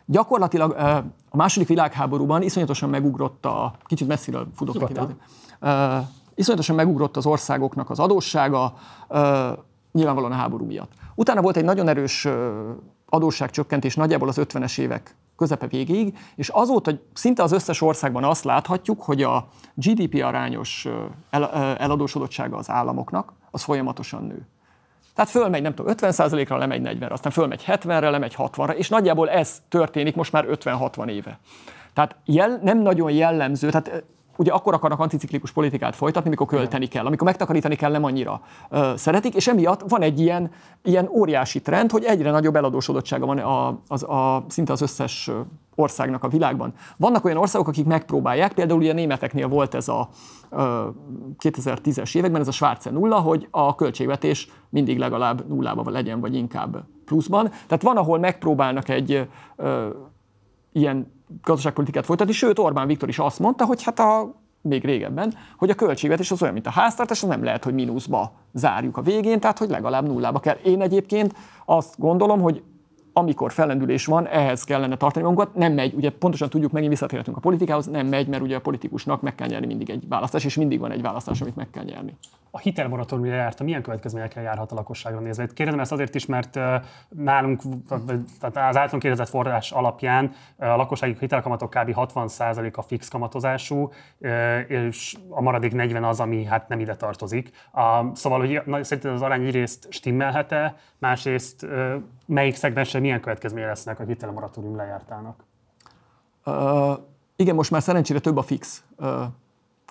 gyakorlatilag 0.06 0.76
a 1.34 1.38
második 1.38 1.68
világháborúban 1.68 2.42
iszonyatosan 2.42 2.90
megugrott 2.90 3.46
a, 3.46 3.76
kicsit 3.84 4.08
messziről 4.08 4.48
futok 4.56 4.88
ki, 4.88 4.94
uh, 5.62 5.70
iszonyatosan 6.36 6.76
megugrott 6.76 7.18
az 7.18 7.26
országoknak 7.26 7.90
az 7.90 8.00
adóssága, 8.00 8.74
uh, 9.10 9.20
nyilvánvalóan 9.92 10.32
a 10.32 10.36
háború 10.36 10.66
miatt. 10.66 10.92
Utána 11.16 11.42
volt 11.42 11.58
egy 11.58 11.64
nagyon 11.64 11.88
erős 11.88 12.26
uh, 12.26 12.34
adósságcsökkentés 13.06 13.96
nagyjából 13.96 14.28
az 14.28 14.38
50-es 14.40 14.80
évek 14.80 15.16
közepe 15.36 15.68
végéig, 15.68 16.18
és 16.36 16.50
azóta 16.50 16.92
szinte 17.14 17.44
az 17.44 17.52
összes 17.52 17.82
országban 17.82 18.24
azt 18.24 18.44
láthatjuk, 18.44 19.02
hogy 19.02 19.22
a 19.22 19.48
GDP 19.74 20.24
arányos 20.24 20.88
el, 21.30 21.52
eladósodottsága 21.78 22.58
az 22.58 22.70
államoknak 22.70 23.34
az 23.52 23.64
folyamatosan 23.64 24.24
nő. 24.24 24.48
Tehát 25.16 25.32
fölmegy, 25.32 25.62
nem 25.62 25.74
tudom, 25.74 25.94
50%-ra, 25.98 26.58
lemegy 26.58 26.82
40-re, 26.84 27.14
aztán 27.14 27.32
fölmegy 27.32 27.64
70-re, 27.68 28.10
lemegy 28.10 28.36
60-ra, 28.38 28.74
és 28.74 28.90
nagyjából 28.90 29.30
ez 29.30 29.62
történik 29.70 30.16
most 30.16 30.32
már 30.32 30.46
50-60 30.50 31.10
éve. 31.10 31.40
Tehát 31.94 32.16
jel, 32.26 32.60
nem 32.64 32.82
nagyon 32.82 33.12
jellemző, 33.12 33.70
tehát 33.70 34.04
ugye 34.38 34.52
akkor 34.52 34.74
akarnak 34.74 35.00
anticiklikus 35.00 35.52
politikát 35.52 35.96
folytatni, 35.96 36.30
mikor 36.30 36.48
költeni 36.48 36.88
kell, 36.88 37.06
amikor 37.06 37.28
megtakarítani 37.28 37.76
kell, 37.76 37.92
nem 37.92 38.04
annyira 38.04 38.42
ö, 38.70 38.94
szeretik, 38.96 39.36
és 39.36 39.48
emiatt 39.48 39.82
van 39.88 40.02
egy 40.02 40.20
ilyen, 40.20 40.52
ilyen 40.84 41.10
óriási 41.12 41.62
trend, 41.62 41.92
hogy 41.92 42.04
egyre 42.04 42.32
nagyobb 42.32 42.56
eladósodottsága 42.56 43.26
van 43.26 43.38
a, 43.38 43.80
az, 43.88 44.04
a, 44.04 44.46
szinte 44.48 44.72
az 44.72 44.82
összes 44.82 45.32
országnak 45.76 46.24
a 46.24 46.28
világban. 46.28 46.74
Vannak 46.98 47.26
olyan 47.26 47.38
országok, 47.38 47.68
akik 47.68 47.86
megpróbálják, 47.86 48.54
például 48.54 48.80
ugye 48.80 48.92
a 48.92 48.94
németeknél 48.94 49.48
volt 49.48 49.74
ez 49.74 49.88
a 49.88 50.10
ö, 50.50 50.88
2010-es 51.44 52.16
években, 52.16 52.42
ez 52.42 52.48
a 52.48 52.52
Schwarze 52.52 52.90
nulla, 52.90 53.20
hogy 53.20 53.48
a 53.52 53.76
költségvetés 53.76 54.50
mindig 54.70 54.98
legalább 54.98 55.48
nullába 55.48 55.90
legyen, 55.90 56.20
vagy 56.20 56.36
inkább 56.36 56.84
pluszban. 57.06 57.50
Tehát 57.50 57.84
van, 57.84 57.98
ahol 57.98 58.20
megpróbálnak 58.20 58.90
egy 58.90 59.28
ö, 59.56 59.88
ilyen 60.72 61.12
gazdaságpolitikát 61.42 62.06
folytatni, 62.06 62.34
sőt 62.34 62.60
Orbán 62.60 62.88
Viktor 62.88 63.10
is 63.10 63.20
azt 63.20 63.40
mondta, 63.40 63.66
hogy 63.66 63.84
hát 63.84 64.00
a 64.00 64.42
még 64.62 64.86
régebben, 64.86 65.34
hogy 65.58 65.70
a 65.70 65.76
költségvetés 65.76 66.32
az 66.32 66.42
olyan, 66.42 66.54
mint 66.54 66.68
a 66.68 66.72
háztartás, 66.72 67.24
az 67.24 67.30
nem 67.30 67.44
lehet, 67.44 67.64
hogy 67.64 67.74
mínuszba 67.74 68.32
zárjuk 68.54 68.98
a 68.98 69.02
végén, 69.02 69.40
tehát 69.40 69.58
hogy 69.58 69.70
legalább 69.70 70.08
nullába 70.08 70.40
kell. 70.40 70.56
Én 70.64 70.82
egyébként 70.82 71.36
azt 71.66 72.00
gondolom, 72.00 72.42
hogy 72.42 72.64
amikor 73.14 73.52
fellendülés 73.52 74.06
van, 74.06 74.28
ehhez 74.28 74.64
kellene 74.64 74.98
tartani 74.98 75.26
magunkat. 75.26 75.56
Nem 75.56 75.74
megy, 75.74 75.94
ugye 75.94 76.10
pontosan 76.10 76.50
tudjuk, 76.50 76.72
megint 76.72 76.92
visszatérhetünk 76.92 77.38
a 77.38 77.40
politikához, 77.40 77.86
nem 77.86 78.08
megy, 78.08 78.28
mert 78.28 78.44
ugye 78.44 78.56
a 78.56 78.62
politikusnak 78.62 79.22
meg 79.22 79.36
kell 79.36 79.48
nyerni 79.48 79.66
mindig 79.66 79.90
egy 79.90 80.08
választás, 80.08 80.46
és 80.46 80.56
mindig 80.56 80.80
van 80.80 80.92
egy 80.92 81.02
választás, 81.02 81.42
amit 81.42 81.56
meg 81.56 81.70
kell 81.70 81.84
nyerni. 81.84 82.18
A 82.56 82.60
hitelmoratóriumra 82.60 83.36
járta, 83.36 83.64
milyen 83.64 83.82
következményekkel 83.82 84.44
járhat 84.44 84.72
a 84.72 84.76
lakosságra 84.76 85.20
nézve? 85.20 85.48
Kérdezem 85.48 85.80
ezt 85.80 85.92
azért 85.92 86.16
is, 86.16 86.26
mert 86.26 86.60
nálunk, 87.10 87.62
tehát 88.40 88.70
az 88.70 88.78
általunk 88.78 89.02
kérdezett 89.02 89.30
forrás 89.30 89.72
alapján 89.72 90.32
a 90.58 90.66
lakossági 90.66 91.16
hitelkamatok 91.20 91.70
kb. 91.70 91.92
60% 91.96 92.74
a 92.74 92.82
fix 92.82 93.08
kamatozású, 93.08 93.92
és 94.68 95.16
a 95.30 95.42
maradék 95.42 95.74
40 95.74 96.04
az, 96.04 96.20
ami 96.20 96.44
hát 96.44 96.68
nem 96.68 96.80
ide 96.80 96.96
tartozik. 96.96 97.52
Szóval, 98.14 98.40
hogy 98.40 98.84
szerinted 98.84 99.12
az 99.12 99.22
arány 99.22 99.46
egyrészt 99.46 99.92
stimmelhet-e, 99.92 100.76
másrészt 100.98 101.68
melyik 102.26 102.56
szegmensre 102.56 103.00
milyen 103.00 103.22
következménye 103.22 103.66
lesznek 103.66 104.00
a 104.00 104.04
hitelmoratórium 104.04 104.76
lejártának? 104.76 105.44
Uh, 106.46 106.98
igen, 107.36 107.56
most 107.56 107.72
már 107.72 107.82
szerencsére 107.82 108.20
több 108.20 108.38
a 108.38 108.42
fix 108.42 108.84
uh, 108.98 109.24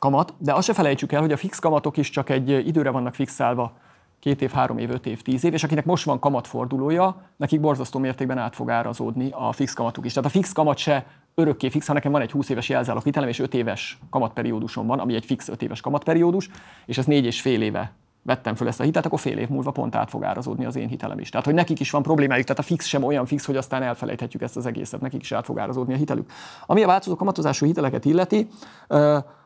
kamat, 0.03 0.35
de 0.39 0.53
azt 0.53 0.67
se 0.67 0.73
felejtsük 0.73 1.13
el, 1.13 1.21
hogy 1.21 1.33
a 1.33 1.37
fix 1.37 1.59
kamatok 1.59 1.97
is 1.97 2.11
csak 2.11 2.29
egy 2.31 2.49
időre 2.49 2.91
vannak 2.91 3.15
fixálva, 3.15 3.73
két 4.19 4.43
év, 4.43 4.51
három 4.51 4.79
év, 4.79 4.91
öt 4.91 5.07
év, 5.07 5.23
tíz 5.23 5.45
év, 5.45 5.53
és 5.53 5.65
akinek 5.65 5.85
most 5.85 6.05
van 6.05 6.19
kamatfordulója, 6.19 7.17
nekik 7.37 7.61
borzasztó 7.61 7.99
mértékben 7.99 8.39
át 8.39 8.55
fog 8.55 8.71
árazódni 8.71 9.31
a 9.31 9.53
fix 9.53 9.73
kamatuk 9.73 10.05
is. 10.05 10.13
Tehát 10.13 10.29
a 10.29 10.33
fix 10.33 10.53
kamat 10.53 10.77
se 10.77 11.07
örökké 11.35 11.69
fix, 11.69 11.87
ha 11.87 11.93
nekem 11.93 12.13
van 12.13 12.21
egy 12.21 12.31
20 12.31 12.49
éves 12.49 12.69
jelzálog 12.69 13.03
hitelem, 13.03 13.29
és 13.29 13.39
5 13.39 13.55
éves 13.55 13.99
kamatperiódusom 14.11 14.87
van, 14.87 14.99
ami 14.99 15.15
egy 15.15 15.25
fix 15.25 15.49
5 15.49 15.63
éves 15.63 15.81
kamatperiódus, 15.81 16.51
és 16.87 16.99
ez 16.99 17.07
négy 17.07 17.25
és 17.25 17.41
fél 17.41 17.63
éve 17.63 17.93
vettem 18.23 18.55
föl 18.55 18.69
ezt 18.69 18.81
a 18.81 18.85
hitelt, 18.85 19.07
akkor 19.07 19.21
fél 19.21 19.39
év 19.39 19.49
múlva 19.49 19.71
pont 19.71 19.95
át 19.95 20.11
fog 20.11 20.25
árazódni 20.25 20.65
az 20.65 20.77
én 20.77 20.89
hitelem 20.89 21.19
is. 21.19 21.29
Tehát, 21.29 21.47
hogy 21.47 21.55
nekik 21.55 21.81
is 21.81 21.91
van 21.91 22.03
problémájuk, 22.03 22.47
tehát 22.47 22.63
a 22.63 22.67
fix 22.67 22.87
sem 22.87 23.03
olyan 23.03 23.27
fix, 23.27 23.47
hogy 23.47 23.57
aztán 23.57 23.83
elfelejthetjük 23.83 24.43
ezt 24.43 24.57
az 24.57 24.67
egészet, 24.67 25.01
nekik 25.01 25.23
is 25.23 25.33
át 25.33 25.45
fog 25.45 25.59
árazódni 25.59 25.95
a 25.95 25.97
hitelük. 25.97 26.31
Ami 26.67 26.83
a 26.83 26.87
változó 26.87 27.17
kamatozású 27.17 27.67
hiteleket 27.67 28.05
illeti, 28.05 28.49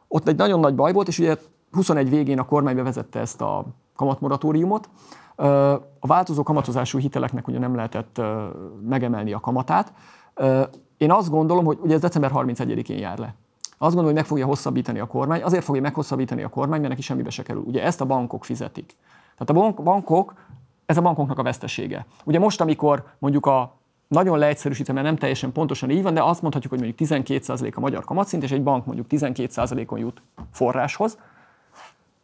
ott 0.09 0.29
egy 0.29 0.37
nagyon 0.37 0.61
nagy 0.61 0.75
baj 0.75 0.93
volt, 0.93 1.09
és 1.09 1.19
ugye 1.19 1.37
21 1.71 2.11
végén 2.11 2.39
a 2.39 2.45
kormány 2.45 2.75
bevezette 2.75 3.21
ezt 3.21 3.41
a 3.41 3.65
kamatmoratóriumot. 3.97 4.89
A 6.01 6.07
változó 6.07 6.43
kamatozású 6.43 6.99
hiteleknek 6.99 7.49
ugye 7.49 7.59
nem 7.59 7.75
lehetett 7.75 8.21
megemelni 8.89 9.33
a 9.33 9.41
kamatát. 9.41 9.93
Én 10.97 11.13
azt 11.13 11.31
gondolom, 11.31 11.65
hogy 11.65 11.79
ugye 11.81 11.95
ez 11.95 12.01
december 12.01 12.31
31-én 12.35 12.99
jár 12.99 13.19
le. 13.19 13.35
Azt 13.79 13.95
gondolom, 13.95 14.05
hogy 14.05 14.15
meg 14.15 14.25
fogja 14.25 14.47
hosszabbítani 14.47 14.99
a 14.99 15.07
kormány. 15.07 15.43
Azért 15.43 15.65
fogja 15.65 15.83
meghosszabbítani 15.83 16.43
a 16.43 16.49
kormány, 16.49 16.79
mert 16.79 16.91
neki 16.91 17.03
semmibe 17.03 17.31
se 17.31 17.43
kerül. 17.43 17.63
Ugye 17.67 17.83
ezt 17.83 18.01
a 18.01 18.05
bankok 18.05 18.45
fizetik. 18.45 18.97
Tehát 19.39 19.65
a 19.77 19.83
bankok, 19.83 20.35
ez 20.87 20.97
a 20.97 21.01
bankoknak 21.01 21.39
a 21.39 21.43
vesztesége. 21.43 22.07
Ugye 22.25 22.39
most, 22.39 22.61
amikor 22.61 23.05
mondjuk 23.19 23.47
a 23.47 23.77
nagyon 24.09 24.39
leegyszerűsítve, 24.39 24.93
mert 24.93 25.07
nem 25.07 25.17
teljesen 25.17 25.53
pontosan 25.53 25.91
így 25.91 26.03
van, 26.03 26.15
de 26.15 26.23
azt 26.23 26.43
mondhatjuk, 26.43 26.73
hogy 26.73 26.83
mondjuk 26.83 27.11
12% 27.11 27.75
a 27.75 27.81
magyar 27.81 28.05
kamatszint, 28.05 28.43
és 28.43 28.53
egy 28.53 28.63
bank 28.63 28.87
mondjuk 28.87 29.07
12%-on 29.11 29.99
jut 29.99 30.23
forráshoz, 30.53 31.19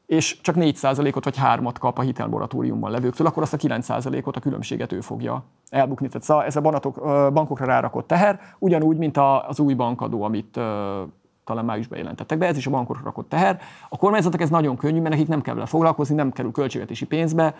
és 0.06 0.40
csak 0.40 0.54
4%-ot 0.58 1.24
vagy 1.24 1.36
3-at 1.42 1.74
kap 1.78 1.98
a 1.98 2.02
hitelmoratóriumban 2.02 2.90
levőktől, 2.90 3.26
akkor 3.26 3.42
azt 3.42 3.54
a 3.54 3.56
9%-ot, 3.56 4.36
a 4.36 4.40
különbséget 4.40 4.92
ő 4.92 5.00
fogja 5.00 5.44
elbukni. 5.68 6.06
Tehát 6.06 6.22
szóval 6.22 6.44
ez 6.44 6.56
a 6.56 6.60
banatok, 6.60 6.94
bankokra 7.32 7.64
rárakott 7.64 8.06
teher, 8.06 8.40
ugyanúgy, 8.58 8.96
mint 8.96 9.18
az 9.48 9.60
új 9.60 9.74
bankadó, 9.74 10.22
amit 10.22 10.60
talán 11.44 11.64
májusban 11.64 11.98
jelentettek 11.98 12.38
be, 12.38 12.46
ez 12.46 12.56
is 12.56 12.66
a 12.66 12.70
bankokra 12.70 13.02
rakott 13.04 13.28
teher. 13.28 13.60
A 13.88 13.96
kormányzatok 13.96 14.40
ez 14.40 14.50
nagyon 14.50 14.76
könnyű, 14.76 15.00
mert 15.00 15.10
nekik 15.10 15.28
nem 15.28 15.40
kell 15.40 15.54
vele 15.54 15.66
foglalkozni, 15.66 16.14
nem 16.14 16.32
kerül 16.32 16.52
költségvetési 16.52 17.06
pénzbe, 17.06 17.54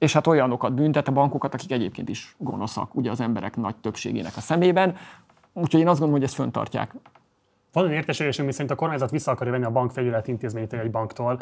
és 0.00 0.12
hát 0.12 0.26
olyanokat 0.26 0.74
büntet 0.74 1.08
a 1.08 1.12
bankokat, 1.12 1.54
akik 1.54 1.72
egyébként 1.72 2.08
is 2.08 2.34
gonoszak, 2.38 2.94
ugye 2.94 3.10
az 3.10 3.20
emberek 3.20 3.56
nagy 3.56 3.76
többségének 3.76 4.36
a 4.36 4.40
szemében. 4.40 4.96
Úgyhogy 5.52 5.80
én 5.80 5.88
azt 5.88 5.98
gondolom, 5.98 6.12
hogy 6.12 6.22
ezt 6.22 6.34
föntartják. 6.34 6.94
Van 7.72 7.84
olyan 7.84 7.96
értesülésünk, 7.96 8.46
miszerint 8.46 8.70
a 8.70 8.74
kormányzat 8.74 9.10
vissza 9.10 9.30
akarja 9.30 9.52
venni 9.52 9.64
a 9.64 9.70
bankfelület 9.70 10.28
intézményt 10.28 10.72
egy 10.72 10.90
banktól. 10.90 11.38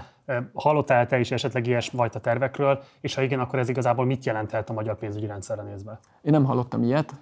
Hallottál 0.54 1.06
te 1.06 1.18
is 1.18 1.30
esetleg 1.30 1.66
ilyesfajta 1.66 2.20
tervekről, 2.20 2.82
és 3.00 3.14
ha 3.14 3.22
igen, 3.22 3.40
akkor 3.40 3.58
ez 3.58 3.68
igazából 3.68 4.04
mit 4.04 4.24
jelenthet 4.24 4.70
a 4.70 4.72
magyar 4.72 4.98
pénzügyi 4.98 5.26
rendszerre 5.26 5.62
nézve? 5.62 5.98
Én 6.22 6.32
nem 6.32 6.44
hallottam 6.44 6.82
ilyet. 6.82 7.14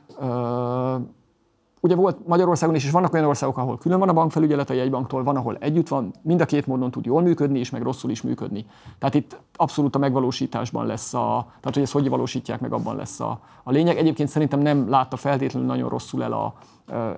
Ugye 1.87 1.95
volt 1.95 2.27
Magyarországon 2.27 2.75
is, 2.75 2.85
és 2.85 2.91
vannak 2.91 3.13
olyan 3.13 3.27
országok, 3.27 3.57
ahol 3.57 3.79
külön 3.79 3.99
van 3.99 4.09
a 4.09 4.13
bankfelügyelet 4.13 4.71
a 4.71 4.75
jegybanktól, 4.75 5.23
van, 5.23 5.37
ahol 5.37 5.57
együtt 5.61 5.89
van, 5.89 6.13
mind 6.23 6.41
a 6.41 6.45
két 6.45 6.67
módon 6.67 6.91
tud 6.91 7.05
jól 7.05 7.23
működni, 7.23 7.59
és 7.59 7.71
meg 7.71 7.83
rosszul 7.83 8.11
is 8.11 8.23
működni. 8.23 8.67
Tehát 8.99 9.15
itt 9.15 9.41
abszolút 9.57 9.95
a 9.95 9.99
megvalósításban 9.99 10.87
lesz 10.87 11.15
a, 11.15 11.47
tehát 11.47 11.75
hogy 11.75 11.83
ezt 11.83 11.93
hogy 11.93 12.09
valósítják 12.09 12.61
meg, 12.61 12.73
abban 12.73 12.97
lesz 12.97 13.21
a, 13.21 13.41
a 13.63 13.71
lényeg. 13.71 13.97
Egyébként 13.97 14.29
szerintem 14.29 14.61
nem 14.61 14.89
látta 14.89 15.17
feltétlenül 15.17 15.69
nagyon 15.69 15.89
rosszul 15.89 16.23
el 16.23 16.33
a, 16.33 16.55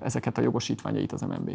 ezeket 0.03 0.37
a 0.37 0.41
jogosítványait 0.41 1.11
az 1.11 1.21
MNB. 1.21 1.51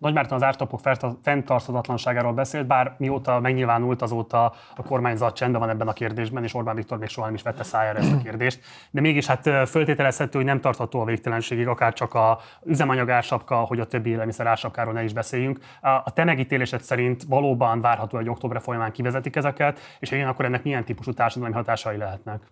Nagy 0.00 0.14
Márton 0.14 0.36
az 0.36 0.42
ártapok 0.42 0.80
fenntarthatatlanságáról 1.22 2.32
beszélt, 2.32 2.66
bár 2.66 2.94
mióta 2.98 3.40
megnyilvánult, 3.40 4.02
azóta 4.02 4.44
a 4.76 4.82
kormányzat 4.82 5.34
csende 5.34 5.58
van 5.58 5.68
ebben 5.68 5.88
a 5.88 5.92
kérdésben, 5.92 6.42
és 6.42 6.54
Orbán 6.54 6.74
Viktor 6.74 6.98
még 6.98 7.08
soha 7.08 7.26
nem 7.26 7.34
is 7.34 7.42
vette 7.42 7.62
szájára 7.62 7.98
ezt 7.98 8.12
a 8.12 8.18
kérdést. 8.22 8.60
De 8.90 9.00
mégis 9.00 9.26
hát 9.26 9.68
föltételezhető, 9.68 10.38
hogy 10.38 10.46
nem 10.46 10.60
tartható 10.60 11.00
a 11.00 11.04
végtelenségig, 11.04 11.66
akár 11.66 11.92
csak 11.92 12.14
a 12.14 12.38
üzemanyag 12.64 13.10
ársapka, 13.10 13.56
hogy 13.56 13.80
a 13.80 13.86
többi 13.86 14.10
élelmiszer 14.10 14.46
ársapkáról 14.46 14.92
ne 14.92 15.04
is 15.04 15.12
beszéljünk. 15.12 15.60
A 16.04 16.10
te 16.12 16.24
megítélésed 16.24 16.82
szerint 16.82 17.22
valóban 17.28 17.80
várható, 17.80 18.16
hogy 18.16 18.28
október 18.28 18.60
folyamán 18.60 18.92
kivezetik 18.92 19.36
ezeket, 19.36 19.78
és 19.98 20.10
igen, 20.10 20.28
akkor 20.28 20.44
ennek 20.44 20.62
milyen 20.62 20.84
típusú 20.84 21.12
társadalmi 21.12 21.54
hatásai 21.54 21.96
lehetnek? 21.96 22.42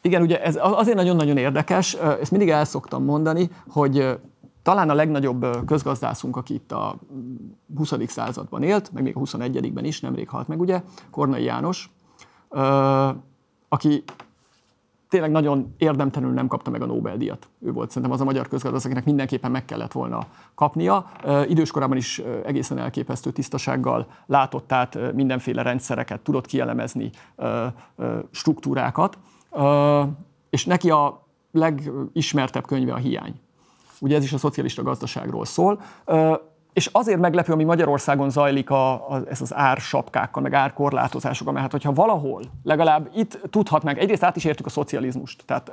Igen, 0.00 0.22
ugye 0.22 0.42
ez 0.42 0.58
azért 0.60 0.96
nagyon-nagyon 0.96 1.36
érdekes, 1.36 1.94
ezt 1.94 2.30
mindig 2.30 2.50
el 2.50 2.64
szoktam 2.64 3.04
mondani, 3.04 3.50
hogy 3.68 4.18
talán 4.66 4.90
a 4.90 4.94
legnagyobb 4.94 5.46
közgazdászunk, 5.66 6.36
aki 6.36 6.54
itt 6.54 6.72
a 6.72 6.96
20. 7.76 7.92
században 8.06 8.62
élt, 8.62 8.92
meg 8.92 9.02
még 9.02 9.16
a 9.16 9.18
21. 9.18 9.86
is, 9.86 10.00
nemrég 10.00 10.28
halt 10.28 10.48
meg, 10.48 10.60
ugye, 10.60 10.82
Kornai 11.10 11.42
János, 11.42 11.90
aki 13.68 14.04
tényleg 15.08 15.30
nagyon 15.30 15.74
érdemtelenül 15.78 16.34
nem 16.34 16.46
kapta 16.46 16.70
meg 16.70 16.82
a 16.82 16.86
Nobel-díjat. 16.86 17.48
Ő 17.60 17.72
volt 17.72 17.88
szerintem 17.88 18.12
az 18.12 18.20
a 18.20 18.24
magyar 18.24 18.48
közgazdász, 18.48 18.84
akinek 18.84 19.04
mindenképpen 19.04 19.50
meg 19.50 19.64
kellett 19.64 19.92
volna 19.92 20.26
kapnia. 20.54 21.10
Időskorában 21.48 21.96
is 21.96 22.18
egészen 22.44 22.78
elképesztő 22.78 23.30
tisztasággal 23.30 24.06
látott 24.26 24.72
át 24.72 25.12
mindenféle 25.12 25.62
rendszereket, 25.62 26.20
tudott 26.20 26.46
kielemezni 26.46 27.10
struktúrákat, 28.30 29.18
és 30.50 30.64
neki 30.64 30.90
a 30.90 31.26
legismertebb 31.52 32.66
könyve 32.66 32.92
a 32.92 32.96
hiány. 32.96 33.40
Ugye 34.00 34.16
ez 34.16 34.22
is 34.22 34.32
a 34.32 34.38
szocialista 34.38 34.82
gazdaságról 34.82 35.44
szól. 35.44 35.80
És 36.72 36.88
azért 36.92 37.20
meglepő, 37.20 37.52
ami 37.52 37.64
Magyarországon 37.64 38.30
zajlik 38.30 38.70
a, 38.70 38.92
a, 38.92 39.22
ez 39.28 39.40
az 39.40 39.54
ársapkákkal, 39.54 40.42
meg 40.42 40.52
árkorlátozásokkal, 40.52 41.52
mert 41.52 41.64
hát, 41.64 41.72
hogyha 41.72 41.92
valahol, 41.92 42.42
legalább 42.62 43.10
itt 43.14 43.40
tudhatnánk, 43.50 43.98
egyrészt 43.98 44.22
át 44.22 44.36
is 44.36 44.44
értük 44.44 44.66
a 44.66 44.70
szocializmust, 44.70 45.42
tehát 45.46 45.72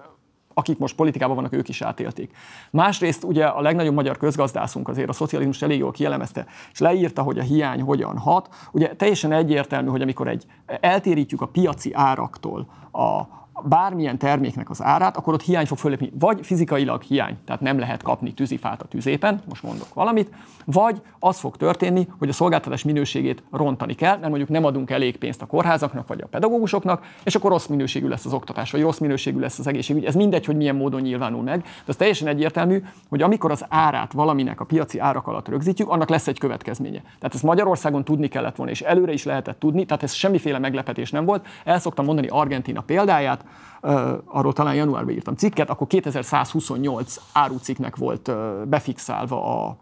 akik 0.53 0.77
most 0.77 0.95
politikában 0.95 1.35
vannak, 1.35 1.53
ők 1.53 1.69
is 1.69 1.81
átélték. 1.81 2.35
Másrészt 2.71 3.23
ugye 3.23 3.45
a 3.45 3.61
legnagyobb 3.61 3.93
magyar 3.93 4.17
közgazdászunk 4.17 4.87
azért 4.87 5.09
a 5.09 5.13
szocializmust 5.13 5.63
elég 5.63 5.79
jól 5.79 5.91
kielemezte, 5.91 6.45
és 6.71 6.79
leírta, 6.79 7.21
hogy 7.21 7.39
a 7.39 7.41
hiány 7.41 7.81
hogyan 7.81 8.17
hat. 8.17 8.49
Ugye 8.71 8.95
teljesen 8.95 9.31
egyértelmű, 9.31 9.89
hogy 9.89 10.01
amikor 10.01 10.27
egy 10.27 10.45
eltérítjük 10.65 11.41
a 11.41 11.47
piaci 11.47 11.93
áraktól 11.93 12.67
a, 12.91 13.21
bármilyen 13.63 14.17
terméknek 14.17 14.69
az 14.69 14.81
árát, 14.81 15.17
akkor 15.17 15.33
ott 15.33 15.41
hiány 15.41 15.65
fog 15.65 15.77
fölépni. 15.77 16.11
Vagy 16.19 16.45
fizikailag 16.45 17.01
hiány, 17.01 17.37
tehát 17.45 17.61
nem 17.61 17.79
lehet 17.79 18.03
kapni 18.03 18.33
tűzifát 18.33 18.81
a 18.81 18.85
tűzépen, 18.85 19.41
most 19.49 19.63
mondok 19.63 19.93
valamit, 19.93 20.33
vagy 20.65 21.01
az 21.19 21.39
fog 21.39 21.57
történni, 21.57 22.07
hogy 22.19 22.29
a 22.29 22.33
szolgáltatás 22.33 22.83
minőségét 22.83 23.43
rontani 23.51 23.93
kell, 23.93 24.17
mert 24.17 24.29
mondjuk 24.29 24.49
nem 24.49 24.65
adunk 24.65 24.89
elég 24.89 25.17
pénzt 25.17 25.41
a 25.41 25.45
kórházaknak 25.45 26.07
vagy 26.07 26.21
a 26.21 26.27
pedagógusoknak, 26.27 27.05
és 27.23 27.35
akkor 27.35 27.51
rossz 27.51 27.67
minőségű 27.67 28.07
lesz 28.07 28.25
az 28.25 28.33
oktatás, 28.33 28.71
vagy 28.71 28.81
rossz 28.81 28.97
minőségű 28.97 29.39
lesz 29.39 29.59
az 29.59 29.67
egészségügy. 29.67 30.05
Ez 30.05 30.15
mindegy, 30.15 30.45
hogy 30.45 30.55
milyen 30.55 30.75
módon 30.75 31.01
nyilvánul 31.01 31.43
meg, 31.43 31.61
de 31.61 31.67
az 31.85 31.95
teljesen 31.95 32.27
egyértelmű, 32.27 32.83
hogy 33.09 33.21
amikor 33.21 33.51
az 33.51 33.65
árát 33.69 34.13
valaminek 34.13 34.59
a 34.59 34.65
piaci 34.65 34.99
árak 34.99 35.27
alatt 35.27 35.47
rögzítjük, 35.47 35.89
annak 35.89 36.09
lesz 36.09 36.27
egy 36.27 36.39
következménye. 36.39 36.99
Tehát 36.99 37.33
ezt 37.33 37.43
Magyarországon 37.43 38.03
tudni 38.03 38.27
kellett 38.27 38.55
volna, 38.55 38.71
és 38.71 38.81
előre 38.81 39.13
is 39.13 39.23
lehetett 39.23 39.59
tudni, 39.59 39.85
tehát 39.85 40.03
ez 40.03 40.13
semmiféle 40.13 40.59
meglepetés 40.59 41.11
nem 41.11 41.25
volt. 41.25 41.47
El 41.63 41.79
szoktam 41.79 42.05
mondani 42.05 42.27
Argentina 42.27 42.81
példáját, 42.81 43.45
arról 44.25 44.53
talán 44.53 44.75
januárban 44.75 45.13
írtam 45.13 45.35
cikket, 45.35 45.69
akkor 45.69 45.87
2128 45.87 47.15
árucikknek 47.33 47.95
volt 47.95 48.31
befixálva 48.67 49.65
a, 49.65 49.77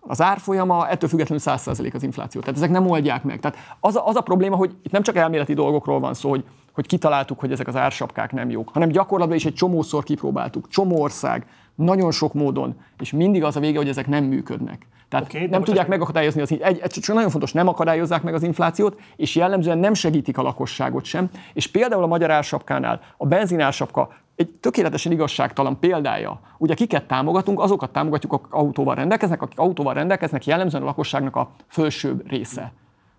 az 0.00 0.20
árfolyama, 0.20 0.88
ettől 0.88 1.08
függetlenül 1.08 1.44
100% 1.46 1.94
az 1.94 2.02
infláció. 2.02 2.40
Tehát 2.40 2.56
ezek 2.56 2.70
nem 2.70 2.86
oldják 2.86 3.24
meg. 3.24 3.40
Tehát 3.40 3.56
az 3.80 3.96
a, 3.96 4.06
az 4.06 4.16
a 4.16 4.20
probléma, 4.20 4.56
hogy 4.56 4.76
itt 4.82 4.92
nem 4.92 5.02
csak 5.02 5.16
elméleti 5.16 5.54
dolgokról 5.54 6.00
van 6.00 6.14
szó, 6.14 6.30
hogy, 6.30 6.44
hogy 6.72 6.86
kitaláltuk, 6.86 7.40
hogy 7.40 7.52
ezek 7.52 7.68
az 7.68 7.76
ársapkák 7.76 8.32
nem 8.32 8.50
jók, 8.50 8.70
hanem 8.72 8.88
gyakorlatban 8.88 9.36
is 9.36 9.44
egy 9.44 9.54
csomószor 9.54 10.04
kipróbáltuk. 10.04 10.68
Csomó 10.68 11.00
ország, 11.00 11.46
nagyon 11.74 12.10
sok 12.10 12.34
módon, 12.34 12.74
és 12.98 13.12
mindig 13.12 13.44
az 13.44 13.56
a 13.56 13.60
vége, 13.60 13.78
hogy 13.78 13.88
ezek 13.88 14.06
nem 14.06 14.24
működnek. 14.24 14.86
Tehát 15.08 15.26
okay, 15.34 15.46
nem 15.46 15.62
tudják 15.62 15.88
megakadályozni 15.88 16.40
az 16.40 16.52
egy, 16.52 16.60
egy, 16.60 16.80
csak 16.80 17.14
nagyon 17.14 17.30
fontos, 17.30 17.52
nem 17.52 17.68
akadályozzák 17.68 18.22
meg 18.22 18.34
az 18.34 18.42
inflációt, 18.42 19.00
és 19.16 19.34
jellemzően 19.34 19.78
nem 19.78 19.94
segítik 19.94 20.38
a 20.38 20.42
lakosságot 20.42 21.04
sem. 21.04 21.30
És 21.52 21.66
például 21.66 22.02
a 22.02 22.06
magyar 22.06 22.30
ársapkánál 22.30 23.00
a 23.16 23.26
benzinársapka 23.26 24.12
egy 24.36 24.48
tökéletesen 24.48 25.12
igazságtalan 25.12 25.78
példája. 25.78 26.40
Ugye 26.58 26.74
kiket 26.74 27.06
támogatunk, 27.06 27.60
azokat 27.60 27.90
támogatjuk, 27.92 28.32
akik 28.32 28.52
autóval 28.52 28.94
rendelkeznek, 28.94 29.42
akik 29.42 29.58
autóval 29.58 29.94
rendelkeznek, 29.94 30.46
jellemzően 30.46 30.82
a 30.82 30.86
lakosságnak 30.86 31.36
a 31.36 31.50
felsőbb 31.66 32.28
része. 32.28 32.72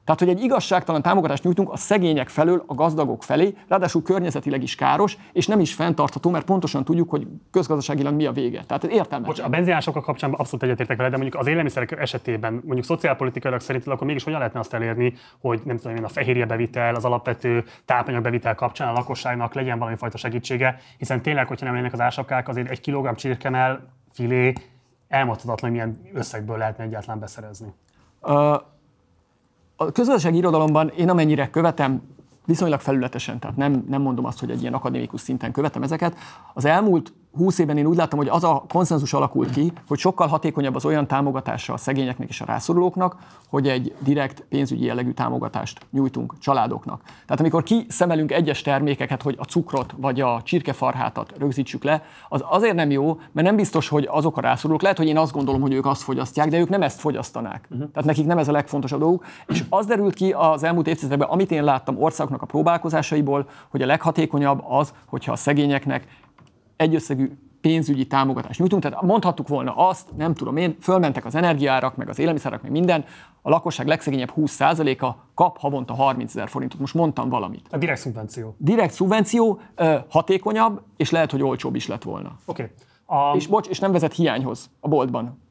Tehát, 0.06 0.20
hogy 0.20 0.30
egy 0.30 0.41
igazságtalan 0.41 1.01
támogatást 1.01 1.43
nyújtunk 1.43 1.72
a 1.72 1.78
szegények 1.78 2.30
felől 2.30 2.64
a 2.68 2.74
gazdagok 2.74 3.24
felé, 3.24 3.54
ráadásul 3.68 4.01
környezetileg 4.01 4.64
is 4.64 4.76
káros, 4.76 5.18
és 5.32 5.47
nem 5.47 5.60
is 5.60 5.74
fenntartható, 5.74 6.30
mert 6.30 6.45
pontosan 6.45 6.84
tudjuk, 6.84 7.10
hogy 7.10 7.28
közgazdaságilag 7.51 8.14
mi 8.14 8.26
a 8.26 8.32
vége. 8.32 8.64
Tehát 8.64 8.84
értelme. 8.84 9.26
Bocs, 9.26 9.39
a 9.39 9.49
benzinásokkal 9.49 10.01
kapcsolatban 10.01 10.41
abszolút 10.41 10.64
egyetértek 10.64 10.97
vele, 10.97 11.10
de 11.10 11.18
mondjuk 11.18 11.41
az 11.41 11.47
élelmiszerek 11.47 11.91
esetében, 11.91 12.54
mondjuk 12.54 12.86
szociálpolitikailag 12.86 13.62
szerint 13.62 13.88
akkor 13.88 14.08
mégis 14.08 14.24
hogyan 14.24 14.39
lehetne 14.39 14.60
azt 14.60 14.74
elérni, 14.74 15.14
hogy 15.41 15.62
nem 15.64 15.78
tudom 15.78 15.95
én, 15.95 16.04
a 16.04 16.08
fehérje 16.08 16.45
bevitel, 16.45 16.95
az 16.95 17.06
alapvető 17.06 17.64
tápanyagbevitel 17.86 18.56
kapcsán 18.56 18.88
a 18.88 18.91
lakosságnak 18.91 19.54
legyen 19.54 19.80
valami 19.80 19.95
fajta 19.95 20.18
segítsége, 20.18 20.80
hiszen 20.97 21.22
tényleg, 21.22 21.47
hogyha 21.47 21.66
nem 21.66 21.74
lennének 21.74 21.93
az 21.93 22.01
ásapkák, 22.01 22.47
azért 22.47 22.70
egy 22.70 22.82
kilogramm 22.82 23.16
csirkemel, 23.16 23.88
filé, 24.12 24.54
elmondhatatlan, 25.08 25.72
hogy 25.72 25.80
milyen 25.80 26.01
összegből 26.14 26.58
lehetne 26.58 26.84
egyáltalán 26.84 27.20
beszerezni. 27.20 27.74
Uh 28.22 28.72
a 29.84 29.91
közgazdasági 29.91 30.38
irodalomban 30.38 30.91
én 30.97 31.09
amennyire 31.09 31.49
követem, 31.49 32.01
viszonylag 32.45 32.79
felületesen, 32.79 33.39
tehát 33.39 33.55
nem, 33.55 33.86
nem 33.89 34.01
mondom 34.01 34.25
azt, 34.25 34.39
hogy 34.39 34.51
egy 34.51 34.61
ilyen 34.61 34.73
akadémikus 34.73 35.21
szinten 35.21 35.51
követem 35.51 35.84
ezeket. 35.84 36.15
Az 36.53 36.65
elmúlt 36.65 37.13
20 37.38 37.59
évben 37.59 37.77
én 37.77 37.86
úgy 37.86 37.95
látom, 37.95 38.19
hogy 38.19 38.27
az 38.27 38.43
a 38.43 38.63
konszenzus 38.67 39.13
alakult 39.13 39.49
ki, 39.49 39.71
hogy 39.88 39.97
sokkal 39.97 40.27
hatékonyabb 40.27 40.75
az 40.75 40.86
olyan 40.86 41.07
támogatása 41.07 41.73
a 41.73 41.77
szegényeknek 41.77 42.29
és 42.29 42.41
a 42.41 42.45
rászorulóknak, 42.45 43.15
hogy 43.49 43.67
egy 43.67 43.95
direkt 43.99 44.45
pénzügyi 44.49 44.86
jellegű 44.86 45.11
támogatást 45.11 45.86
nyújtunk 45.91 46.34
családoknak. 46.39 47.01
Tehát 47.03 47.39
amikor 47.39 47.63
kiszemelünk 47.63 48.31
egyes 48.31 48.61
termékeket, 48.61 49.21
hogy 49.21 49.36
a 49.39 49.43
cukrot 49.43 49.93
vagy 49.97 50.21
a 50.21 50.41
csirkefarhátat 50.43 51.34
rögzítsük 51.38 51.84
le, 51.84 52.03
az 52.29 52.43
azért 52.49 52.75
nem 52.75 52.91
jó, 52.91 53.19
mert 53.31 53.47
nem 53.47 53.55
biztos, 53.55 53.88
hogy 53.88 54.07
azok 54.11 54.38
a 54.38 54.41
rászorulók, 54.41 54.81
lehet, 54.81 54.97
hogy 54.97 55.07
én 55.07 55.17
azt 55.17 55.34
gondolom, 55.34 55.61
hogy 55.61 55.73
ők 55.73 55.86
azt 55.86 56.01
fogyasztják, 56.01 56.49
de 56.49 56.59
ők 56.59 56.69
nem 56.69 56.81
ezt 56.81 56.99
fogyasztanák. 56.99 57.67
Uh-huh. 57.69 57.91
Tehát 57.91 58.07
nekik 58.07 58.25
nem 58.25 58.38
ez 58.38 58.47
a 58.47 58.51
legfontosabb 58.51 58.99
dolguk. 58.99 59.25
És 59.47 59.63
az 59.69 59.86
derült 59.86 60.13
ki 60.13 60.31
az 60.31 60.63
elmúlt 60.63 60.88
évtizedekben, 60.88 61.27
amit 61.27 61.51
én 61.51 61.63
láttam 61.63 62.01
országoknak 62.01 62.41
a 62.41 62.45
próbálkozásaiból, 62.45 63.49
hogy 63.69 63.81
a 63.81 63.86
leghatékonyabb 63.86 64.63
az, 64.67 64.93
hogyha 65.05 65.31
a 65.31 65.36
szegényeknek 65.36 66.07
egyösszegű 66.84 67.31
pénzügyi 67.61 68.07
támogatást 68.07 68.59
nyújtunk. 68.59 68.84
Tehát 68.84 69.01
mondhattuk 69.01 69.47
volna 69.47 69.75
azt, 69.75 70.07
nem 70.15 70.34
tudom 70.34 70.57
én, 70.57 70.77
fölmentek 70.81 71.25
az 71.25 71.36
energiárak, 71.36 71.95
meg 71.95 72.09
az 72.09 72.19
élelmiszerek, 72.19 72.61
meg 72.61 72.71
minden, 72.71 73.05
a 73.41 73.49
lakosság 73.49 73.88
legszegényebb 73.88 74.31
20%-a 74.36 75.13
kap 75.34 75.57
havonta 75.57 75.93
30 75.93 76.36
ezer 76.36 76.49
forintot. 76.49 76.79
Most 76.79 76.93
mondtam 76.93 77.29
valamit. 77.29 77.67
A 77.71 77.77
direkt 77.77 77.99
szubvenció. 77.99 78.55
Direkt 78.57 78.93
szubvenció 78.93 79.59
hatékonyabb, 80.09 80.81
és 80.97 81.11
lehet, 81.11 81.31
hogy 81.31 81.43
olcsóbb 81.43 81.75
is 81.75 81.88
lett 81.88 82.03
volna. 82.03 82.36
Oké. 82.45 82.63
Okay. 82.63 83.31
A... 83.31 83.36
És 83.36 83.47
bocs, 83.47 83.67
és 83.67 83.79
nem 83.79 83.91
vezet 83.91 84.13
hiányhoz 84.13 84.69
a 84.79 84.88
boltban. 84.88 85.41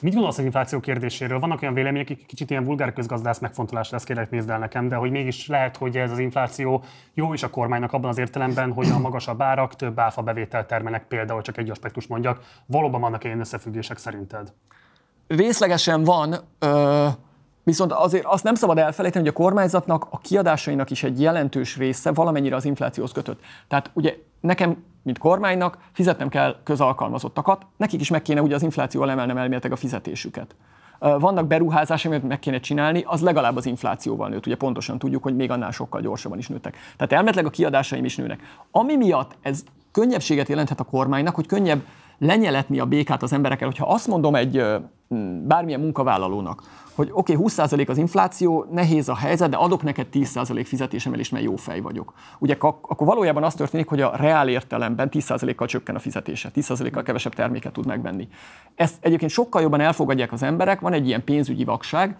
Mit 0.00 0.12
gondolsz 0.12 0.38
az 0.38 0.44
infláció 0.44 0.80
kérdéséről? 0.80 1.38
Vannak 1.38 1.62
olyan 1.62 1.74
vélemények, 1.74 2.08
akik 2.10 2.26
kicsit 2.26 2.50
ilyen 2.50 2.64
vulgár 2.64 2.92
közgazdász 2.92 3.38
megfontolás 3.38 3.90
lesz, 3.90 4.04
kérlek 4.04 4.30
nézd 4.30 4.50
el 4.50 4.58
nekem, 4.58 4.88
de 4.88 4.96
hogy 4.96 5.10
mégis 5.10 5.46
lehet, 5.46 5.76
hogy 5.76 5.96
ez 5.96 6.10
az 6.10 6.18
infláció 6.18 6.84
jó 7.14 7.32
is 7.32 7.42
a 7.42 7.50
kormánynak 7.50 7.92
abban 7.92 8.10
az 8.10 8.18
értelemben, 8.18 8.72
hogy 8.72 8.90
a 8.90 8.98
magasabb 8.98 9.42
árak 9.42 9.76
több 9.76 9.98
áfa 9.98 10.22
bevételt 10.22 10.66
termelnek, 10.66 11.06
például 11.06 11.42
csak 11.42 11.56
egy 11.56 11.70
aspektus 11.70 12.06
mondjak. 12.06 12.40
Valóban 12.66 13.00
vannak 13.00 13.24
ilyen 13.24 13.40
összefüggések 13.40 13.98
szerinted? 13.98 14.52
Részlegesen 15.26 16.04
van, 16.04 16.34
ö- 16.58 17.26
Viszont 17.68 17.92
azért 17.92 18.24
azt 18.24 18.44
nem 18.44 18.54
szabad 18.54 18.78
elfelejteni, 18.78 19.24
hogy 19.24 19.34
a 19.36 19.42
kormányzatnak 19.42 20.06
a 20.10 20.18
kiadásainak 20.18 20.90
is 20.90 21.02
egy 21.02 21.20
jelentős 21.20 21.76
része 21.76 22.12
valamennyire 22.12 22.56
az 22.56 22.64
inflációhoz 22.64 23.12
kötött. 23.12 23.40
Tehát 23.68 23.90
ugye 23.94 24.14
nekem, 24.40 24.84
mint 25.08 25.20
kormánynak 25.20 25.78
fizetnem 25.92 26.28
kell 26.28 26.56
közalkalmazottakat, 26.64 27.66
nekik 27.76 28.00
is 28.00 28.10
meg 28.10 28.22
kéne 28.22 28.42
ugye 28.42 28.54
az 28.54 28.62
inflációval 28.62 29.10
emelnem 29.10 29.36
elméletileg 29.36 29.76
a 29.76 29.80
fizetésüket. 29.80 30.54
Vannak 30.98 31.46
beruházások, 31.46 32.12
amit 32.12 32.28
meg 32.28 32.38
kéne 32.38 32.60
csinálni, 32.60 33.04
az 33.06 33.20
legalább 33.20 33.56
az 33.56 33.66
inflációval 33.66 34.28
nőtt. 34.28 34.46
Ugye 34.46 34.56
pontosan 34.56 34.98
tudjuk, 34.98 35.22
hogy 35.22 35.36
még 35.36 35.50
annál 35.50 35.70
sokkal 35.70 36.00
gyorsabban 36.00 36.38
is 36.38 36.48
nőttek. 36.48 36.76
Tehát 36.96 37.12
elméletileg 37.12 37.46
a 37.46 37.50
kiadásaim 37.50 38.04
is 38.04 38.16
nőnek. 38.16 38.42
Ami 38.70 38.96
miatt 38.96 39.36
ez 39.42 39.64
könnyebbséget 39.92 40.48
jelenthet 40.48 40.80
a 40.80 40.84
kormánynak, 40.84 41.34
hogy 41.34 41.46
könnyebb 41.46 41.82
lenyeletni 42.18 42.78
a 42.78 42.86
békát 42.86 43.22
az 43.22 43.32
emberekkel. 43.32 43.66
Hogyha 43.66 43.86
azt 43.86 44.06
mondom 44.06 44.34
egy 44.34 44.64
bármilyen 45.44 45.80
munkavállalónak, 45.80 46.62
hogy 46.94 47.08
oké, 47.12 47.34
okay, 47.34 47.46
20% 47.48 47.88
az 47.88 47.98
infláció, 47.98 48.66
nehéz 48.70 49.08
a 49.08 49.16
helyzet, 49.16 49.50
de 49.50 49.56
adok 49.56 49.82
neked 49.82 50.06
10% 50.12 50.62
fizetésemelést, 50.66 51.32
mert 51.32 51.44
jó 51.44 51.56
fej 51.56 51.80
vagyok. 51.80 52.12
Ugye 52.38 52.56
akkor 52.58 53.06
valójában 53.06 53.42
az 53.42 53.54
történik, 53.54 53.88
hogy 53.88 54.00
a 54.00 54.16
reál 54.16 54.48
értelemben 54.48 55.08
10%-kal 55.12 55.66
csökken 55.66 55.94
a 55.94 55.98
fizetése, 55.98 56.50
10%-kal 56.54 57.02
kevesebb 57.02 57.34
terméket 57.34 57.72
tud 57.72 57.86
megvenni. 57.86 58.28
Ezt 58.74 58.96
egyébként 59.00 59.30
sokkal 59.30 59.62
jobban 59.62 59.80
elfogadják 59.80 60.32
az 60.32 60.42
emberek, 60.42 60.80
van 60.80 60.92
egy 60.92 61.06
ilyen 61.06 61.24
pénzügyi 61.24 61.64
vakság, 61.64 62.16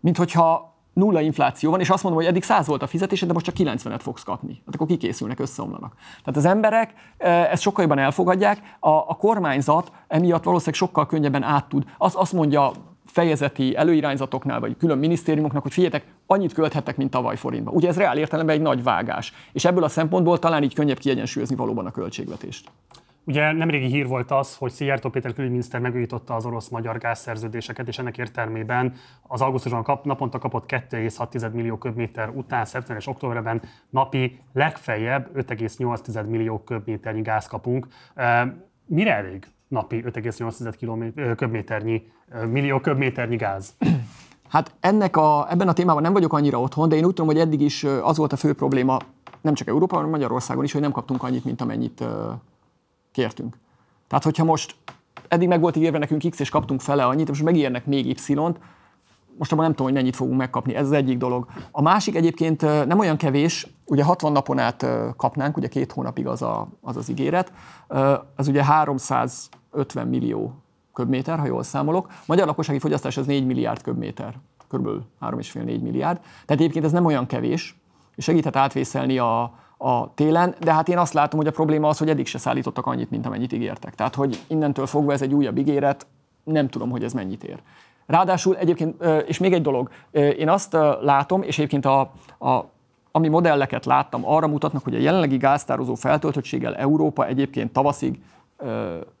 mint 0.00 0.16
hogyha 0.16 0.74
nulla 0.92 1.20
infláció 1.20 1.70
van, 1.70 1.80
és 1.80 1.90
azt 1.90 2.02
mondom, 2.02 2.22
hogy 2.22 2.30
eddig 2.30 2.42
100 2.42 2.66
volt 2.66 2.82
a 2.82 2.86
fizetésed, 2.86 3.26
de 3.28 3.34
most 3.34 3.44
csak 3.44 3.54
90-et 3.58 4.00
fogsz 4.02 4.22
kapni. 4.22 4.62
Hát 4.66 4.74
akkor 4.74 4.86
kikészülnek, 4.86 5.40
összeomlanak. 5.40 5.94
Tehát 6.24 6.36
az 6.36 6.44
emberek 6.44 6.94
ezt 7.18 7.62
sokkal 7.62 7.84
jobban 7.84 7.98
elfogadják, 7.98 8.76
a, 8.80 8.90
a 8.90 9.16
kormányzat 9.18 9.92
emiatt 10.08 10.44
valószínűleg 10.44 10.80
sokkal 10.80 11.06
könnyebben 11.06 11.42
át 11.42 11.68
tud. 11.68 11.84
Azt, 11.98 12.14
azt 12.14 12.32
mondja 12.32 12.72
fejezeti 13.06 13.76
előirányzatoknál, 13.76 14.60
vagy 14.60 14.76
külön 14.76 14.98
minisztériumoknak, 14.98 15.62
hogy 15.62 15.72
figyeljetek, 15.72 16.04
annyit 16.26 16.52
költhettek, 16.52 16.96
mint 16.96 17.10
tavaly 17.10 17.36
forintba. 17.36 17.70
Ugye 17.70 17.88
ez 17.88 17.96
reál 17.96 18.18
értelemben 18.18 18.56
egy 18.56 18.62
nagy 18.62 18.82
vágás. 18.82 19.32
És 19.52 19.64
ebből 19.64 19.84
a 19.84 19.88
szempontból 19.88 20.38
talán 20.38 20.62
így 20.62 20.74
könnyebb 20.74 20.98
kiegyensúlyozni 20.98 21.56
valóban 21.56 21.86
a 21.86 21.90
költségvetést. 21.90 22.70
Ugye 23.30 23.52
nemrégi 23.52 23.86
hír 23.86 24.06
volt 24.06 24.30
az, 24.30 24.56
hogy 24.56 24.70
Szijjártó 24.70 25.08
Péter 25.08 25.32
külügyminiszter 25.32 25.80
megújította 25.80 26.34
az 26.34 26.46
orosz-magyar 26.46 26.98
gázszerződéseket, 26.98 27.88
és 27.88 27.98
ennek 27.98 28.18
értelmében 28.18 28.94
az 29.22 29.40
augusztusban 29.40 29.82
kap, 29.82 30.04
naponta 30.04 30.38
kapott 30.38 30.70
2,6 30.70 31.52
millió 31.52 31.76
köbméter 31.76 32.28
után, 32.28 32.64
szeptember 32.64 32.96
és 32.96 33.06
októberben 33.06 33.62
napi 33.90 34.38
legfeljebb 34.52 35.30
5,8 35.34 36.26
millió 36.26 36.58
köbméternyi 36.58 37.20
gáz 37.20 37.46
kapunk. 37.46 37.86
Mire 38.86 39.14
elég 39.14 39.46
napi 39.68 40.02
5,8 40.06 41.34
köbméternyi, 41.36 42.02
millió 42.48 42.80
köbméternyi 42.80 43.36
gáz? 43.36 43.74
Hát 44.48 44.74
ennek 44.80 45.16
a, 45.16 45.46
ebben 45.50 45.68
a 45.68 45.72
témában 45.72 46.02
nem 46.02 46.12
vagyok 46.12 46.32
annyira 46.32 46.60
otthon, 46.60 46.88
de 46.88 46.96
én 46.96 47.04
úgy 47.04 47.14
tudom, 47.14 47.26
hogy 47.26 47.40
eddig 47.40 47.60
is 47.60 47.84
az 48.02 48.16
volt 48.16 48.32
a 48.32 48.36
fő 48.36 48.54
probléma, 48.54 48.98
nem 49.40 49.54
csak 49.54 49.68
Európában, 49.68 50.04
hanem 50.04 50.10
Magyarországon 50.10 50.64
is, 50.64 50.72
hogy 50.72 50.80
nem 50.80 50.92
kaptunk 50.92 51.22
annyit, 51.22 51.44
mint 51.44 51.60
amennyit 51.60 52.04
kértünk. 53.12 53.56
Tehát, 54.08 54.24
hogyha 54.24 54.44
most 54.44 54.74
eddig 55.28 55.48
meg 55.48 55.60
volt 55.60 55.76
ígérve 55.76 55.98
nekünk 55.98 56.30
X, 56.30 56.40
és 56.40 56.48
kaptunk 56.48 56.80
fele 56.80 57.04
annyit, 57.04 57.28
most 57.28 57.42
megírnek 57.42 57.86
még 57.86 58.06
Y-t, 58.06 58.58
most 59.38 59.52
abban 59.52 59.64
nem 59.64 59.74
tudom, 59.74 59.86
hogy 59.86 59.94
mennyit 59.94 60.16
fogunk 60.16 60.38
megkapni, 60.38 60.74
ez 60.74 60.86
az 60.86 60.92
egyik 60.92 61.18
dolog. 61.18 61.46
A 61.70 61.82
másik 61.82 62.14
egyébként 62.14 62.60
nem 62.86 62.98
olyan 62.98 63.16
kevés, 63.16 63.66
ugye 63.86 64.04
60 64.04 64.32
napon 64.32 64.58
át 64.58 64.86
kapnánk, 65.16 65.56
ugye 65.56 65.68
két 65.68 65.92
hónapig 65.92 66.26
az 66.26 66.42
a, 66.42 66.68
az, 66.80 66.96
az 66.96 67.08
ígéret, 67.08 67.52
az 68.36 68.48
ugye 68.48 68.64
350 68.64 70.06
millió 70.06 70.54
köbméter, 70.92 71.38
ha 71.38 71.46
jól 71.46 71.62
számolok. 71.62 72.10
Magyar 72.26 72.46
lakossági 72.46 72.78
fogyasztás 72.78 73.16
az 73.16 73.26
4 73.26 73.46
milliárd 73.46 73.82
köbméter, 73.82 74.34
kb. 74.68 74.88
3,5-4 75.20 75.64
milliárd. 75.80 76.20
Tehát 76.20 76.50
egyébként 76.50 76.84
ez 76.84 76.92
nem 76.92 77.04
olyan 77.04 77.26
kevés, 77.26 77.80
és 78.14 78.24
segíthet 78.24 78.56
átvészelni 78.56 79.18
a, 79.18 79.54
a 79.82 80.14
télen, 80.14 80.54
de 80.60 80.72
hát 80.72 80.88
én 80.88 80.98
azt 80.98 81.12
látom, 81.12 81.38
hogy 81.38 81.48
a 81.48 81.52
probléma 81.52 81.88
az, 81.88 81.98
hogy 81.98 82.08
eddig 82.08 82.26
se 82.26 82.38
szállítottak 82.38 82.86
annyit, 82.86 83.10
mint 83.10 83.26
amennyit 83.26 83.52
ígértek. 83.52 83.94
Tehát, 83.94 84.14
hogy 84.14 84.40
innentől 84.46 84.86
fogva 84.86 85.12
ez 85.12 85.22
egy 85.22 85.34
újabb 85.34 85.58
ígéret, 85.58 86.06
nem 86.44 86.68
tudom, 86.68 86.90
hogy 86.90 87.04
ez 87.04 87.12
mennyit 87.12 87.44
ér. 87.44 87.62
Ráadásul 88.06 88.56
egyébként, 88.56 89.04
és 89.26 89.38
még 89.38 89.52
egy 89.52 89.62
dolog, 89.62 89.90
én 90.10 90.48
azt 90.48 90.76
látom, 91.00 91.42
és 91.42 91.58
egyébként 91.58 91.84
a, 91.86 92.00
a 92.38 92.64
ami 93.12 93.28
modelleket 93.28 93.84
láttam, 93.84 94.26
arra 94.26 94.46
mutatnak, 94.46 94.84
hogy 94.84 94.94
a 94.94 94.98
jelenlegi 94.98 95.36
gáztározó 95.36 95.94
feltöltöttséggel 95.94 96.76
Európa 96.76 97.26
egyébként 97.26 97.72
tavaszig 97.72 98.22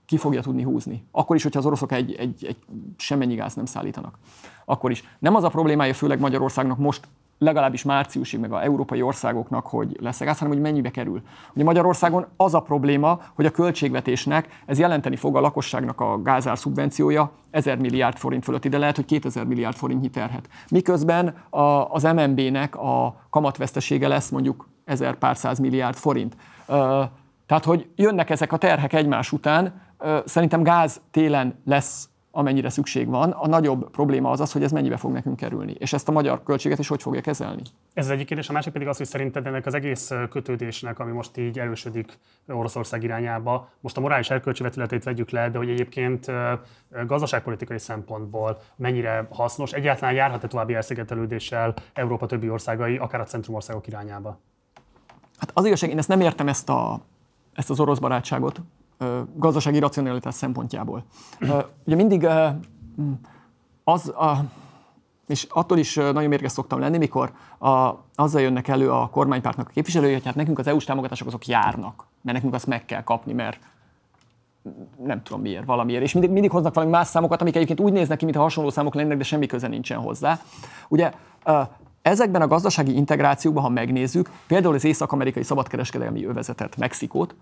ki 0.06 0.16
fogja 0.16 0.42
tudni 0.42 0.62
húzni. 0.62 1.04
Akkor 1.10 1.36
is, 1.36 1.42
hogyha 1.42 1.58
az 1.58 1.66
oroszok 1.66 1.92
egy, 1.92 2.14
egy, 2.14 2.44
egy 2.44 2.56
semmennyi 2.96 3.34
gáz 3.34 3.54
nem 3.54 3.64
szállítanak. 3.64 4.18
Akkor 4.64 4.90
is. 4.90 5.04
Nem 5.18 5.34
az 5.34 5.44
a 5.44 5.48
problémája 5.48 5.94
főleg 5.94 6.20
Magyarországnak 6.20 6.78
most 6.78 7.08
legalábbis 7.42 7.82
márciusig, 7.82 8.40
meg 8.40 8.52
a 8.52 8.62
európai 8.62 9.02
országoknak, 9.02 9.66
hogy 9.66 9.96
lesz 10.00 10.18
gáz, 10.18 10.38
hanem 10.38 10.52
hogy 10.54 10.62
mennyibe 10.62 10.90
kerül. 10.90 11.22
Ugye 11.54 11.64
Magyarországon 11.64 12.26
az 12.36 12.54
a 12.54 12.60
probléma, 12.60 13.20
hogy 13.34 13.46
a 13.46 13.50
költségvetésnek 13.50 14.62
ez 14.66 14.78
jelenteni 14.78 15.16
fog 15.16 15.36
a 15.36 15.40
lakosságnak 15.40 16.00
a 16.00 16.22
gázár 16.22 16.58
szubvenciója 16.58 17.32
1000 17.50 17.78
milliárd 17.78 18.16
forint 18.16 18.44
fölött, 18.44 18.64
ide 18.64 18.78
lehet, 18.78 18.96
hogy 18.96 19.04
2000 19.04 19.44
milliárd 19.44 19.76
forint 19.76 20.10
terhet. 20.10 20.48
Miközben 20.70 21.34
a, 21.50 21.60
az 21.92 22.02
MNB-nek 22.02 22.76
a 22.76 23.16
kamatvesztesége 23.30 24.08
lesz 24.08 24.28
mondjuk 24.28 24.68
1000 24.84 25.14
pár 25.14 25.36
száz 25.36 25.58
milliárd 25.58 25.96
forint. 25.96 26.36
Tehát, 27.46 27.64
hogy 27.64 27.88
jönnek 27.96 28.30
ezek 28.30 28.52
a 28.52 28.56
terhek 28.56 28.92
egymás 28.92 29.32
után, 29.32 29.80
szerintem 30.24 30.62
gáz 30.62 31.00
télen 31.10 31.58
lesz 31.64 32.09
amennyire 32.30 32.68
szükség 32.68 33.08
van. 33.08 33.30
A 33.30 33.46
nagyobb 33.46 33.90
probléma 33.90 34.30
az 34.30 34.40
az, 34.40 34.52
hogy 34.52 34.62
ez 34.62 34.72
mennyibe 34.72 34.96
fog 34.96 35.12
nekünk 35.12 35.36
kerülni, 35.36 35.74
és 35.78 35.92
ezt 35.92 36.08
a 36.08 36.12
magyar 36.12 36.42
költséget 36.42 36.78
is 36.78 36.88
hogy 36.88 37.02
fogja 37.02 37.20
kezelni. 37.20 37.62
Ez 37.94 38.04
az 38.04 38.10
egyik 38.10 38.26
kérdés, 38.26 38.48
a 38.48 38.52
másik 38.52 38.72
pedig 38.72 38.88
az, 38.88 38.96
hogy 38.96 39.06
szerinted 39.06 39.46
ennek 39.46 39.66
az 39.66 39.74
egész 39.74 40.10
kötődésnek, 40.30 40.98
ami 40.98 41.12
most 41.12 41.36
így 41.36 41.58
erősödik 41.58 42.18
Oroszország 42.46 43.02
irányába, 43.02 43.68
most 43.80 43.96
a 43.96 44.00
morális 44.00 44.30
erkölcsi 44.30 44.62
vetületét 44.62 45.04
vegyük 45.04 45.30
le, 45.30 45.50
de 45.50 45.58
hogy 45.58 45.68
egyébként 45.68 46.26
gazdaságpolitikai 47.06 47.78
szempontból 47.78 48.60
mennyire 48.76 49.26
hasznos, 49.30 49.72
egyáltalán 49.72 50.14
járhat-e 50.14 50.46
további 50.46 50.74
elszigetelődéssel 50.74 51.74
Európa 51.92 52.26
többi 52.26 52.50
országai, 52.50 52.96
akár 52.96 53.20
a 53.20 53.24
centrumországok 53.24 53.86
irányába? 53.86 54.38
Hát 55.38 55.50
az 55.54 55.64
igazság, 55.64 55.90
én 55.90 55.98
ezt 55.98 56.08
nem 56.08 56.20
értem 56.20 56.48
ezt, 56.48 56.68
a, 56.68 57.00
ezt 57.52 57.70
az 57.70 57.80
orosz 57.80 57.98
barátságot, 57.98 58.60
gazdasági 59.34 59.78
racionalitás 59.78 60.34
szempontjából. 60.34 61.04
Ugye 61.84 61.96
mindig 61.96 62.26
az 63.84 64.08
a, 64.08 64.44
és 65.26 65.46
attól 65.50 65.78
is 65.78 65.94
nagyon 65.94 66.28
mérges 66.28 66.52
szoktam 66.52 66.80
lenni, 66.80 66.98
mikor 66.98 67.32
a, 67.58 67.90
azzal 68.14 68.40
jönnek 68.40 68.68
elő 68.68 68.90
a 68.90 69.08
kormánypártnak 69.08 69.68
a 69.68 69.70
képviselői, 69.72 70.12
hogy 70.12 70.24
hát 70.24 70.34
nekünk 70.34 70.58
az 70.58 70.66
EU-s 70.66 70.84
támogatások 70.84 71.26
azok 71.26 71.46
járnak, 71.46 72.06
mert 72.22 72.36
nekünk 72.36 72.54
azt 72.54 72.66
meg 72.66 72.84
kell 72.84 73.02
kapni, 73.02 73.32
mert 73.32 73.58
nem 75.04 75.22
tudom 75.22 75.40
miért, 75.40 75.64
valamiért. 75.64 76.02
És 76.02 76.12
mindig, 76.12 76.32
mindig 76.32 76.50
hoznak 76.50 76.74
valami 76.74 76.92
más 76.92 77.06
számokat, 77.06 77.40
amik 77.40 77.54
egyébként 77.56 77.80
úgy 77.80 77.92
néznek 77.92 78.18
ki, 78.18 78.24
mintha 78.24 78.42
hasonló 78.42 78.70
számok 78.70 78.94
lennének, 78.94 79.18
de 79.18 79.24
semmi 79.24 79.46
köze 79.46 79.68
nincsen 79.68 79.98
hozzá. 79.98 80.40
Ugye 80.88 81.12
ezekben 82.02 82.42
a 82.42 82.46
gazdasági 82.46 82.96
integrációkban, 82.96 83.62
ha 83.62 83.68
megnézzük, 83.68 84.30
például 84.46 84.74
az 84.74 84.84
észak-amerikai 84.84 85.42
szabadkereskedelmi 85.42 86.24
övezetet, 86.24 86.76
Mexikót, 86.76 87.34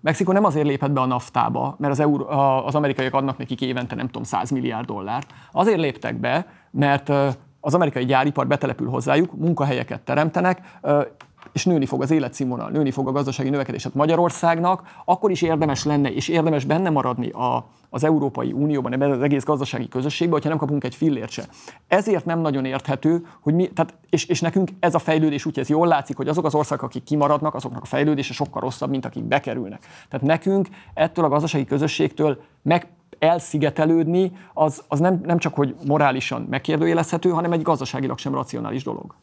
Mexikó 0.00 0.32
nem 0.32 0.44
azért 0.44 0.66
lépett 0.66 0.90
be 0.90 1.00
a 1.00 1.06
naftába, 1.06 1.74
mert 1.78 1.92
az, 1.92 2.00
euró, 2.00 2.28
az 2.66 2.74
amerikaiak 2.74 3.14
adnak 3.14 3.38
nekik 3.38 3.60
évente 3.60 3.94
nem 3.94 4.06
tudom 4.06 4.22
100 4.22 4.50
milliárd 4.50 4.86
dollárt. 4.86 5.34
Azért 5.52 5.78
léptek 5.78 6.16
be, 6.16 6.46
mert 6.70 7.08
az 7.60 7.74
amerikai 7.74 8.04
gyáripar 8.04 8.46
betelepül 8.46 8.88
hozzájuk, 8.88 9.36
munkahelyeket 9.36 10.00
teremtenek, 10.00 10.78
és 11.52 11.64
nőni 11.64 11.86
fog 11.86 12.02
az 12.02 12.10
életszínvonal, 12.10 12.70
nőni 12.70 12.90
fog 12.90 13.08
a 13.08 13.12
gazdasági 13.12 13.48
növekedés. 13.48 13.82
Hát 13.82 13.94
Magyarországnak 13.94 14.82
akkor 15.04 15.30
is 15.30 15.42
érdemes 15.42 15.84
lenne, 15.84 16.12
és 16.12 16.28
érdemes 16.28 16.64
benne 16.64 16.90
maradni 16.90 17.30
a, 17.30 17.66
az 17.90 18.04
Európai 18.04 18.52
Unióban, 18.52 18.92
ebben 18.92 19.10
az 19.10 19.22
egész 19.22 19.44
gazdasági 19.44 19.88
közösségben, 19.88 20.34
hogyha 20.34 20.48
nem 20.48 20.58
kapunk 20.58 20.84
egy 20.84 20.94
fillért 20.94 21.30
se. 21.30 21.44
Ezért 21.88 22.24
nem 22.24 22.40
nagyon 22.40 22.64
érthető, 22.64 23.26
hogy 23.40 23.54
mi, 23.54 23.68
tehát, 23.68 23.94
és, 24.10 24.24
és 24.24 24.40
nekünk 24.40 24.70
ez 24.80 24.94
a 24.94 24.98
fejlődés 24.98 25.46
úgy 25.46 25.58
ez 25.58 25.68
jól 25.68 25.86
látszik, 25.86 26.16
hogy 26.16 26.28
azok 26.28 26.44
az 26.44 26.54
országok, 26.54 26.84
akik 26.84 27.02
kimaradnak, 27.04 27.54
azoknak 27.54 27.82
a 27.82 27.86
fejlődése 27.86 28.32
sokkal 28.32 28.60
rosszabb, 28.60 28.90
mint 28.90 29.04
akik 29.04 29.24
bekerülnek. 29.24 29.86
Tehát 30.08 30.26
nekünk 30.26 30.68
ettől 30.94 31.24
a 31.24 31.28
gazdasági 31.28 31.64
közösségtől 31.64 32.40
meg 32.62 32.88
elszigetelődni, 33.18 34.32
az, 34.54 34.82
az 34.88 34.98
nem, 34.98 35.20
nem 35.24 35.38
csak, 35.38 35.54
hogy 35.54 35.74
morálisan 35.86 36.46
megkérdőjelezhető, 36.50 37.30
hanem 37.30 37.52
egy 37.52 37.62
gazdaságilag 37.62 38.18
sem 38.18 38.34
racionális 38.34 38.82
dolog 38.82 39.14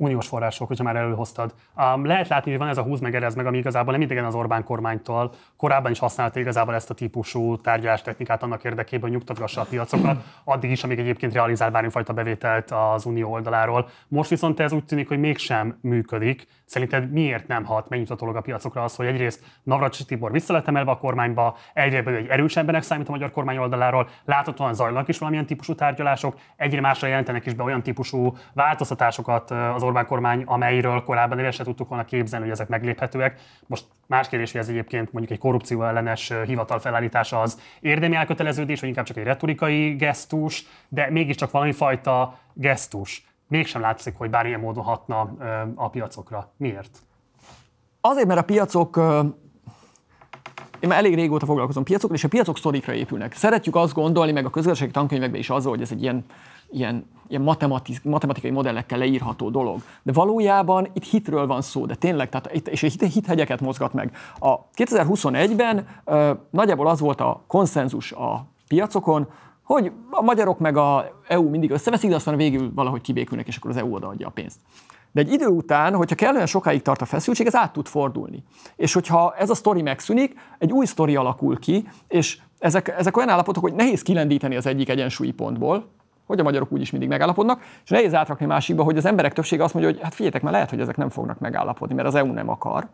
uniós 0.00 0.26
források, 0.26 0.68
hogyha 0.68 0.84
már 0.84 0.96
előhoztad. 0.96 1.54
Um, 1.76 2.06
lehet 2.06 2.28
látni, 2.28 2.50
hogy 2.50 2.60
van 2.60 2.68
ez 2.68 2.78
a 2.78 2.82
húz 2.82 3.00
meg 3.00 3.14
erez 3.14 3.34
meg, 3.34 3.46
ami 3.46 3.58
igazából 3.58 3.92
nem 3.92 4.02
idegen 4.02 4.24
az 4.24 4.34
Orbán 4.34 4.64
kormánytól. 4.64 5.32
Korábban 5.56 5.90
is 5.90 5.98
használta 5.98 6.40
igazából 6.40 6.74
ezt 6.74 6.90
a 6.90 6.94
típusú 6.94 7.56
tárgyalástechnikát 7.56 8.42
annak 8.42 8.64
érdekében, 8.64 9.00
hogy 9.00 9.10
nyugtatgassa 9.10 9.60
a 9.60 9.64
piacokat, 9.64 10.24
addig 10.44 10.70
is, 10.70 10.84
amíg 10.84 10.98
egyébként 10.98 11.32
realizál 11.32 11.70
bármifajta 11.70 12.12
bevételt 12.12 12.70
az 12.70 13.04
unió 13.04 13.32
oldaláról. 13.32 13.88
Most 14.08 14.30
viszont 14.30 14.60
ez 14.60 14.72
úgy 14.72 14.84
tűnik, 14.84 15.08
hogy 15.08 15.18
mégsem 15.18 15.78
működik. 15.82 16.46
Szerinted 16.70 17.10
miért 17.10 17.46
nem 17.46 17.64
hat 17.64 17.88
megnyitatólag 17.88 18.36
a 18.36 18.40
piacokra 18.40 18.84
az, 18.84 18.96
hogy 18.96 19.06
egyrészt 19.06 19.44
Navracsi 19.62 20.04
Tibor 20.04 20.32
vissza 20.32 20.52
lett 20.52 20.68
emelve 20.68 20.90
a 20.90 20.98
kormányba, 20.98 21.56
egyre 21.72 22.16
egy 22.16 22.26
erősebbnek 22.28 22.82
számít 22.82 23.08
a 23.08 23.10
magyar 23.10 23.30
kormány 23.30 23.56
oldaláról, 23.56 24.08
láthatóan 24.24 24.74
zajlanak 24.74 25.08
is 25.08 25.18
valamilyen 25.18 25.46
típusú 25.46 25.74
tárgyalások, 25.74 26.38
egyre 26.56 26.80
másra 26.80 27.08
jelentenek 27.08 27.46
is 27.46 27.54
be 27.54 27.62
olyan 27.62 27.82
típusú 27.82 28.36
változtatásokat 28.52 29.50
az 29.50 29.82
Orbán 29.82 30.06
kormány, 30.06 30.42
amelyről 30.46 31.02
korábban 31.02 31.38
el 31.38 31.50
se 31.50 31.64
tudtuk 31.64 31.88
volna 31.88 32.04
képzelni, 32.04 32.44
hogy 32.44 32.54
ezek 32.54 32.68
megléphetőek. 32.68 33.40
Most 33.66 33.84
más 34.06 34.28
kérdés, 34.28 34.52
hogy 34.52 34.60
ez 34.60 34.68
egyébként 34.68 35.12
mondjuk 35.12 35.32
egy 35.32 35.38
korrupció 35.38 35.84
ellenes 35.84 36.32
hivatal 36.46 36.78
felállítása 36.78 37.40
az 37.40 37.60
érdemi 37.80 38.14
elköteleződés, 38.14 38.80
vagy 38.80 38.88
inkább 38.88 39.04
csak 39.04 39.16
egy 39.16 39.24
retorikai 39.24 39.94
gesztus, 39.94 40.66
de 40.88 41.10
mégiscsak 41.10 41.50
valami 41.50 41.72
fajta 41.72 42.38
gesztus. 42.54 43.28
Mégsem 43.50 43.80
látszik, 43.80 44.16
hogy 44.16 44.30
bármilyen 44.30 44.60
módon 44.60 44.84
hatna 44.84 45.20
a 45.74 45.88
piacokra. 45.88 46.52
Miért? 46.56 46.98
Azért, 48.00 48.26
mert 48.26 48.40
a 48.40 48.44
piacok 48.44 48.96
én 50.80 50.88
már 50.88 50.98
elég 50.98 51.14
régóta 51.14 51.46
foglalkozom 51.46 51.84
piacokra, 51.84 52.14
és 52.14 52.24
a 52.24 52.28
piacok 52.28 52.58
sztorikra 52.58 52.92
épülnek. 52.92 53.32
Szeretjük 53.34 53.76
azt 53.76 53.94
gondolni, 53.94 54.32
meg 54.32 54.44
a 54.44 54.50
közgazdasági 54.50 54.90
tankönyvekben 54.90 55.40
is 55.40 55.50
az, 55.50 55.64
hogy 55.64 55.80
ez 55.80 55.90
egy 55.90 56.02
ilyen 56.02 56.24
ilyen, 56.70 57.06
ilyen 57.28 57.42
matematikai 58.02 58.50
modellekkel 58.50 58.98
leírható 58.98 59.50
dolog. 59.50 59.80
De 60.02 60.12
valójában 60.12 60.88
itt 60.92 61.04
hitről 61.04 61.46
van 61.46 61.62
szó, 61.62 61.86
de 61.86 61.94
tényleg, 61.94 62.28
tehát 62.28 62.52
itt, 62.52 62.68
és 62.68 62.80
hit, 62.80 63.02
hithegyeket 63.02 63.60
mozgat 63.60 63.92
meg. 63.92 64.16
A 64.38 64.68
2021-ben 64.70 65.86
ö, 66.04 66.32
nagyjából 66.50 66.86
az 66.88 67.00
volt 67.00 67.20
a 67.20 67.42
konszenzus 67.46 68.12
a 68.12 68.46
piacokon, 68.68 69.28
hogy 69.72 69.92
a 70.10 70.22
magyarok 70.22 70.58
meg 70.58 70.76
a 70.76 71.20
EU 71.26 71.48
mindig 71.48 71.70
összeveszik, 71.70 72.10
de 72.10 72.16
aztán 72.16 72.36
végül 72.36 72.70
valahogy 72.74 73.00
kibékülnek, 73.00 73.46
és 73.46 73.56
akkor 73.56 73.70
az 73.70 73.76
EU 73.76 73.94
odaadja 73.94 74.26
a 74.26 74.30
pénzt. 74.30 74.58
De 75.12 75.20
egy 75.20 75.32
idő 75.32 75.46
után, 75.46 75.94
hogyha 75.94 76.14
kellően 76.14 76.46
sokáig 76.46 76.82
tart 76.82 77.00
a 77.00 77.04
feszültség, 77.04 77.46
ez 77.46 77.54
át 77.54 77.72
tud 77.72 77.86
fordulni. 77.86 78.42
És 78.76 78.92
hogyha 78.92 79.34
ez 79.38 79.50
a 79.50 79.54
sztori 79.54 79.82
megszűnik, 79.82 80.34
egy 80.58 80.72
új 80.72 80.86
sztori 80.86 81.16
alakul 81.16 81.58
ki, 81.58 81.88
és 82.08 82.38
ezek, 82.58 82.88
ezek 82.88 83.16
olyan 83.16 83.28
állapotok, 83.28 83.62
hogy 83.62 83.72
nehéz 83.72 84.02
kilendíteni 84.02 84.56
az 84.56 84.66
egyik 84.66 84.88
egyensúlyi 84.88 85.32
pontból, 85.32 85.86
hogy 86.26 86.40
a 86.40 86.42
magyarok 86.42 86.72
úgyis 86.72 86.90
mindig 86.90 87.08
megállapodnak, 87.08 87.62
és 87.84 87.90
nehéz 87.90 88.14
átrakni 88.14 88.46
másikba, 88.46 88.82
hogy 88.82 88.96
az 88.96 89.04
emberek 89.04 89.32
többsége 89.32 89.64
azt 89.64 89.74
mondja, 89.74 89.92
hogy 89.92 90.02
hát 90.02 90.12
figyeljetek, 90.12 90.42
mert 90.42 90.54
lehet, 90.54 90.70
hogy 90.70 90.80
ezek 90.80 90.96
nem 90.96 91.08
fognak 91.08 91.38
megállapodni, 91.38 91.94
mert 91.94 92.08
az 92.08 92.14
EU 92.14 92.32
nem 92.32 92.48
akar. 92.48 92.88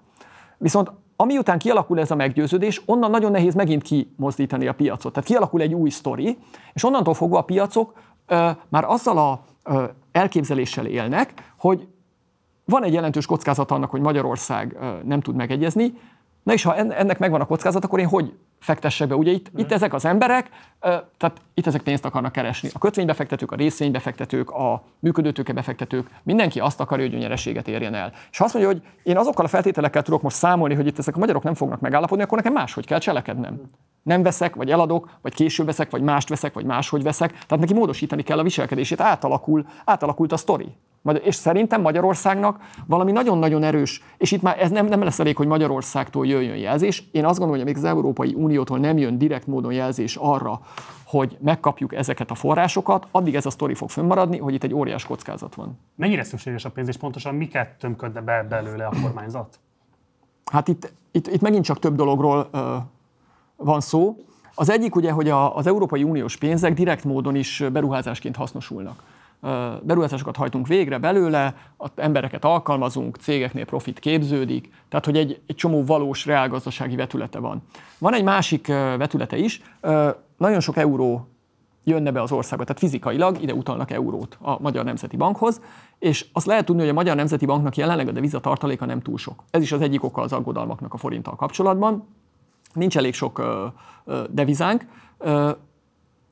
Viszont 0.58 0.90
ami 1.16 1.38
után 1.38 1.58
kialakul 1.58 2.00
ez 2.00 2.10
a 2.10 2.14
meggyőződés, 2.14 2.82
onnan 2.86 3.10
nagyon 3.10 3.30
nehéz 3.30 3.54
megint 3.54 3.82
kimozdítani 3.82 4.66
a 4.66 4.74
piacot. 4.74 5.12
Tehát 5.12 5.28
kialakul 5.28 5.60
egy 5.60 5.74
új 5.74 5.90
sztori, 5.90 6.38
és 6.72 6.84
onnantól 6.84 7.14
fogva 7.14 7.38
a 7.38 7.42
piacok 7.42 7.92
ö, 8.26 8.50
már 8.68 8.84
azzal 8.84 9.18
a 9.18 9.44
ö, 9.62 9.84
elképzeléssel 10.12 10.86
élnek, 10.86 11.52
hogy 11.58 11.88
van 12.64 12.84
egy 12.84 12.92
jelentős 12.92 13.26
kockázat 13.26 13.70
annak, 13.70 13.90
hogy 13.90 14.00
Magyarország 14.00 14.76
ö, 14.80 14.92
nem 15.04 15.20
tud 15.20 15.34
megegyezni, 15.34 15.92
Na 16.46 16.52
és 16.52 16.62
ha 16.62 16.76
ennek 16.76 17.18
megvan 17.18 17.40
a 17.40 17.46
kockázat, 17.46 17.84
akkor 17.84 17.98
én 17.98 18.06
hogy 18.06 18.32
fektessek 18.66 19.08
be? 19.08 19.16
Ugye 19.16 19.30
itt, 19.30 19.50
itt 19.56 19.72
ezek 19.72 19.94
az 19.94 20.04
emberek, 20.04 20.48
tehát 21.16 21.40
itt 21.54 21.66
ezek 21.66 21.82
pénzt 21.82 22.04
akarnak 22.04 22.32
keresni. 22.32 22.68
A 22.72 22.78
kötvénybefektetők, 22.78 23.52
a 23.52 23.56
részvénybefektetők, 23.56 24.50
a 24.50 24.82
működőtőkebefektetők, 24.98 26.10
mindenki 26.22 26.60
azt 26.60 26.80
akarja, 26.80 27.08
hogy 27.08 27.18
nyereséget 27.18 27.68
érjen 27.68 27.94
el. 27.94 28.12
És 28.30 28.38
ha 28.38 28.44
azt 28.44 28.54
mondja, 28.54 28.72
hogy 28.72 28.82
én 29.02 29.16
azokkal 29.16 29.44
a 29.44 29.48
feltételekkel 29.48 30.02
tudok 30.02 30.22
most 30.22 30.36
számolni, 30.36 30.74
hogy 30.74 30.86
itt 30.86 30.98
ezek 30.98 31.16
a 31.16 31.18
magyarok 31.18 31.42
nem 31.42 31.54
fognak 31.54 31.80
megállapodni, 31.80 32.24
akkor 32.24 32.38
nekem 32.38 32.52
máshogy 32.52 32.86
kell 32.86 32.98
cselekednem. 32.98 33.60
Nem 34.02 34.22
veszek, 34.22 34.54
vagy 34.54 34.70
eladok, 34.70 35.10
vagy 35.22 35.34
később 35.34 35.66
veszek, 35.66 35.90
vagy 35.90 36.02
mást 36.02 36.28
veszek, 36.28 36.54
vagy 36.54 36.64
máshogy 36.64 37.02
veszek. 37.02 37.30
Tehát 37.30 37.58
neki 37.58 37.74
módosítani 37.74 38.22
kell 38.22 38.38
a 38.38 38.42
viselkedését, 38.42 39.00
átalakul, 39.00 39.66
átalakult 39.84 40.32
a 40.32 40.36
sztori. 40.36 40.68
És 41.22 41.34
szerintem 41.34 41.80
Magyarországnak 41.80 42.60
valami 42.86 43.12
nagyon-nagyon 43.12 43.62
erős, 43.62 44.02
és 44.18 44.32
itt 44.32 44.42
már 44.42 44.62
ez 44.62 44.70
nem, 44.70 44.86
nem 44.86 45.02
lesz 45.02 45.18
elég, 45.18 45.36
hogy 45.36 45.46
Magyarországtól 45.46 46.26
jöjjön 46.26 46.56
jelzés. 46.56 47.04
Én 47.12 47.24
azt 47.24 47.38
gondolom, 47.38 47.50
hogy 47.50 47.60
amíg 47.60 47.76
az 47.76 47.84
Európai 47.84 48.34
Uniótól 48.56 48.78
nem 48.78 48.98
jön 48.98 49.18
direkt 49.18 49.46
módon 49.46 49.72
jelzés 49.72 50.16
arra, 50.16 50.60
hogy 51.04 51.36
megkapjuk 51.40 51.94
ezeket 51.94 52.30
a 52.30 52.34
forrásokat, 52.34 53.06
addig 53.10 53.34
ez 53.34 53.46
a 53.46 53.50
sztori 53.50 53.74
fog 53.74 53.90
fönnmaradni, 53.90 54.38
hogy 54.38 54.54
itt 54.54 54.62
egy 54.64 54.74
óriás 54.74 55.04
kockázat 55.04 55.54
van. 55.54 55.78
Mennyire 55.94 56.24
szükséges 56.24 56.64
a 56.64 56.70
pénz, 56.70 56.88
és 56.88 56.96
pontosan 56.96 57.34
miket 57.34 57.78
tömködne 57.78 58.20
be 58.20 58.42
belőle 58.42 58.86
a 58.86 58.92
kormányzat? 59.02 59.58
Hát 60.44 60.68
itt, 60.68 60.92
itt, 61.10 61.26
itt 61.26 61.40
megint 61.40 61.64
csak 61.64 61.78
több 61.78 61.94
dologról 61.94 62.48
ö, 62.52 62.76
van 63.56 63.80
szó. 63.80 64.16
Az 64.54 64.70
egyik 64.70 64.94
ugye, 64.94 65.10
hogy 65.10 65.28
a, 65.28 65.56
az 65.56 65.66
Európai 65.66 66.02
Uniós 66.02 66.36
pénzek 66.36 66.74
direkt 66.74 67.04
módon 67.04 67.34
is 67.34 67.64
beruházásként 67.72 68.36
hasznosulnak 68.36 69.02
beruházásokat 69.82 70.36
hajtunk 70.36 70.66
végre 70.66 70.98
belőle, 70.98 71.54
embereket 71.94 72.44
alkalmazunk, 72.44 73.16
cégeknél 73.16 73.64
profit 73.64 73.98
képződik, 73.98 74.70
tehát 74.88 75.04
hogy 75.04 75.16
egy, 75.16 75.40
egy 75.46 75.56
csomó 75.56 75.84
valós 75.84 76.26
reálgazdasági 76.26 76.96
vetülete 76.96 77.38
van. 77.38 77.62
Van 77.98 78.14
egy 78.14 78.24
másik 78.24 78.66
vetülete 78.66 79.36
is, 79.36 79.62
nagyon 80.36 80.60
sok 80.60 80.76
euró 80.76 81.28
jönne 81.84 82.10
be 82.10 82.22
az 82.22 82.32
országba, 82.32 82.64
tehát 82.64 82.80
fizikailag 82.80 83.42
ide 83.42 83.54
utalnak 83.54 83.90
eurót 83.90 84.38
a 84.40 84.60
Magyar 84.60 84.84
Nemzeti 84.84 85.16
Bankhoz, 85.16 85.60
és 85.98 86.26
azt 86.32 86.46
lehet 86.46 86.64
tudni, 86.64 86.80
hogy 86.80 86.90
a 86.90 86.94
Magyar 86.94 87.16
Nemzeti 87.16 87.46
Banknak 87.46 87.76
jelenleg 87.76 88.08
a 88.08 88.12
deviza 88.12 88.40
tartaléka 88.40 88.84
nem 88.84 89.00
túl 89.00 89.18
sok. 89.18 89.42
Ez 89.50 89.62
is 89.62 89.72
az 89.72 89.80
egyik 89.80 90.04
oka 90.04 90.22
az 90.22 90.32
aggodalmaknak 90.32 90.94
a 90.94 90.96
forinttal 90.96 91.36
kapcsolatban. 91.36 92.08
Nincs 92.72 92.96
elég 92.96 93.14
sok 93.14 93.42
devizánk, 94.30 94.86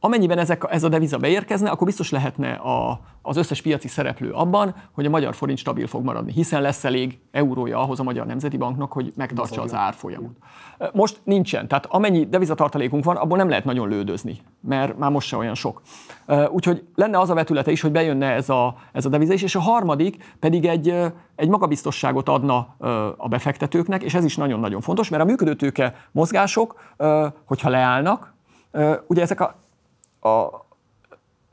Amennyiben 0.04 0.38
ezek, 0.38 0.66
ez 0.70 0.82
a 0.82 0.88
deviza 0.88 1.18
beérkezne, 1.18 1.70
akkor 1.70 1.86
biztos 1.86 2.10
lehetne 2.10 2.52
a, 2.52 3.00
az 3.22 3.36
összes 3.36 3.62
piaci 3.62 3.88
szereplő 3.88 4.30
abban, 4.30 4.74
hogy 4.92 5.06
a 5.06 5.10
magyar 5.10 5.34
forint 5.34 5.58
stabil 5.58 5.86
fog 5.86 6.04
maradni, 6.04 6.32
hiszen 6.32 6.62
lesz 6.62 6.84
elég 6.84 7.18
eurója 7.30 7.78
ahhoz 7.78 8.00
a 8.00 8.02
Magyar 8.02 8.26
Nemzeti 8.26 8.56
Banknak, 8.56 8.92
hogy 8.92 9.12
megtartsa 9.16 9.62
az 9.62 9.74
árfolyamot. 9.74 10.36
Most 10.92 11.20
nincsen, 11.22 11.68
tehát 11.68 11.86
amennyi 11.86 12.26
devizatartalékunk 12.26 13.04
van, 13.04 13.16
abból 13.16 13.36
nem 13.36 13.48
lehet 13.48 13.64
nagyon 13.64 13.88
lődözni, 13.88 14.40
mert 14.60 14.98
már 14.98 15.10
most 15.10 15.28
se 15.28 15.36
olyan 15.36 15.54
sok. 15.54 15.82
Úgyhogy 16.50 16.84
lenne 16.94 17.18
az 17.18 17.30
a 17.30 17.34
vetülete 17.34 17.70
is, 17.70 17.80
hogy 17.80 17.92
bejönne 17.92 18.30
ez 18.30 18.48
a, 18.48 18.76
ez 18.92 19.04
a 19.04 19.08
deviza 19.08 19.32
is, 19.32 19.42
és 19.42 19.54
a 19.54 19.60
harmadik 19.60 20.34
pedig 20.38 20.64
egy, 20.64 20.94
egy 21.36 21.48
magabiztosságot 21.48 22.28
adna 22.28 22.76
a 23.16 23.28
befektetőknek, 23.28 24.02
és 24.02 24.14
ez 24.14 24.24
is 24.24 24.36
nagyon-nagyon 24.36 24.80
fontos, 24.80 25.08
mert 25.08 25.22
a 25.22 25.26
működőtőke 25.26 25.94
mozgások, 26.12 26.80
hogyha 27.44 27.68
leállnak, 27.68 28.34
ugye 29.06 29.22
ezek 29.22 29.40
a 29.40 29.62
a, 30.24 30.66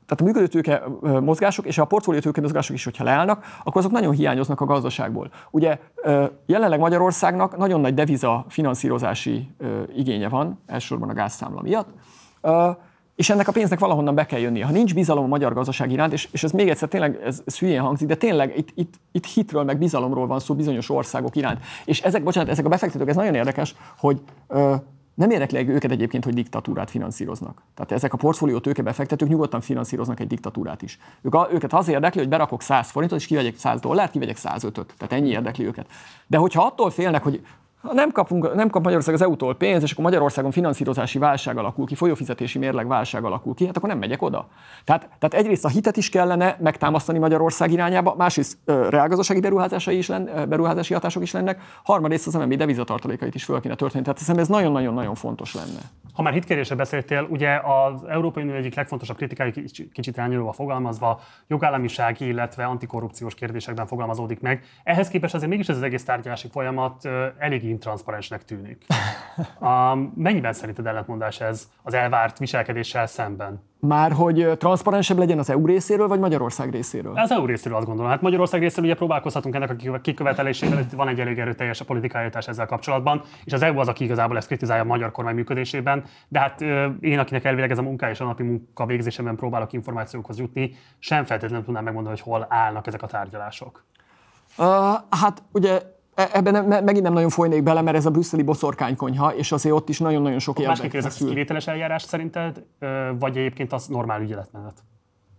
tehát 0.05 0.21
a 0.21 0.23
működőtőke 0.23 0.83
mozgások 1.19 1.65
és 1.65 1.77
a 1.77 1.85
portfóliótőke 1.85 2.41
mozgások 2.41 2.75
is, 2.75 2.83
hogyha 2.83 3.03
leállnak, 3.03 3.45
akkor 3.63 3.77
azok 3.77 3.91
nagyon 3.91 4.13
hiányoznak 4.13 4.61
a 4.61 4.65
gazdaságból. 4.65 5.31
Ugye 5.51 5.79
jelenleg 6.45 6.79
Magyarországnak 6.79 7.57
nagyon 7.57 7.81
nagy 7.81 7.93
deviza 7.93 8.45
finanszírozási 8.47 9.51
igénye 9.95 10.29
van, 10.29 10.59
elsősorban 10.67 11.09
a 11.09 11.13
gázszámla 11.13 11.61
miatt, 11.61 11.89
és 13.15 13.29
ennek 13.29 13.47
a 13.47 13.51
pénznek 13.51 13.79
valahonnan 13.79 14.15
be 14.15 14.25
kell 14.25 14.39
jönnie. 14.39 14.65
Ha 14.65 14.71
nincs 14.71 14.93
bizalom 14.93 15.23
a 15.23 15.27
magyar 15.27 15.53
gazdaság 15.53 15.91
iránt, 15.91 16.13
és, 16.13 16.27
és 16.31 16.43
ez 16.43 16.51
még 16.51 16.69
egyszer 16.69 16.87
tényleg, 16.87 17.21
ez, 17.23 17.41
ez 17.45 17.59
hülyén 17.59 17.81
hangzik, 17.81 18.07
de 18.07 18.15
tényleg 18.15 18.57
itt, 18.57 18.69
itt, 18.75 18.93
itt 19.11 19.25
hitről, 19.25 19.63
meg 19.63 19.77
bizalomról 19.77 20.27
van 20.27 20.39
szó 20.39 20.55
bizonyos 20.55 20.89
országok 20.89 21.35
iránt. 21.35 21.59
És 21.85 22.01
ezek, 22.01 22.23
bocsánat, 22.23 22.49
ezek 22.49 22.65
a 22.65 22.69
befektetők, 22.69 23.09
ez 23.09 23.15
nagyon 23.15 23.35
érdekes, 23.35 23.75
hogy 23.97 24.21
nem 25.21 25.29
érdekli 25.29 25.69
őket 25.69 25.91
egyébként, 25.91 26.23
hogy 26.23 26.33
diktatúrát 26.33 26.89
finanszíroznak. 26.89 27.61
Tehát 27.75 27.91
ezek 27.91 28.13
a 28.13 28.17
portfólió 28.17 28.59
tőkebefektetők 28.59 29.29
nyugodtan 29.29 29.61
finanszíroznak 29.61 30.19
egy 30.19 30.27
diktatúrát 30.27 30.81
is. 30.81 30.99
Ők, 31.21 31.35
őket 31.51 31.73
az 31.73 31.87
érdekli, 31.87 32.19
hogy 32.19 32.29
berakok 32.29 32.61
100 32.61 32.91
forintot, 32.91 33.19
és 33.19 33.25
kivegyek 33.25 33.57
100 33.57 33.79
dollárt, 33.79 34.11
kivegyek 34.11 34.37
105-öt. 34.39 34.93
Tehát 34.97 35.11
ennyi 35.11 35.29
érdekli 35.29 35.65
őket. 35.65 35.85
De 36.27 36.37
hogyha 36.37 36.65
attól 36.65 36.89
félnek, 36.89 37.23
hogy 37.23 37.41
ha 37.81 37.93
nem, 37.93 38.11
kapunk, 38.11 38.53
nem 38.55 38.69
kap 38.69 38.83
Magyarország 38.83 39.13
az 39.13 39.21
EU-tól 39.21 39.55
pénzt, 39.55 39.83
és 39.83 39.91
akkor 39.91 40.03
Magyarországon 40.03 40.51
finanszírozási 40.51 41.19
válság 41.19 41.57
alakul 41.57 41.85
ki, 41.85 41.95
folyófizetési 41.95 42.59
mérleg 42.59 42.87
válság 42.87 43.23
alakul 43.23 43.53
ki, 43.53 43.65
hát 43.65 43.77
akkor 43.77 43.89
nem 43.89 43.97
megyek 43.97 44.21
oda. 44.21 44.47
Tehát, 44.83 45.09
tehát 45.19 45.33
egyrészt 45.33 45.65
a 45.65 45.67
hitet 45.67 45.97
is 45.97 46.09
kellene 46.09 46.57
megtámasztani 46.59 47.19
Magyarország 47.19 47.71
irányába, 47.71 48.15
másrészt 48.17 48.57
reálgazdasági 48.65 49.39
beruházásai 49.39 49.97
is 49.97 50.07
lenne, 50.07 50.45
beruházási 50.45 50.93
hatások 50.93 51.23
is 51.23 51.31
lennek, 51.31 51.61
harmadrészt 51.83 52.27
az 52.27 52.33
MNB 52.33 52.53
devizatartalékait 52.53 53.35
is 53.35 53.43
föl 53.43 53.61
kéne 53.61 53.75
történni. 53.75 54.03
Tehát 54.03 54.19
hiszem 54.19 54.37
ez 54.37 54.47
nagyon-nagyon-nagyon 54.47 55.15
fontos 55.15 55.53
lenne. 55.53 55.79
Ha 56.13 56.21
már 56.21 56.33
hitkérésre 56.33 56.75
beszéltél, 56.75 57.27
ugye 57.29 57.55
az 57.55 58.03
Európai 58.03 58.43
Unió 58.43 58.55
egyik 58.55 58.75
legfontosabb 58.75 59.17
kritikai 59.17 59.51
kicsit 59.93 60.17
elnyúlva 60.17 60.51
fogalmazva, 60.51 61.21
jogállamisági, 61.47 62.27
illetve 62.27 62.65
antikorrupciós 62.65 63.35
kérdésekben 63.35 63.87
fogalmazódik 63.87 64.39
meg. 64.39 64.63
Ehhez 64.83 65.07
képest 65.07 65.33
azért 65.33 65.49
mégis 65.49 65.69
ez 65.69 65.75
az 65.75 65.83
egész 65.83 66.03
tárgyalási 66.03 66.47
folyamat 66.51 67.05
elég 67.37 67.63
intranszparensnek 67.63 68.43
tűnik. 68.45 68.85
A, 69.59 69.95
mennyiben 70.15 70.53
szerinted 70.53 70.85
ellentmondás 70.85 71.39
ez 71.41 71.69
az 71.83 71.93
elvárt 71.93 72.37
viselkedéssel 72.37 73.05
szemben? 73.05 73.70
Már 73.87 74.11
hogy 74.11 74.47
transzparensebb 74.57 75.17
legyen 75.17 75.39
az 75.39 75.49
EU 75.49 75.65
részéről, 75.65 76.07
vagy 76.07 76.19
Magyarország 76.19 76.71
részéről? 76.71 77.17
Az 77.17 77.31
EU 77.31 77.45
részéről 77.45 77.77
azt 77.77 77.85
gondolom. 77.85 78.11
Hát 78.11 78.21
Magyarország 78.21 78.61
részéről 78.61 78.85
ugye 78.85 78.95
próbálkozhatunk 78.95 79.55
ennek 79.55 79.75
a 79.93 79.99
kikövetelésével, 80.01 80.85
van 80.95 81.07
egy 81.07 81.19
elég 81.19 81.39
erőteljes 81.39 81.81
a 81.81 81.85
politikai 81.85 82.29
ezzel 82.33 82.65
kapcsolatban, 82.65 83.21
és 83.43 83.53
az 83.53 83.61
EU 83.61 83.79
az, 83.79 83.87
aki 83.87 84.03
igazából 84.03 84.37
ezt 84.37 84.47
kritizálja 84.47 84.83
a 84.83 84.85
magyar 84.85 85.11
kormány 85.11 85.35
működésében. 85.35 86.03
De 86.27 86.39
hát 86.39 86.61
én, 86.99 87.19
akinek 87.19 87.45
elvileg 87.45 87.71
ez 87.71 87.77
a 87.77 87.81
munka 87.81 88.09
és 88.09 88.19
a 88.19 88.25
napi 88.25 88.43
munka 88.43 88.85
végzésében 88.85 89.35
próbálok 89.35 89.73
információkhoz 89.73 90.39
jutni, 90.39 90.75
sem 90.99 91.25
feltétlenül 91.25 91.65
tudnám 91.65 91.83
megmondani, 91.83 92.15
hogy 92.15 92.31
hol 92.31 92.45
állnak 92.49 92.87
ezek 92.87 93.01
a 93.01 93.07
tárgyalások. 93.07 93.83
Uh, 94.57 94.65
hát 95.09 95.43
ugye 95.51 95.81
ebben 96.15 96.67
ne, 96.67 96.81
megint 96.81 97.03
nem 97.03 97.13
nagyon 97.13 97.29
folynék 97.29 97.63
bele, 97.63 97.81
mert 97.81 97.97
ez 97.97 98.05
a 98.05 98.11
brüsszeli 98.11 98.43
boszorkánykonyha, 98.43 99.35
és 99.35 99.51
azért 99.51 99.75
ott 99.75 99.89
is 99.89 99.99
nagyon-nagyon 99.99 100.39
sok 100.39 100.59
érdek 100.59 100.93
ez 100.93 101.15
kivételes 101.15 101.67
eljárás 101.67 102.01
szerinted, 102.01 102.63
vagy 103.19 103.37
egyébként 103.37 103.73
az 103.73 103.87
normál 103.87 104.21
ügyeletmenet? 104.21 104.83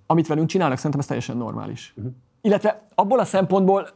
Amit 0.06 0.26
velünk 0.26 0.48
csinálnak, 0.48 0.76
szerintem 0.76 1.00
ez 1.00 1.06
teljesen 1.06 1.36
normális. 1.36 1.92
Uh-huh. 1.96 2.12
Illetve 2.40 2.80
abból 2.94 3.18
a 3.18 3.24
szempontból 3.24 3.88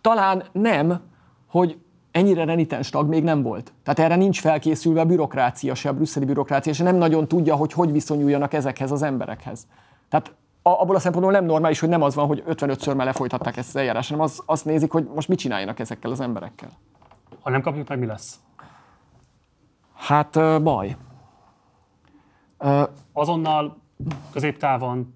talán 0.00 0.44
nem, 0.52 1.00
hogy 1.46 1.78
ennyire 2.10 2.44
renitens 2.44 2.90
tag 2.90 3.08
még 3.08 3.22
nem 3.22 3.42
volt. 3.42 3.72
Tehát 3.82 3.98
erre 3.98 4.16
nincs 4.16 4.40
felkészülve 4.40 5.00
a 5.00 5.04
bürokrácia, 5.04 5.74
se 5.74 5.88
a 5.88 5.92
brüsszeli 5.92 6.24
bürokrácia, 6.24 6.72
és 6.72 6.78
nem 6.78 6.96
nagyon 6.96 7.28
tudja, 7.28 7.54
hogy 7.56 7.72
hogy 7.72 7.92
viszonyuljanak 7.92 8.52
ezekhez 8.52 8.90
az 8.90 9.02
emberekhez. 9.02 9.66
Tehát 10.08 10.34
abból 10.66 10.96
a 10.96 10.98
szempontból 10.98 11.32
nem 11.32 11.44
normális, 11.44 11.80
hogy 11.80 11.88
nem 11.88 12.02
az 12.02 12.14
van, 12.14 12.26
hogy 12.26 12.42
55-ször 12.46 12.96
már 12.96 13.06
lefolytatták 13.06 13.56
ezt 13.56 13.68
az 13.68 13.76
eljárást, 13.76 14.08
hanem 14.08 14.24
az, 14.24 14.42
azt 14.46 14.64
nézik, 14.64 14.92
hogy 14.92 15.08
most 15.14 15.28
mit 15.28 15.38
csináljanak 15.38 15.78
ezekkel 15.78 16.10
az 16.10 16.20
emberekkel. 16.20 16.70
Ha 17.40 17.50
nem 17.50 17.60
kapjuk 17.60 17.88
meg, 17.88 17.98
mi 17.98 18.06
lesz? 18.06 18.38
Hát 19.94 20.62
baj. 20.62 20.96
Azonnal, 23.12 23.76
középtávon, 24.32 25.12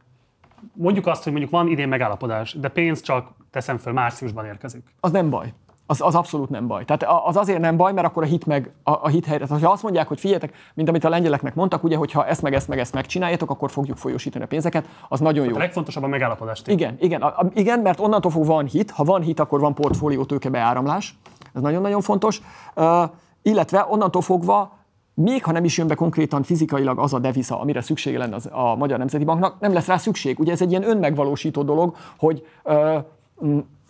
mondjuk 0.72 1.06
azt, 1.06 1.22
hogy 1.22 1.32
mondjuk 1.32 1.52
van 1.52 1.68
idén 1.68 1.88
megállapodás, 1.88 2.52
de 2.52 2.68
pénz 2.68 3.00
csak 3.00 3.30
teszem 3.50 3.78
föl, 3.78 3.92
márciusban 3.92 4.44
érkezik. 4.44 4.94
Az 5.00 5.10
nem 5.10 5.30
baj 5.30 5.52
az, 5.90 6.00
az 6.00 6.14
abszolút 6.14 6.48
nem 6.48 6.66
baj. 6.66 6.84
Tehát 6.84 7.04
az 7.26 7.36
azért 7.36 7.60
nem 7.60 7.76
baj, 7.76 7.92
mert 7.92 8.06
akkor 8.06 8.22
a 8.22 8.26
hit 8.26 8.46
meg 8.46 8.72
a, 8.82 8.90
a 8.90 9.08
hit 9.08 9.24
helyre. 9.24 9.46
Ha 9.48 9.70
azt 9.70 9.82
mondják, 9.82 10.08
hogy 10.08 10.20
figyeljetek, 10.20 10.54
mint 10.74 10.88
amit 10.88 11.04
a 11.04 11.08
lengyeleknek 11.08 11.54
mondtak, 11.54 11.84
ugye, 11.84 11.96
hogy 11.96 12.12
ha 12.12 12.26
ezt 12.26 12.42
meg 12.42 12.54
ezt 12.54 12.68
meg 12.68 12.78
ezt 12.78 12.94
megcsináljátok, 12.94 13.50
akkor 13.50 13.70
fogjuk 13.70 13.96
folyósítani 13.96 14.44
a 14.44 14.46
pénzeket, 14.46 14.86
az 15.08 15.20
nagyon 15.20 15.46
jó. 15.46 15.54
A 15.54 15.58
legfontosabb 15.58 16.02
a 16.02 16.06
megállapodás. 16.06 16.62
Igen, 16.66 16.96
igen, 17.00 17.22
a, 17.22 17.46
igen, 17.54 17.80
mert 17.80 18.00
onnantól 18.00 18.30
fog 18.30 18.46
van 18.46 18.66
hit, 18.66 18.90
ha 18.90 19.04
van 19.04 19.22
hit, 19.22 19.40
akkor 19.40 19.60
van 19.60 19.74
portfólió 19.74 20.24
tőke 20.24 20.48
beáramlás. 20.48 21.18
Ez 21.54 21.62
nagyon-nagyon 21.62 22.00
fontos. 22.00 22.40
Uh, 22.74 23.02
illetve 23.42 23.86
onnantól 23.88 24.22
fogva 24.22 24.76
még 25.14 25.44
ha 25.44 25.52
nem 25.52 25.64
is 25.64 25.78
jön 25.78 25.86
be 25.86 25.94
konkrétan 25.94 26.42
fizikailag 26.42 26.98
az 26.98 27.14
a 27.14 27.18
deviza, 27.18 27.60
amire 27.60 27.80
szüksége 27.80 28.18
lenne 28.18 28.34
az, 28.34 28.48
a 28.52 28.74
Magyar 28.76 28.98
Nemzeti 28.98 29.24
Banknak, 29.24 29.60
nem 29.60 29.72
lesz 29.72 29.86
rá 29.86 29.96
szükség. 29.96 30.38
Ugye 30.38 30.52
ez 30.52 30.62
egy 30.62 30.70
ilyen 30.70 30.88
önmegvalósító 30.88 31.62
dolog, 31.62 31.96
hogy 32.18 32.46
uh, 32.64 33.04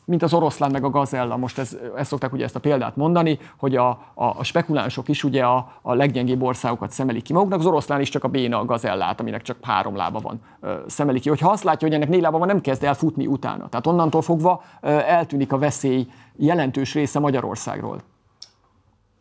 mint 0.08 0.22
az 0.22 0.34
oroszlán 0.34 0.70
meg 0.70 0.84
a 0.84 0.90
gazella. 0.90 1.36
Most 1.36 1.58
ez, 1.58 1.76
ezt 1.96 2.08
szokták 2.08 2.32
ugye 2.32 2.44
ezt 2.44 2.56
a 2.56 2.60
példát 2.60 2.96
mondani, 2.96 3.38
hogy 3.58 3.76
a, 3.76 3.88
a, 4.14 4.24
a 4.24 4.44
spekulánsok 4.44 5.08
is 5.08 5.24
ugye 5.24 5.44
a, 5.44 5.72
a 5.82 5.94
leggyengébb 5.94 6.42
országokat 6.42 6.90
szemelik 6.90 7.22
ki 7.22 7.32
maguknak, 7.32 7.58
az 7.58 7.66
oroszlán 7.66 8.00
is 8.00 8.08
csak 8.08 8.24
a 8.24 8.28
béna 8.28 8.58
a 8.58 8.64
gazellát, 8.64 9.20
aminek 9.20 9.42
csak 9.42 9.56
három 9.62 9.96
lába 9.96 10.20
van, 10.20 10.40
szemelik 10.86 11.22
ki. 11.22 11.28
Hogyha 11.28 11.50
azt 11.50 11.64
látja, 11.64 11.86
hogy 11.88 11.96
ennek 11.96 12.08
négy 12.08 12.20
lába 12.20 12.38
van, 12.38 12.46
nem 12.46 12.60
kezd 12.60 12.84
el 12.84 12.94
futni 12.94 13.26
utána. 13.26 13.68
Tehát 13.68 13.86
onnantól 13.86 14.22
fogva 14.22 14.62
eltűnik 14.82 15.52
a 15.52 15.58
veszély 15.58 16.06
jelentős 16.36 16.94
része 16.94 17.18
Magyarországról. 17.18 18.00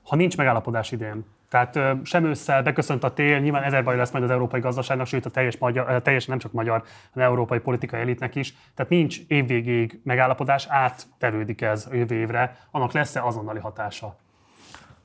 Ha 0.07 0.15
nincs 0.15 0.37
megállapodás 0.37 0.91
idén, 0.91 1.25
tehát 1.49 1.79
sem 2.03 2.25
ősszel 2.25 2.63
beköszönt 2.63 3.03
a 3.03 3.13
tél, 3.13 3.39
nyilván 3.39 3.63
ezer 3.63 3.83
baj 3.83 3.95
lesz 3.95 4.11
majd 4.11 4.23
az 4.23 4.29
európai 4.29 4.59
gazdaságnak, 4.59 5.07
sőt 5.07 5.25
a 5.25 5.29
teljes, 5.29 5.57
magyar, 5.57 6.01
teljes 6.01 6.25
nem 6.25 6.37
csak 6.37 6.51
magyar, 6.51 6.83
hanem 7.13 7.29
európai 7.29 7.59
politikai 7.59 7.99
elitnek 7.99 8.35
is. 8.35 8.55
Tehát 8.75 8.91
nincs 8.91 9.19
évvégéig 9.27 9.99
megállapodás, 10.03 10.67
áttevődik 10.69 11.61
ez 11.61 11.87
jövő 11.91 12.15
évre, 12.15 12.57
annak 12.71 12.91
lesz-e 12.91 13.23
azonnali 13.23 13.59
hatása? 13.59 14.15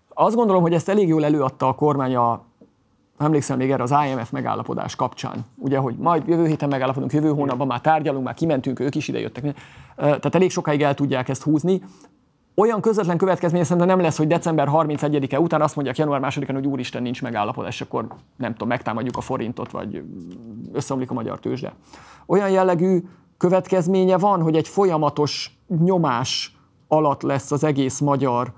Azt 0.09 0.37
gondolom, 0.37 0.63
hogy 0.63 0.75
ezt 0.75 0.89
elég 0.89 1.09
jól 1.09 1.25
előadta 1.25 1.69
a 1.69 1.75
kormány 1.75 2.17
a 2.17 2.45
emlékszem 3.19 3.57
még 3.57 3.71
erre 3.71 3.83
az 3.83 3.95
IMF 4.07 4.31
megállapodás 4.31 4.97
kapcsán, 4.97 5.47
ugye, 5.57 5.79
hogy 5.79 5.97
majd 5.97 6.29
jövő 6.29 6.47
héten 6.47 6.69
megállapodunk, 6.69 7.13
jövő 7.13 7.29
hónapban 7.29 7.67
már 7.67 7.81
tárgyalunk, 7.81 8.25
már 8.25 8.35
kimentünk, 8.35 8.81
ők 8.81 8.95
is 8.95 9.09
idejöttek. 9.09 9.45
Tehát 9.97 10.35
elég 10.35 10.51
sokáig 10.51 10.83
el 10.83 10.95
tudják 10.95 11.29
ezt 11.29 11.43
húzni 11.43 11.83
olyan 12.55 12.81
közvetlen 12.81 13.17
következménye 13.17 13.65
szerintem 13.65 13.87
nem 13.87 14.01
lesz, 14.01 14.17
hogy 14.17 14.27
december 14.27 14.69
31-e 14.73 15.41
után 15.41 15.63
azt 15.63 15.75
mondják 15.75 15.97
január 15.97 16.21
2-án, 16.25 16.53
hogy 16.53 16.67
úristen 16.67 17.03
nincs 17.03 17.23
megállapodás, 17.23 17.81
akkor 17.81 18.07
nem 18.37 18.53
tudom, 18.53 18.69
megtámadjuk 18.69 19.17
a 19.17 19.21
forintot, 19.21 19.71
vagy 19.71 20.03
összeomlik 20.73 21.11
a 21.11 21.15
magyar 21.15 21.41
tőzsde. 21.41 21.75
Olyan 22.27 22.51
jellegű 22.51 23.03
következménye 23.37 24.19
van, 24.19 24.43
hogy 24.43 24.57
egy 24.57 24.69
folyamatos 24.69 25.59
nyomás 25.85 26.57
alatt 26.89 27.23
lesz 27.23 27.53
az 27.53 27.65
egész 27.65 28.01
magyar 28.01 28.53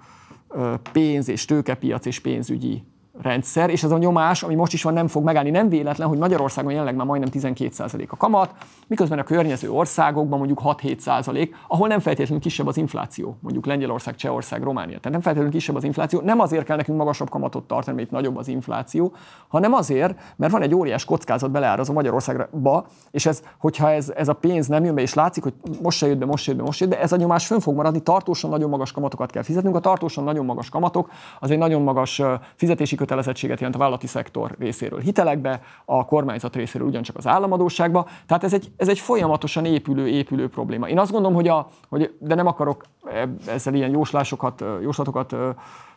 pénz 0.92 1.28
és 1.28 1.44
tőkepiac 1.44 2.06
és 2.06 2.20
pénzügyi 2.20 2.84
rendszer, 3.22 3.70
és 3.70 3.82
ez 3.82 3.90
a 3.90 3.98
nyomás, 3.98 4.42
ami 4.42 4.54
most 4.54 4.72
is 4.72 4.82
van, 4.82 4.92
nem 4.92 5.06
fog 5.06 5.24
megállni. 5.24 5.50
Nem 5.50 5.68
véletlen, 5.68 6.08
hogy 6.08 6.18
Magyarországon 6.18 6.70
jelenleg 6.70 6.94
már 6.94 7.06
majdnem 7.06 7.30
12% 7.32 8.08
a 8.08 8.16
kamat, 8.16 8.54
miközben 8.86 9.18
a 9.18 9.22
környező 9.22 9.70
országokban 9.70 10.38
mondjuk 10.38 10.60
6-7%, 10.64 11.48
ahol 11.68 11.88
nem 11.88 12.00
feltétlenül 12.00 12.42
kisebb 12.42 12.66
az 12.66 12.76
infláció, 12.76 13.36
mondjuk 13.40 13.66
Lengyelország, 13.66 14.14
Csehország, 14.14 14.62
Románia. 14.62 14.96
Tehát 14.96 15.10
nem 15.10 15.20
feltétlenül 15.20 15.52
kisebb 15.52 15.76
az 15.76 15.84
infláció. 15.84 16.20
Nem 16.20 16.40
azért 16.40 16.64
kell 16.64 16.76
nekünk 16.76 16.98
magasabb 16.98 17.30
kamatot 17.30 17.64
tartani, 17.64 17.96
mert 17.96 18.08
itt 18.08 18.14
nagyobb 18.14 18.36
az 18.36 18.48
infláció, 18.48 19.12
hanem 19.48 19.72
azért, 19.72 20.20
mert 20.36 20.52
van 20.52 20.62
egy 20.62 20.74
óriás 20.74 21.04
kockázat 21.04 21.50
beleárazó 21.50 21.92
Magyarországba, 21.92 22.86
és 23.10 23.26
ez, 23.26 23.42
hogyha 23.58 23.90
ez, 23.90 24.12
ez 24.16 24.28
a 24.28 24.34
pénz 24.34 24.66
nem 24.66 24.84
jön 24.84 24.94
be, 24.94 25.00
és 25.00 25.14
látszik, 25.14 25.42
hogy 25.42 25.54
most 25.82 25.98
se 25.98 26.06
jött 26.06 26.18
be, 26.18 26.26
most 26.26 26.44
se 26.44 26.50
jött 26.50 26.60
be, 26.60 26.66
most 26.66 26.78
se 26.78 26.84
jött 26.84 26.94
be, 26.94 27.00
ez 27.00 27.12
a 27.12 27.16
nyomás 27.16 27.46
fönn 27.46 27.58
fog 27.58 27.74
maradni, 27.74 28.00
tartósan 28.00 28.50
nagyon 28.50 28.70
magas 28.70 28.92
kamatokat 28.92 29.30
kell 29.30 29.42
fizetnünk. 29.42 29.76
A 29.76 29.80
tartósan 29.80 30.24
nagyon 30.24 30.44
magas 30.44 30.68
kamatok 30.68 31.10
az 31.40 31.50
egy 31.50 31.58
nagyon 31.58 31.82
magas 31.82 32.22
fizetési 32.54 32.96
kötelezettséget 33.04 33.58
jelent 33.58 33.76
a 33.76 33.78
vállalati 33.78 34.06
szektor 34.06 34.54
részéről 34.58 35.00
hitelekbe, 35.00 35.60
a 35.84 36.04
kormányzat 36.04 36.56
részéről 36.56 36.86
ugyancsak 36.86 37.16
az 37.16 37.26
államadóságba. 37.26 38.06
Tehát 38.26 38.44
ez 38.44 38.52
egy, 38.54 38.72
ez 38.76 38.88
egy 38.88 38.98
folyamatosan 38.98 39.64
épülő, 39.64 40.08
épülő 40.08 40.48
probléma. 40.48 40.88
Én 40.88 40.98
azt 40.98 41.10
gondolom, 41.10 41.36
hogy, 41.36 41.48
a, 41.48 41.68
hogy 41.88 42.14
de 42.18 42.34
nem 42.34 42.46
akarok 42.46 42.84
ezzel 43.46 43.74
ilyen 43.74 43.90
jóslásokat, 43.90 44.64
jóslatokat, 44.82 45.28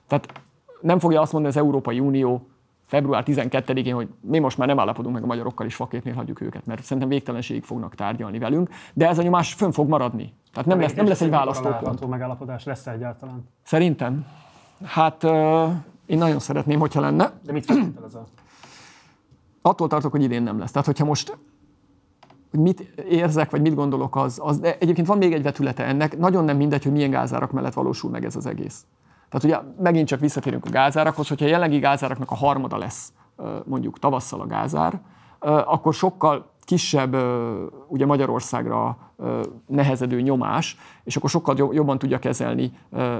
tehát 0.07 0.41
nem 0.81 0.99
fogja 0.99 1.21
azt 1.21 1.31
mondani 1.33 1.53
az 1.55 1.61
Európai 1.61 1.99
Unió 1.99 2.47
február 2.85 3.23
12-én, 3.25 3.93
hogy 3.93 4.07
mi 4.21 4.39
most 4.39 4.57
már 4.57 4.67
nem 4.67 4.79
állapodunk 4.79 5.13
meg 5.13 5.23
a 5.23 5.27
magyarokkal, 5.27 5.65
is 5.65 5.75
faképnél 5.75 6.13
hagyjuk 6.13 6.41
őket, 6.41 6.65
mert 6.65 6.83
szerintem 6.83 7.09
végtelenségig 7.09 7.63
fognak 7.63 7.95
tárgyalni 7.95 8.39
velünk, 8.39 8.69
de 8.93 9.07
ez 9.07 9.17
a 9.17 9.21
nyomás 9.21 9.53
fönn 9.53 9.71
fog 9.71 9.89
maradni. 9.89 10.33
Tehát 10.51 10.67
nem 10.67 10.79
lesz, 10.79 10.93
nem 10.93 11.07
lesz 11.07 11.21
egy 11.21 11.29
választópont. 11.29 12.07
megállapodás 12.07 12.63
lesz 12.63 12.87
egyáltalán? 12.87 13.49
Szerintem. 13.63 14.25
Hát 14.83 15.23
én 16.07 16.17
nagyon 16.17 16.39
szeretném, 16.39 16.79
hogyha 16.79 17.01
lenne. 17.01 17.39
De 17.43 17.51
mit 17.51 17.65
feltételez 17.65 18.17
Attól 19.61 19.87
tartok, 19.87 20.11
hogy 20.11 20.23
idén 20.23 20.43
nem 20.43 20.59
lesz. 20.59 20.71
Tehát, 20.71 20.87
hogyha 20.87 21.05
most 21.05 21.37
hogy 22.51 22.59
mit 22.59 22.79
érzek, 23.09 23.51
vagy 23.51 23.61
mit 23.61 23.75
gondolok, 23.75 24.15
az, 24.15 24.39
az 24.43 24.59
de 24.59 24.77
egyébként 24.77 25.07
van 25.07 25.17
még 25.17 25.33
egy 25.33 25.43
vetülete 25.43 25.83
ennek, 25.83 26.17
nagyon 26.17 26.43
nem 26.43 26.57
mindegy, 26.57 26.83
hogy 26.83 26.91
milyen 26.91 27.09
gázárak 27.09 27.51
mellett 27.51 27.73
valósul 27.73 28.09
meg 28.09 28.25
ez 28.25 28.35
az 28.35 28.45
egész. 28.45 28.85
Tehát 29.29 29.45
ugye 29.45 29.83
megint 29.83 30.07
csak 30.07 30.19
visszatérünk 30.19 30.65
a 30.65 30.69
gázárakhoz, 30.69 31.27
hogyha 31.27 31.45
a 31.45 31.49
jelenlegi 31.49 31.79
gázáraknak 31.79 32.31
a 32.31 32.35
harmada 32.35 32.77
lesz 32.77 33.13
mondjuk 33.65 33.99
tavasszal 33.99 34.41
a 34.41 34.45
gázár, 34.45 35.01
akkor 35.39 35.93
sokkal 35.93 36.51
kisebb 36.67 37.15
ugye 37.87 38.05
Magyarországra 38.05 38.97
nehezedő 39.67 40.21
nyomás, 40.21 40.77
és 41.03 41.15
akkor 41.15 41.29
sokkal 41.29 41.55
jobban 41.73 41.97
tudja 41.97 42.19
kezelni 42.19 42.71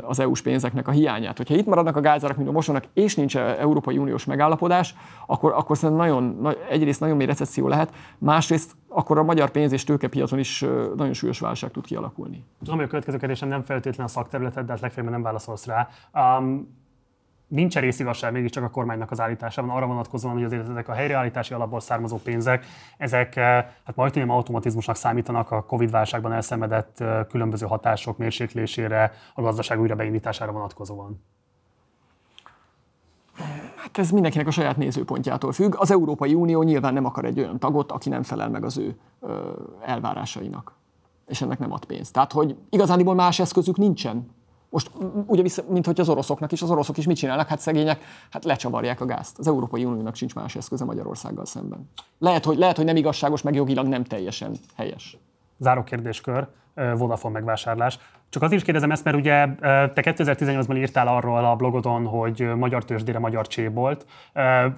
az 0.02 0.20
EU-s 0.20 0.42
pénzeknek 0.42 0.88
a 0.88 0.92
hiányát. 0.92 1.38
Hogyha 1.38 1.56
itt 1.56 1.66
maradnak 1.66 1.96
a 1.96 2.02
gázárak, 2.02 2.38
mint 2.38 2.50
a 2.50 2.52
mosónak, 2.52 2.84
és 2.94 3.16
nincs 3.16 3.38
Európai 3.38 3.98
Uniós 3.98 4.26
megállapodás, 4.26 4.96
akkor, 5.26 5.54
akkor 5.54 5.78
szerintem 5.78 6.06
nagyon, 6.06 6.56
egyrészt 6.70 7.00
nagyon 7.00 7.18
mély 7.18 7.26
recesszió 7.26 7.68
lehet, 7.68 7.94
másrészt 8.18 8.76
akkor 8.88 9.18
a 9.18 9.24
magyar 9.24 9.50
pénz 9.50 9.72
és 9.72 9.84
tőkepiacon 9.84 10.40
is 10.40 10.66
nagyon 10.96 11.14
súlyos 11.14 11.40
válság 11.40 11.72
tud 11.72 11.86
kialakulni. 11.86 12.44
Tudom, 12.60 12.76
hogy 12.76 12.86
a 12.86 12.90
következő 12.90 13.18
kérdésem 13.18 13.48
nem 13.48 13.64
feltétlenül 13.64 14.06
a 14.06 14.08
szakterületed, 14.08 14.66
de 14.66 14.72
hát 14.72 14.82
legfeljebb 14.82 15.12
nem 15.12 15.22
válaszolsz 15.22 15.66
rá. 15.66 15.88
Um, 16.14 16.86
nincs 17.48 17.76
részigazság 17.76 18.32
mégiscsak 18.32 18.64
a 18.64 18.70
kormánynak 18.70 19.12
az 19.12 19.20
állításában, 19.20 19.76
arra 19.76 19.86
vonatkozóan, 19.86 20.34
hogy 20.34 20.44
azért 20.44 20.70
ezek 20.70 20.88
a 20.88 20.94
helyreállítási 20.94 21.54
alapból 21.54 21.80
származó 21.80 22.18
pénzek, 22.24 22.66
ezek 22.98 23.36
eh, 23.36 23.66
hát 23.84 23.96
majdnem 23.96 24.30
automatizmusnak 24.30 24.96
számítanak 24.96 25.52
a 25.52 25.64
Covid-válságban 25.64 26.34
elszenvedett 26.34 27.00
eh, 27.00 27.26
különböző 27.30 27.66
hatások 27.66 28.18
mérséklésére, 28.18 29.12
a 29.34 29.42
gazdaság 29.42 29.80
újra 29.80 29.96
beindítására 29.96 30.52
vonatkozóan. 30.52 31.24
Hát 33.76 33.98
ez 33.98 34.12
mindenkinek 34.12 34.48
a 34.48 34.52
saját 34.52 34.78
nézőpontjától 34.78 35.52
függ. 35.52 35.76
Az 35.78 35.92
Európai 35.92 36.34
Unió 36.34 36.64
nyilván 36.64 36.94
nem 36.94 37.06
akar 37.06 37.26
egy 37.26 37.40
olyan 37.40 37.60
tagot, 37.60 37.92
aki 37.92 38.10
nem 38.10 38.24
felel 38.24 38.50
meg 38.50 38.64
az 38.64 38.78
ő 38.78 39.00
elvárásainak. 39.86 40.76
És 41.28 41.42
ennek 41.42 41.60
nem 41.60 41.72
ad 41.72 41.86
pénzt. 41.86 42.14
Tehát, 42.14 42.32
hogy 42.32 42.56
igazániból 42.70 43.16
más 43.16 43.40
eszközük 43.40 43.78
nincsen 43.78 44.36
most 44.70 44.92
ugye 45.26 45.42
vissza, 45.42 45.64
mint 45.70 45.86
hogy 45.86 46.00
az 46.00 46.10
oroszoknak 46.10 46.52
is, 46.52 46.62
az 46.62 46.72
oroszok 46.72 46.98
is 46.98 47.06
mit 47.06 47.18
csinálnak? 47.18 47.48
Hát 47.48 47.60
szegények, 47.60 48.02
hát 48.30 48.44
lecsavarják 48.44 49.02
a 49.02 49.06
gázt. 49.06 49.40
Az 49.40 49.48
Európai 49.48 49.86
Uniónak 49.86 50.16
sincs 50.16 50.36
más 50.36 50.56
eszköze 50.56 50.86
Magyarországgal 50.86 51.46
szemben. 51.46 51.90
Lehet, 52.20 52.46
hogy, 52.46 52.58
lehet, 52.58 52.76
hogy 52.76 52.86
nem 52.86 52.96
igazságos, 52.96 53.42
meg 53.42 53.56
jogilag 53.56 53.88
nem 53.88 54.04
teljesen 54.04 54.56
helyes. 54.76 55.18
Záró 55.58 55.84
kérdéskör, 55.84 56.48
Vodafone 56.98 57.34
megvásárlás. 57.34 58.00
Csak 58.30 58.42
azért 58.42 58.60
is 58.60 58.66
kérdezem 58.66 58.92
ezt, 58.92 59.04
mert 59.04 59.18
ugye 59.18 59.48
te 59.60 59.92
2018-ban 59.96 60.78
írtál 60.78 61.08
arról 61.08 61.46
a 61.46 61.56
blogodon, 61.56 62.06
hogy 62.06 62.56
magyar 62.56 62.86
tőzsdére 62.86 63.20
magyar 63.20 63.48
csébolt. 63.48 64.06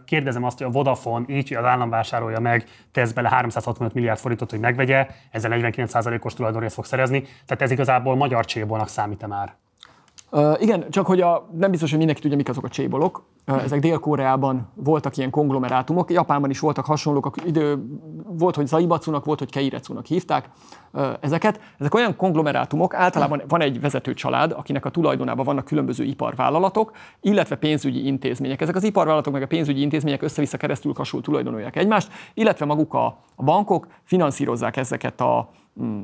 Kérdezem 0.06 0.44
azt, 0.44 0.58
hogy 0.58 0.68
a 0.68 0.70
Vodafone 0.70 1.26
így, 1.28 1.48
hogy 1.48 1.58
az 1.58 1.64
állam 1.64 1.90
vásárolja 1.90 2.40
meg, 2.40 2.66
tesz 2.92 3.12
bele 3.12 3.30
365 3.30 3.94
milliárd 3.94 4.20
forintot, 4.20 4.50
hogy 4.50 4.60
megvegye, 4.60 5.08
ezzel 5.32 5.52
49%-os 5.54 6.34
tulajdonrészt 6.34 6.74
fog 6.74 6.86
szerezni. 6.86 7.22
Tehát 7.22 7.62
ez 7.62 7.72
igazából 7.72 8.16
magyar 8.16 8.46
csébolnak 8.46 8.88
számít-e 8.88 9.28
már? 9.28 9.56
Uh, 10.32 10.62
igen, 10.62 10.90
csak 10.90 11.06
hogy 11.06 11.22
a, 11.22 11.50
nem 11.58 11.72
biztos, 11.72 11.90
hogy 11.90 11.98
mindenki 11.98 12.22
tudja, 12.22 12.38
mik 12.38 12.50
azok 12.50 12.64
a 12.64 12.70
csébolok. 12.70 13.24
Uh, 13.48 13.64
ezek 13.64 13.80
Dél-Koreában 13.80 14.70
voltak 14.74 15.18
ilyen 15.18 15.30
konglomerátumok, 15.30 16.12
Japánban 16.12 16.50
is 16.50 16.60
voltak 16.60 16.86
hasonlók, 16.86 17.32
idő, 17.46 17.84
volt, 18.28 18.56
hogy 18.56 18.68
Zaibatsunak, 18.68 19.26
volt, 19.26 19.40
hogy 19.40 19.52
Keiretsunak 19.52 20.06
hívták 20.06 20.50
uh, 20.94 21.08
ezeket. 21.20 21.60
Ezek 21.80 21.94
olyan 21.94 22.16
konglomerátumok, 22.16 22.94
általában 22.94 23.42
van 23.48 23.62
egy 23.62 23.82
vezető 23.82 24.14
család, 24.14 24.52
akinek 24.52 24.86
a 24.86 24.90
tulajdonában 24.90 25.46
vannak 25.46 25.66
különböző 25.66 26.04
iparvállalatok, 26.04 26.92
illetve 27.22 27.56
pénzügyi 27.56 28.06
intézmények. 28.06 28.62
Ezek 28.62 28.76
az 28.76 28.84
iparvállalatok 28.84 29.34
meg 29.34 29.42
a 29.42 29.48
pénzügyi 29.48 29.82
intézmények 29.82 30.22
össze-vissza 30.22 30.58
keresztül 30.58 30.94
kasul 30.94 31.22
tulajdonolják 31.22 31.76
egymást, 31.76 32.12
illetve 32.34 32.66
maguk 32.66 32.94
a, 32.94 33.06
a 33.36 33.44
bankok 33.44 33.88
finanszírozzák 34.04 34.78
ezeket 34.78 35.22
a 35.22 35.50
mm, 35.82 36.02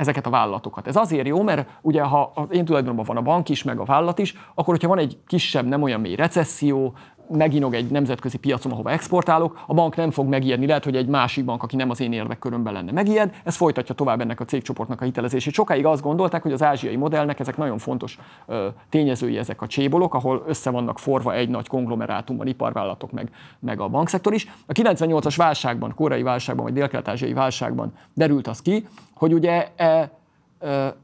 ezeket 0.00 0.26
a 0.26 0.30
vállalatokat. 0.30 0.86
Ez 0.86 0.96
azért 0.96 1.26
jó, 1.26 1.42
mert 1.42 1.68
ugye 1.82 2.02
ha 2.02 2.46
én 2.50 2.64
tulajdonban 2.64 3.04
van 3.04 3.16
a 3.16 3.22
bank 3.22 3.48
is, 3.48 3.62
meg 3.62 3.78
a 3.78 3.84
vállalat 3.84 4.18
is, 4.18 4.34
akkor 4.54 4.74
hogyha 4.74 4.88
van 4.88 4.98
egy 4.98 5.18
kisebb, 5.26 5.66
nem 5.66 5.82
olyan 5.82 6.00
mély 6.00 6.14
recesszió, 6.14 6.94
meginog 7.32 7.74
egy 7.74 7.90
nemzetközi 7.90 8.38
piacon, 8.38 8.72
ahova 8.72 8.90
exportálok, 8.90 9.64
a 9.66 9.74
bank 9.74 9.96
nem 9.96 10.10
fog 10.10 10.28
megijedni, 10.28 10.66
lehet, 10.66 10.84
hogy 10.84 10.96
egy 10.96 11.06
másik 11.06 11.44
bank, 11.44 11.62
aki 11.62 11.76
nem 11.76 11.90
az 11.90 12.00
én 12.00 12.36
körömben 12.38 12.72
lenne, 12.72 12.92
megijed, 12.92 13.34
ez 13.44 13.56
folytatja 13.56 13.94
tovább 13.94 14.20
ennek 14.20 14.40
a 14.40 14.44
cégcsoportnak 14.44 15.00
a 15.00 15.04
hitelezését. 15.04 15.52
Sokáig 15.52 15.86
azt 15.86 16.02
gondolták, 16.02 16.42
hogy 16.42 16.52
az 16.52 16.62
ázsiai 16.62 16.96
modellnek 16.96 17.40
ezek 17.40 17.56
nagyon 17.56 17.78
fontos 17.78 18.18
ö, 18.46 18.68
tényezői 18.88 19.38
ezek 19.38 19.62
a 19.62 19.66
csébolok, 19.66 20.14
ahol 20.14 20.44
össze 20.46 20.70
vannak 20.70 20.98
forva 20.98 21.34
egy 21.34 21.48
nagy 21.48 21.68
konglomerátumban, 21.68 22.46
iparvállalatok 22.46 23.12
meg, 23.12 23.30
meg 23.58 23.80
a 23.80 23.88
bankszektor 23.88 24.32
is. 24.32 24.46
A 24.66 24.72
98-as 24.72 25.34
válságban, 25.36 25.94
korai 25.94 26.22
válságban, 26.22 26.64
vagy 26.64 26.74
dél-kelet-ázsiai 26.74 27.32
válságban 27.32 27.92
derült 28.14 28.46
az 28.46 28.62
ki, 28.62 28.86
hogy 29.14 29.32
ugye 29.32 29.68
e, 29.76 30.10
e, 30.58 30.94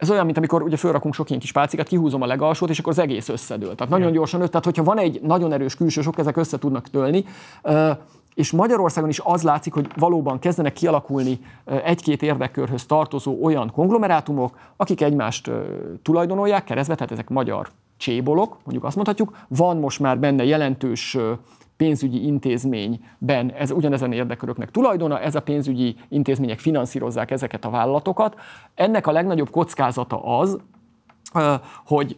ez 0.00 0.10
olyan, 0.10 0.24
mint 0.24 0.36
amikor 0.36 0.62
ugye 0.62 0.76
felrakunk 0.76 1.14
sok 1.14 1.28
ilyen 1.28 1.40
kis 1.40 1.52
pálcikát, 1.52 1.88
kihúzom 1.88 2.22
a 2.22 2.26
legalsót, 2.26 2.70
és 2.70 2.78
akkor 2.78 2.92
az 2.92 2.98
egész 2.98 3.28
összedől. 3.28 3.74
Tehát 3.74 3.92
nagyon 3.92 4.12
gyorsan 4.12 4.40
össze, 4.40 4.50
tehát 4.50 4.64
hogyha 4.64 4.82
van 4.82 4.98
egy 4.98 5.20
nagyon 5.22 5.52
erős 5.52 5.74
külső 5.74 6.00
sok, 6.00 6.18
ezek 6.18 6.36
össze 6.36 6.58
tudnak 6.58 6.88
tölni. 6.90 7.24
És 8.34 8.52
Magyarországon 8.52 9.10
is 9.10 9.20
az 9.24 9.42
látszik, 9.42 9.72
hogy 9.72 9.86
valóban 9.96 10.38
kezdenek 10.38 10.72
kialakulni 10.72 11.38
egy-két 11.84 12.22
érdekkörhöz 12.22 12.86
tartozó 12.86 13.38
olyan 13.42 13.70
konglomerátumok, 13.70 14.58
akik 14.76 15.00
egymást 15.00 15.50
tulajdonolják 16.02 16.64
keresztbe, 16.64 16.94
tehát 16.94 17.12
ezek 17.12 17.28
magyar 17.28 17.68
csébolok, 17.96 18.56
mondjuk 18.64 18.84
azt 18.84 18.94
mondhatjuk. 18.94 19.36
Van 19.48 19.76
most 19.76 20.00
már 20.00 20.18
benne 20.18 20.44
jelentős 20.44 21.16
pénzügyi 21.80 22.26
intézményben 22.26 23.52
ez 23.52 23.70
ugyanezen 23.70 24.12
érdeköröknek 24.12 24.70
tulajdona, 24.70 25.20
ez 25.20 25.34
a 25.34 25.40
pénzügyi 25.40 25.96
intézmények 26.08 26.58
finanszírozzák 26.58 27.30
ezeket 27.30 27.64
a 27.64 27.70
vállalatokat. 27.70 28.34
Ennek 28.74 29.06
a 29.06 29.12
legnagyobb 29.12 29.50
kockázata 29.50 30.38
az, 30.38 30.58
hogy 31.86 32.16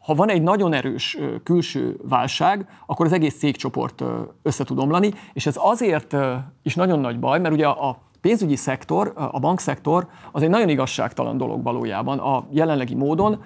ha 0.00 0.14
van 0.14 0.30
egy 0.30 0.42
nagyon 0.42 0.72
erős 0.72 1.18
külső 1.42 2.00
válság, 2.08 2.68
akkor 2.86 3.06
az 3.06 3.12
egész 3.12 3.38
cégcsoport 3.38 4.04
össze 4.42 4.64
tud 4.64 4.78
omlani, 4.78 5.10
és 5.32 5.46
ez 5.46 5.54
azért 5.58 6.16
is 6.62 6.74
nagyon 6.74 7.00
nagy 7.00 7.18
baj, 7.18 7.40
mert 7.40 7.54
ugye 7.54 7.66
a 7.66 7.98
pénzügyi 8.20 8.56
szektor, 8.56 9.12
a 9.14 9.38
bankszektor 9.38 10.06
az 10.32 10.42
egy 10.42 10.50
nagyon 10.50 10.68
igazságtalan 10.68 11.36
dolog 11.36 11.62
valójában 11.62 12.18
a 12.18 12.46
jelenlegi 12.50 12.94
módon, 12.94 13.42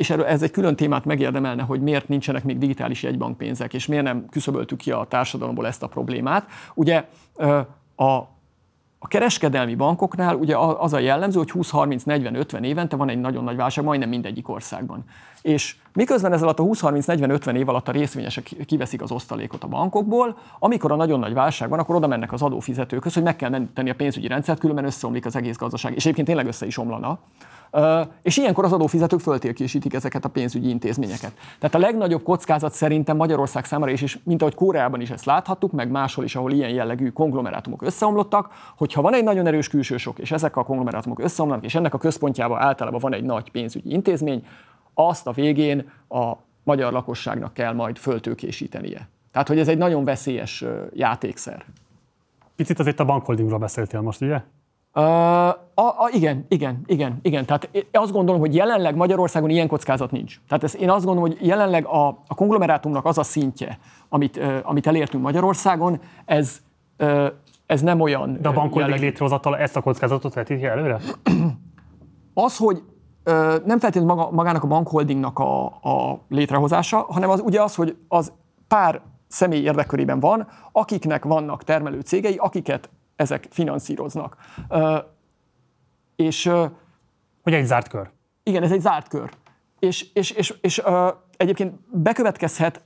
és 0.00 0.10
erről 0.10 0.24
ez 0.24 0.42
egy 0.42 0.50
külön 0.50 0.76
témát 0.76 1.04
megérdemelne, 1.04 1.62
hogy 1.62 1.80
miért 1.80 2.08
nincsenek 2.08 2.44
még 2.44 2.58
digitális 2.58 3.02
jegybankpénzek, 3.02 3.74
és 3.74 3.86
miért 3.86 4.04
nem 4.04 4.26
küszöböltük 4.30 4.78
ki 4.78 4.90
a 4.90 5.06
társadalomból 5.08 5.66
ezt 5.66 5.82
a 5.82 5.86
problémát. 5.86 6.46
Ugye 6.74 7.04
a 7.96 8.22
a 9.02 9.08
kereskedelmi 9.08 9.74
bankoknál 9.74 10.34
ugye 10.34 10.56
az 10.58 10.92
a 10.92 10.98
jellemző, 10.98 11.38
hogy 11.38 11.50
20-30-40-50 11.54 12.62
évente 12.62 12.96
van 12.96 13.08
egy 13.08 13.20
nagyon 13.20 13.44
nagy 13.44 13.56
válság, 13.56 13.84
majdnem 13.84 14.08
mindegyik 14.08 14.48
országban. 14.48 15.04
És 15.42 15.76
miközben 15.92 16.32
ez 16.32 16.42
alatt 16.42 16.58
a 16.58 16.62
20-30-40-50 16.62 17.54
év 17.54 17.68
alatt 17.68 17.88
a 17.88 17.92
részvényesek 17.92 18.44
kiveszik 18.66 19.02
az 19.02 19.10
osztalékot 19.10 19.64
a 19.64 19.66
bankokból, 19.66 20.38
amikor 20.58 20.92
a 20.92 20.96
nagyon 20.96 21.18
nagy 21.18 21.32
válság 21.32 21.68
van, 21.68 21.78
akkor 21.78 21.94
oda 21.94 22.06
mennek 22.06 22.32
az 22.32 22.42
adófizetőkhöz, 22.42 23.14
hogy 23.14 23.22
meg 23.22 23.36
kell 23.36 23.50
menteni 23.50 23.90
a 23.90 23.94
pénzügyi 23.94 24.26
rendszert, 24.26 24.58
különben 24.58 24.84
összeomlik 24.84 25.26
az 25.26 25.36
egész 25.36 25.56
gazdaság. 25.56 25.94
És 25.94 26.02
egyébként 26.02 26.26
tényleg 26.26 26.46
össze 26.46 26.66
is 26.66 26.78
omlana. 26.78 27.18
És 28.22 28.36
ilyenkor 28.36 28.64
az 28.64 28.72
adófizetők 28.72 29.20
föltérkésítik 29.20 29.94
ezeket 29.94 30.24
a 30.24 30.28
pénzügyi 30.28 30.68
intézményeket. 30.68 31.32
Tehát 31.58 31.74
a 31.74 31.78
legnagyobb 31.78 32.22
kockázat 32.22 32.72
szerintem 32.72 33.16
Magyarország 33.16 33.64
számára 33.64 33.92
is, 33.92 34.02
és 34.02 34.18
mint 34.22 34.40
ahogy 34.42 34.54
Koreában 34.54 35.00
is 35.00 35.10
ezt 35.10 35.24
láthattuk, 35.24 35.72
meg 35.72 35.90
máshol 35.90 36.24
is, 36.24 36.36
ahol 36.36 36.52
ilyen 36.52 36.70
jellegű 36.70 37.08
konglomerátumok 37.08 37.82
összeomlottak, 37.82 38.52
hogyha 38.76 39.02
van 39.02 39.14
egy 39.14 39.24
nagyon 39.24 39.46
erős 39.46 39.68
külső 39.68 39.96
sok, 39.96 40.18
és 40.18 40.30
ezek 40.30 40.56
a 40.56 40.64
konglomerátumok 40.64 41.18
összeomlanak, 41.18 41.64
és 41.64 41.74
ennek 41.74 41.94
a 41.94 41.98
központjában 41.98 42.60
általában 42.60 43.00
van 43.00 43.14
egy 43.14 43.24
nagy 43.24 43.50
pénzügyi 43.50 43.92
intézmény, 43.92 44.46
azt 44.94 45.26
a 45.26 45.32
végén 45.32 45.90
a 46.08 46.32
magyar 46.62 46.92
lakosságnak 46.92 47.52
kell 47.54 47.72
majd 47.72 47.96
föltőkésítenie. 47.96 49.08
Tehát, 49.32 49.48
hogy 49.48 49.58
ez 49.58 49.68
egy 49.68 49.78
nagyon 49.78 50.04
veszélyes 50.04 50.64
játékszer. 50.92 51.64
Picit 52.56 52.78
azért 52.78 53.00
a 53.00 53.04
bankholdingról 53.04 53.58
beszéltél 53.58 54.00
most, 54.00 54.20
ugye? 54.20 54.40
Uh, 54.94 55.02
a, 55.04 55.54
a, 55.74 56.08
igen, 56.12 56.44
igen, 56.48 56.82
igen, 56.86 57.18
igen. 57.22 57.44
Tehát 57.46 57.68
én 57.72 57.84
azt 57.92 58.12
gondolom, 58.12 58.40
hogy 58.40 58.54
jelenleg 58.54 58.96
Magyarországon 58.96 59.50
ilyen 59.50 59.68
kockázat 59.68 60.10
nincs. 60.10 60.40
Tehát 60.48 60.64
ez, 60.64 60.76
én 60.76 60.90
azt 60.90 61.04
gondolom, 61.04 61.30
hogy 61.30 61.46
jelenleg 61.46 61.86
a, 61.86 62.08
a 62.08 62.34
konglomerátumnak 62.34 63.04
az 63.04 63.18
a 63.18 63.22
szintje, 63.22 63.78
amit, 64.08 64.36
uh, 64.36 64.56
amit 64.62 64.86
elértünk 64.86 65.22
Magyarországon, 65.22 66.00
ez, 66.24 66.60
uh, 66.98 67.26
ez 67.66 67.80
nem 67.80 68.00
olyan. 68.00 68.36
De 68.40 68.48
a 68.48 68.52
bankholding 68.52 68.98
létrehozatal 68.98 69.56
ezt 69.56 69.76
a 69.76 69.80
kockázatot 69.80 70.34
vetíti 70.34 70.64
előre? 70.64 71.00
Az, 72.34 72.56
hogy 72.56 72.82
nem 73.64 73.78
feltétlenül 73.78 74.14
maga, 74.14 74.30
magának 74.30 74.62
a 74.62 74.66
bankholdingnak 74.66 75.38
a, 75.38 75.64
a 75.66 76.20
létrehozása, 76.28 77.06
hanem 77.08 77.30
az 77.30 77.40
ugye 77.40 77.62
az, 77.62 77.74
hogy 77.74 77.96
az 78.08 78.32
pár 78.68 79.00
személy 79.28 79.60
érdekkörében 79.60 80.20
van, 80.20 80.46
akiknek 80.72 81.24
vannak 81.24 81.64
termelő 81.64 82.00
cégei, 82.00 82.36
akiket 82.36 82.90
ezek 83.20 83.46
finanszíroznak. 83.50 84.36
És, 86.16 86.50
hogy 87.42 87.52
egy 87.52 87.64
zárt 87.64 87.88
kör. 87.88 88.10
Igen, 88.42 88.62
ez 88.62 88.72
egy 88.72 88.80
zárt 88.80 89.08
kör. 89.08 89.30
És, 89.78 90.06
és, 90.12 90.30
és, 90.30 90.54
és 90.60 90.82
egyébként 91.36 91.74
bekövetkezhet 91.90 92.82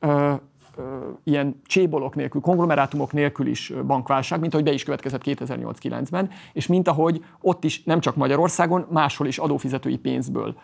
ilyen 1.25 1.61
csébolok 1.67 2.15
nélkül, 2.15 2.41
konglomerátumok 2.41 3.13
nélkül 3.13 3.47
is 3.47 3.73
bankválság, 3.87 4.41
mint 4.41 4.53
ahogy 4.53 4.65
be 4.65 4.73
is 4.73 4.83
következett 4.83 5.23
2008-9-ben, 5.25 6.31
és 6.53 6.67
mint 6.67 6.89
ahogy 6.89 7.25
ott 7.41 7.65
is 7.65 7.83
nem 7.83 8.01
csak 8.01 8.17
Magyarországon, 8.17 8.87
máshol 8.91 9.27
is 9.27 9.39
adófizetői 9.39 9.97
pénzből 9.97 10.55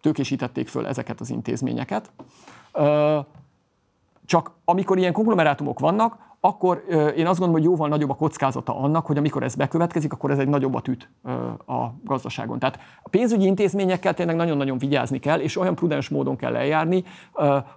tőkésítették 0.00 0.68
föl 0.68 0.86
ezeket 0.86 1.20
az 1.20 1.30
intézményeket. 1.30 2.10
Csak 4.24 4.50
amikor 4.64 4.98
ilyen 4.98 5.12
konglomerátumok 5.12 5.78
vannak, 5.78 6.25
akkor 6.40 6.84
én 7.16 7.26
azt 7.26 7.38
gondolom, 7.38 7.52
hogy 7.52 7.62
jóval 7.62 7.88
nagyobb 7.88 8.10
a 8.10 8.14
kockázata 8.14 8.78
annak, 8.78 9.06
hogy 9.06 9.16
amikor 9.16 9.42
ez 9.42 9.54
bekövetkezik, 9.54 10.12
akkor 10.12 10.30
ez 10.30 10.38
egy 10.38 10.48
nagyobbat 10.48 10.88
üt 10.88 11.10
a 11.66 11.86
gazdaságon. 12.04 12.58
Tehát 12.58 12.78
a 13.02 13.08
pénzügyi 13.08 13.46
intézményekkel 13.46 14.14
tényleg 14.14 14.36
nagyon-nagyon 14.36 14.78
vigyázni 14.78 15.18
kell, 15.18 15.40
és 15.40 15.56
olyan 15.56 15.74
prudens 15.74 16.08
módon 16.08 16.36
kell 16.36 16.56
eljárni, 16.56 17.04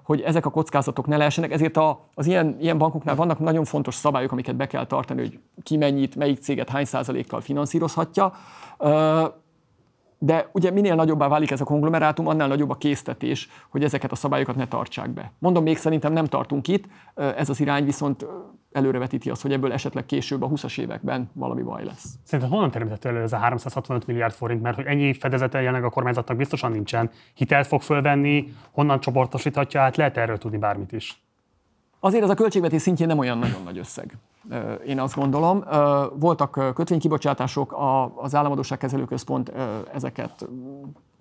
hogy 0.04 0.22
ezek 0.22 0.46
a 0.46 0.50
kockázatok 0.50 1.08
ne 1.08 1.18
lehessenek. 1.18 1.52
Ezért 1.52 1.80
az 2.16 2.28
ilyen, 2.28 2.58
ilyen 2.60 2.78
bankoknál 2.78 3.16
vannak 3.16 3.40
nagyon 3.40 3.66
fontos 3.66 3.96
szabályok, 3.96 4.32
amiket 4.32 4.56
be 4.56 4.68
kell 4.68 4.86
tartani, 4.86 5.20
hogy 5.20 5.40
ki 5.64 5.78
mennyit, 5.78 6.16
melyik 6.16 6.40
céget 6.40 6.70
hány 6.70 6.86
százalékkal 6.86 7.42
finanszírozhatja 7.42 8.34
de 10.20 10.50
ugye 10.52 10.72
minél 10.72 10.96
nagyobbá 10.96 11.28
válik 11.28 11.52
ez 11.52 11.62
a 11.62 11.66
konglomerátum, 11.66 12.28
annál 12.28 12.48
nagyobb 12.48 12.70
a 12.70 12.76
késztetés, 12.76 13.50
hogy 13.70 13.84
ezeket 13.84 14.12
a 14.12 14.16
szabályokat 14.16 14.56
ne 14.56 14.68
tartsák 14.68 15.10
be. 15.10 15.32
Mondom, 15.40 15.64
még 15.64 15.78
szerintem 15.78 16.14
nem 16.14 16.26
tartunk 16.26 16.68
itt, 16.68 16.86
ez 17.16 17.50
az 17.50 17.60
irány 17.60 17.86
viszont 17.86 18.26
előrevetíti 18.72 19.30
azt, 19.30 19.42
hogy 19.42 19.52
ebből 19.52 19.72
esetleg 19.72 20.06
később 20.06 20.42
a 20.42 20.48
20-as 20.48 20.80
években 20.80 21.30
valami 21.34 21.62
baj 21.62 21.84
lesz. 21.84 22.14
Szerinted 22.24 22.54
honnan 22.54 22.72
teremtett 22.72 23.06
elő 23.06 23.22
ez 23.22 23.34
a 23.34 23.38
365 23.38 24.08
milliárd 24.08 24.34
forint, 24.34 24.62
mert 24.62 24.76
hogy 24.76 24.86
ennyi 24.86 25.14
fedezete 25.14 25.58
jelenleg 25.58 25.84
a 25.84 25.90
kormányzatnak 25.90 26.38
biztosan 26.38 26.72
nincsen. 26.72 27.10
Hitelt 27.34 27.68
fog 27.68 27.82
fölvenni, 27.82 28.54
honnan 28.72 29.00
csoportosíthatja 29.00 29.82
át, 29.82 29.98
lehet 29.98 30.18
erről 30.18 30.38
tudni 30.38 30.58
bármit 30.58 30.92
is. 30.92 31.22
Azért 32.00 32.24
ez 32.24 32.30
a 32.30 32.34
költségvetés 32.34 32.82
szintjén 32.82 33.08
nem 33.08 33.18
olyan 33.18 33.38
nagyon 33.38 33.64
nagy 33.64 33.78
összeg. 33.78 34.18
Én 34.86 35.00
azt 35.00 35.16
gondolom. 35.16 35.64
Voltak 36.20 36.74
kötvénykibocsátások, 36.76 37.76
az 38.16 38.36
államadóságkezelőközpont 38.36 39.52
ezeket 39.94 40.48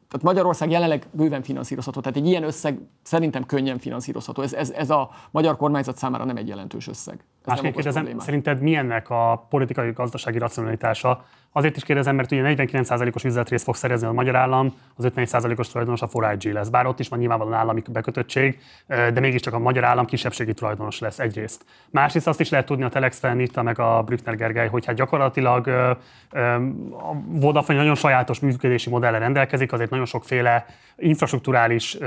tehát 0.09 0.27
Magyarország 0.27 0.71
jelenleg 0.71 1.07
bőven 1.13 1.43
finanszírozható, 1.43 2.01
tehát 2.01 2.17
egy 2.17 2.27
ilyen 2.27 2.43
összeg 2.43 2.81
szerintem 3.03 3.47
könnyen 3.47 3.79
finanszírozható. 3.79 4.43
Ez, 4.43 4.53
ez, 4.53 4.71
ez 4.71 4.91
a 4.91 5.11
magyar 5.31 5.57
kormányzat 5.57 5.97
számára 5.97 6.25
nem 6.25 6.37
egy 6.37 6.49
jelentős 6.49 6.89
összeg. 6.89 7.25
Másképp 7.45 7.75
kérdezem, 7.75 8.19
szerinted 8.19 8.61
milyennek 8.61 9.11
a 9.11 9.47
politikai 9.51 9.91
gazdasági 9.93 10.39
racionalitása? 10.39 11.25
Azért 11.53 11.77
is 11.77 11.85
kérdezem, 11.85 12.17
mert 12.17 12.33
ugye 12.33 12.43
49%-os 12.57 13.25
üzletrészt 13.25 13.65
fog 13.65 13.75
szerezni 13.75 14.07
a 14.07 14.13
magyar 14.13 14.37
állam, 14.37 14.75
az 14.97 15.11
51%-os 15.15 15.69
tulajdonos 15.69 16.03
a 16.03 16.09
4 16.13 16.53
lesz. 16.53 16.69
Bár 16.69 16.87
ott 16.87 17.01
is 17.01 17.09
van 17.09 17.19
nyilvánvalóan 17.19 17.57
állami 17.57 17.83
bekötöttség, 17.91 18.59
de 18.87 19.21
mégiscsak 19.21 19.55
a 19.55 19.59
magyar 19.59 19.85
állam 19.85 20.05
kisebbségi 20.05 20.55
tulajdonos 20.55 20.99
lesz 20.99 21.19
egyrészt. 21.19 21.65
Másrészt 21.91 22.27
azt 22.27 22.41
is 22.41 22.51
lehet 22.51 22.67
tudni 22.67 22.85
a 22.85 22.89
Telex 22.89 23.19
felnitta 23.19 23.63
meg 23.63 23.79
a 23.79 24.03
Brückner 24.03 24.37
Gergely, 24.37 24.69
hogy 24.69 24.87
hát 24.87 24.97
gyakorlatilag 24.97 25.67
a 25.69 27.13
Vodafone 27.27 27.79
nagyon 27.79 27.95
sajátos 27.95 28.41
működési 28.41 28.91
modellre 28.91 29.19
rendelkezik, 29.19 29.73
azért 29.73 29.91
nagyon 29.91 30.07
sokféle 30.07 30.67
infrastruktúrális 30.97 31.99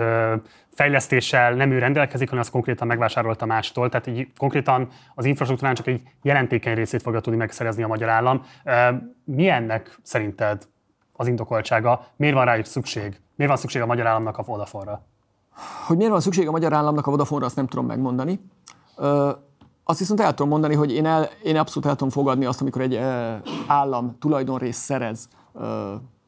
fejlesztéssel 0.82 1.54
nem 1.54 1.72
ő 1.72 1.80
rendelkezik, 1.80 2.30
hanem 2.30 2.44
az 2.44 2.52
konkrétan 2.52 2.88
megvásárolta 2.88 3.46
mástól. 3.46 3.90
Tehát 3.90 4.08
így 4.08 4.28
konkrétan 4.38 4.88
az 5.16 5.26
infrastruktúrán 5.26 5.76
csak 5.76 5.88
egy 5.88 6.02
jelentékeny 6.22 6.76
részét 6.76 7.02
fogja 7.02 7.20
tudni 7.20 7.38
megszerezni 7.40 7.84
a 7.84 7.88
magyar 7.88 8.10
állam. 8.10 8.46
Mi 9.24 9.50
ennek 9.50 10.00
szerinted 10.04 10.68
az 11.14 11.28
indokoltsága? 11.28 12.06
Miért 12.16 12.36
van 12.36 12.46
rájuk 12.46 12.66
szükség? 12.66 13.20
Miért 13.36 13.52
van 13.52 13.62
szükség 13.62 13.82
a 13.82 13.86
magyar 13.86 14.08
államnak 14.08 14.38
a 14.38 14.44
Vodafone-ra? 14.44 15.06
Hogy 15.88 15.98
miért 15.98 16.12
van 16.12 16.22
szükség 16.22 16.48
a 16.48 16.52
magyar 16.52 16.74
államnak 16.74 17.08
a 17.08 17.12
Vodafone-ra, 17.12 17.46
azt 17.46 17.56
nem 17.56 17.68
tudom 17.68 17.86
megmondani. 17.86 18.40
Azt 19.84 20.00
viszont 20.00 20.20
el 20.20 20.34
tudom 20.34 20.52
mondani, 20.52 20.76
hogy 20.76 20.94
én, 20.94 21.06
el, 21.06 21.30
én 21.44 21.58
abszolút 21.58 21.90
el 21.90 21.96
tudom 21.96 22.10
fogadni 22.10 22.46
azt, 22.46 22.62
amikor 22.62 22.82
egy 22.82 23.00
állam 23.68 24.18
tulajdonrész 24.20 24.78
szerez 24.78 25.30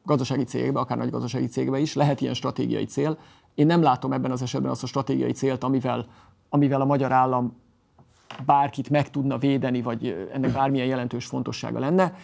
gazdasági 0.04 0.44
cégbe, 0.44 0.80
akár 0.80 0.98
nagy 0.98 1.10
gazdasági 1.10 1.46
cégbe 1.46 1.78
is, 1.78 1.94
lehet 1.94 2.20
ilyen 2.20 2.34
stratégiai 2.34 2.84
cél. 2.84 3.18
Én 3.54 3.66
nem 3.66 3.82
látom 3.82 4.12
ebben 4.12 4.30
az 4.30 4.42
esetben 4.42 4.70
azt 4.70 4.82
a 4.82 4.86
stratégiai 4.86 5.32
célt, 5.32 5.64
amivel, 5.64 6.06
amivel 6.48 6.80
a 6.80 6.84
magyar 6.84 7.12
állam 7.12 7.62
bárkit 8.46 8.90
meg 8.90 9.10
tudna 9.10 9.38
védeni, 9.38 9.82
vagy 9.82 10.28
ennek 10.32 10.52
bármilyen 10.52 10.86
jelentős 10.86 11.26
fontossága 11.26 11.78
lenne. 11.78 12.14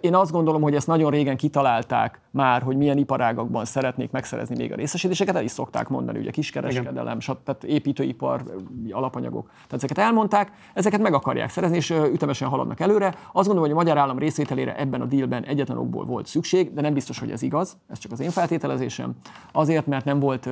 Én 0.00 0.14
azt 0.14 0.32
gondolom, 0.32 0.62
hogy 0.62 0.74
ezt 0.74 0.86
nagyon 0.86 1.10
régen 1.10 1.36
kitalálták 1.36 2.20
már, 2.30 2.62
hogy 2.62 2.76
milyen 2.76 2.98
iparágakban 2.98 3.64
szeretnék 3.64 4.10
megszerezni 4.10 4.56
még 4.56 4.72
a 4.72 4.74
részesedéseket, 4.74 5.36
el 5.36 5.44
is 5.44 5.50
szokták 5.50 5.88
mondani, 5.88 6.18
ugye 6.18 6.30
kiskereskedelem, 6.30 7.18
tehát 7.18 7.64
építőipar, 7.64 8.42
alapanyagok. 8.90 9.46
Tehát 9.46 9.72
ezeket 9.72 9.98
elmondták, 9.98 10.52
ezeket 10.74 11.00
meg 11.00 11.14
akarják 11.14 11.50
szerezni, 11.50 11.76
és 11.76 11.90
ütemesen 11.90 12.48
haladnak 12.48 12.80
előre. 12.80 13.06
Azt 13.06 13.46
gondolom, 13.46 13.60
hogy 13.60 13.70
a 13.70 13.74
magyar 13.74 13.98
állam 13.98 14.18
részvételére 14.18 14.76
ebben 14.76 15.00
a 15.00 15.04
dílben 15.04 15.44
egyetlen 15.44 15.78
okból 15.78 16.04
volt 16.04 16.26
szükség, 16.26 16.74
de 16.74 16.80
nem 16.80 16.94
biztos, 16.94 17.18
hogy 17.18 17.30
ez 17.30 17.42
igaz, 17.42 17.78
ez 17.88 17.98
csak 17.98 18.12
az 18.12 18.20
én 18.20 18.30
feltételezésem. 18.30 19.14
Azért, 19.52 19.86
mert 19.86 20.04
nem 20.04 20.18
volt 20.18 20.48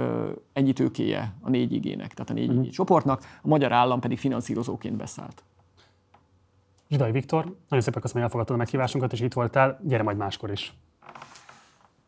ennyi 0.53 0.73
tőkéje 0.73 1.33
a 1.41 1.51
négy 1.51 1.73
igének, 1.73 2.15
tehát 2.15 2.31
a 2.31 2.35
négy 2.35 2.49
uh-huh. 2.49 2.69
csoportnak, 2.69 3.23
a 3.43 3.49
magyar 3.49 3.73
állam 3.73 4.01
pedig 4.01 4.19
finanszírozóként 4.19 4.88
beszállt. 4.97 5.43
Zsidai 6.89 7.11
Viktor, 7.11 7.45
nagyon 7.45 7.85
szépen 7.85 8.01
köszönöm, 8.01 8.13
hogy 8.13 8.23
elfogadtad 8.23 8.57
a 8.57 8.59
meghívásunkat, 8.59 9.13
és 9.13 9.21
itt 9.21 9.33
voltál, 9.33 9.81
gyere 9.83 10.03
majd 10.03 10.17
máskor 10.17 10.51
is. 10.51 10.73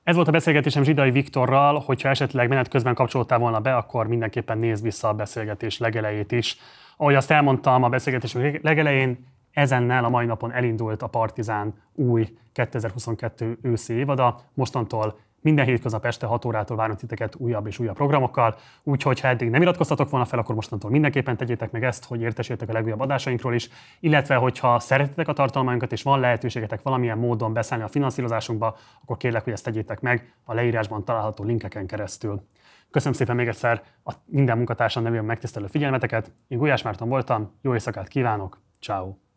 Ez 0.02 0.14
volt 0.14 0.28
a 0.28 0.30
beszélgetésem 0.30 0.82
Zsidai 0.82 1.10
Viktorral, 1.10 1.78
hogyha 1.78 2.08
esetleg 2.08 2.48
menet 2.48 2.68
közben 2.68 2.94
kapcsolódtál 2.94 3.38
volna 3.38 3.60
be, 3.60 3.76
akkor 3.76 4.06
mindenképpen 4.06 4.58
nézd 4.58 4.82
vissza 4.82 5.08
a 5.08 5.14
beszélgetés 5.14 5.78
legelejét 5.78 6.32
is. 6.32 6.56
Ahogy 6.96 7.14
azt 7.14 7.30
elmondtam 7.30 7.82
a 7.82 7.88
beszélgetés 7.88 8.36
legelején, 8.62 9.26
ezennel 9.52 10.04
a 10.04 10.08
mai 10.08 10.26
napon 10.26 10.52
elindult 10.52 11.02
a 11.02 11.06
Partizán 11.06 11.74
új 11.94 12.36
2022 12.52 13.58
őszi 13.62 13.92
évada. 13.92 14.40
Mostantól 14.54 15.18
minden 15.40 15.64
hétköznap 15.64 16.04
este 16.04 16.26
6 16.26 16.44
órától 16.44 16.76
várunk 16.76 16.98
titeket 16.98 17.34
újabb 17.36 17.66
és 17.66 17.78
újabb 17.78 17.96
programokkal, 17.96 18.56
úgyhogy 18.82 19.20
ha 19.20 19.28
eddig 19.28 19.50
nem 19.50 19.62
iratkoztatok 19.62 20.10
volna 20.10 20.26
fel, 20.26 20.38
akkor 20.38 20.54
mostantól 20.54 20.90
mindenképpen 20.90 21.36
tegyétek 21.36 21.70
meg 21.70 21.84
ezt, 21.84 22.04
hogy 22.04 22.20
értesültek 22.20 22.68
a 22.68 22.72
legújabb 22.72 23.00
adásainkról 23.00 23.54
is, 23.54 23.68
illetve 24.00 24.34
hogyha 24.34 24.78
szeretitek 24.78 25.28
a 25.28 25.32
tartalmainkat 25.32 25.92
és 25.92 26.02
van 26.02 26.20
lehetőségetek 26.20 26.82
valamilyen 26.82 27.18
módon 27.18 27.52
beszállni 27.52 27.84
a 27.84 27.88
finanszírozásunkba, 27.88 28.76
akkor 29.02 29.16
kérlek, 29.16 29.44
hogy 29.44 29.52
ezt 29.52 29.64
tegyétek 29.64 30.00
meg 30.00 30.34
a 30.44 30.54
leírásban 30.54 31.04
található 31.04 31.44
linkeken 31.44 31.86
keresztül. 31.86 32.42
Köszönöm 32.90 33.14
szépen 33.14 33.36
még 33.36 33.48
egyszer 33.48 33.82
a 34.04 34.12
minden 34.24 34.56
munkatársam 34.56 35.02
nevében 35.02 35.24
megtisztelő 35.24 35.66
figyelmeteket. 35.66 36.32
Én 36.48 36.58
Gulyás 36.58 36.82
Márton 36.82 37.08
voltam, 37.08 37.58
jó 37.62 37.72
éjszakát 37.72 38.08
kívánok, 38.08 38.60
ciao. 38.80 39.29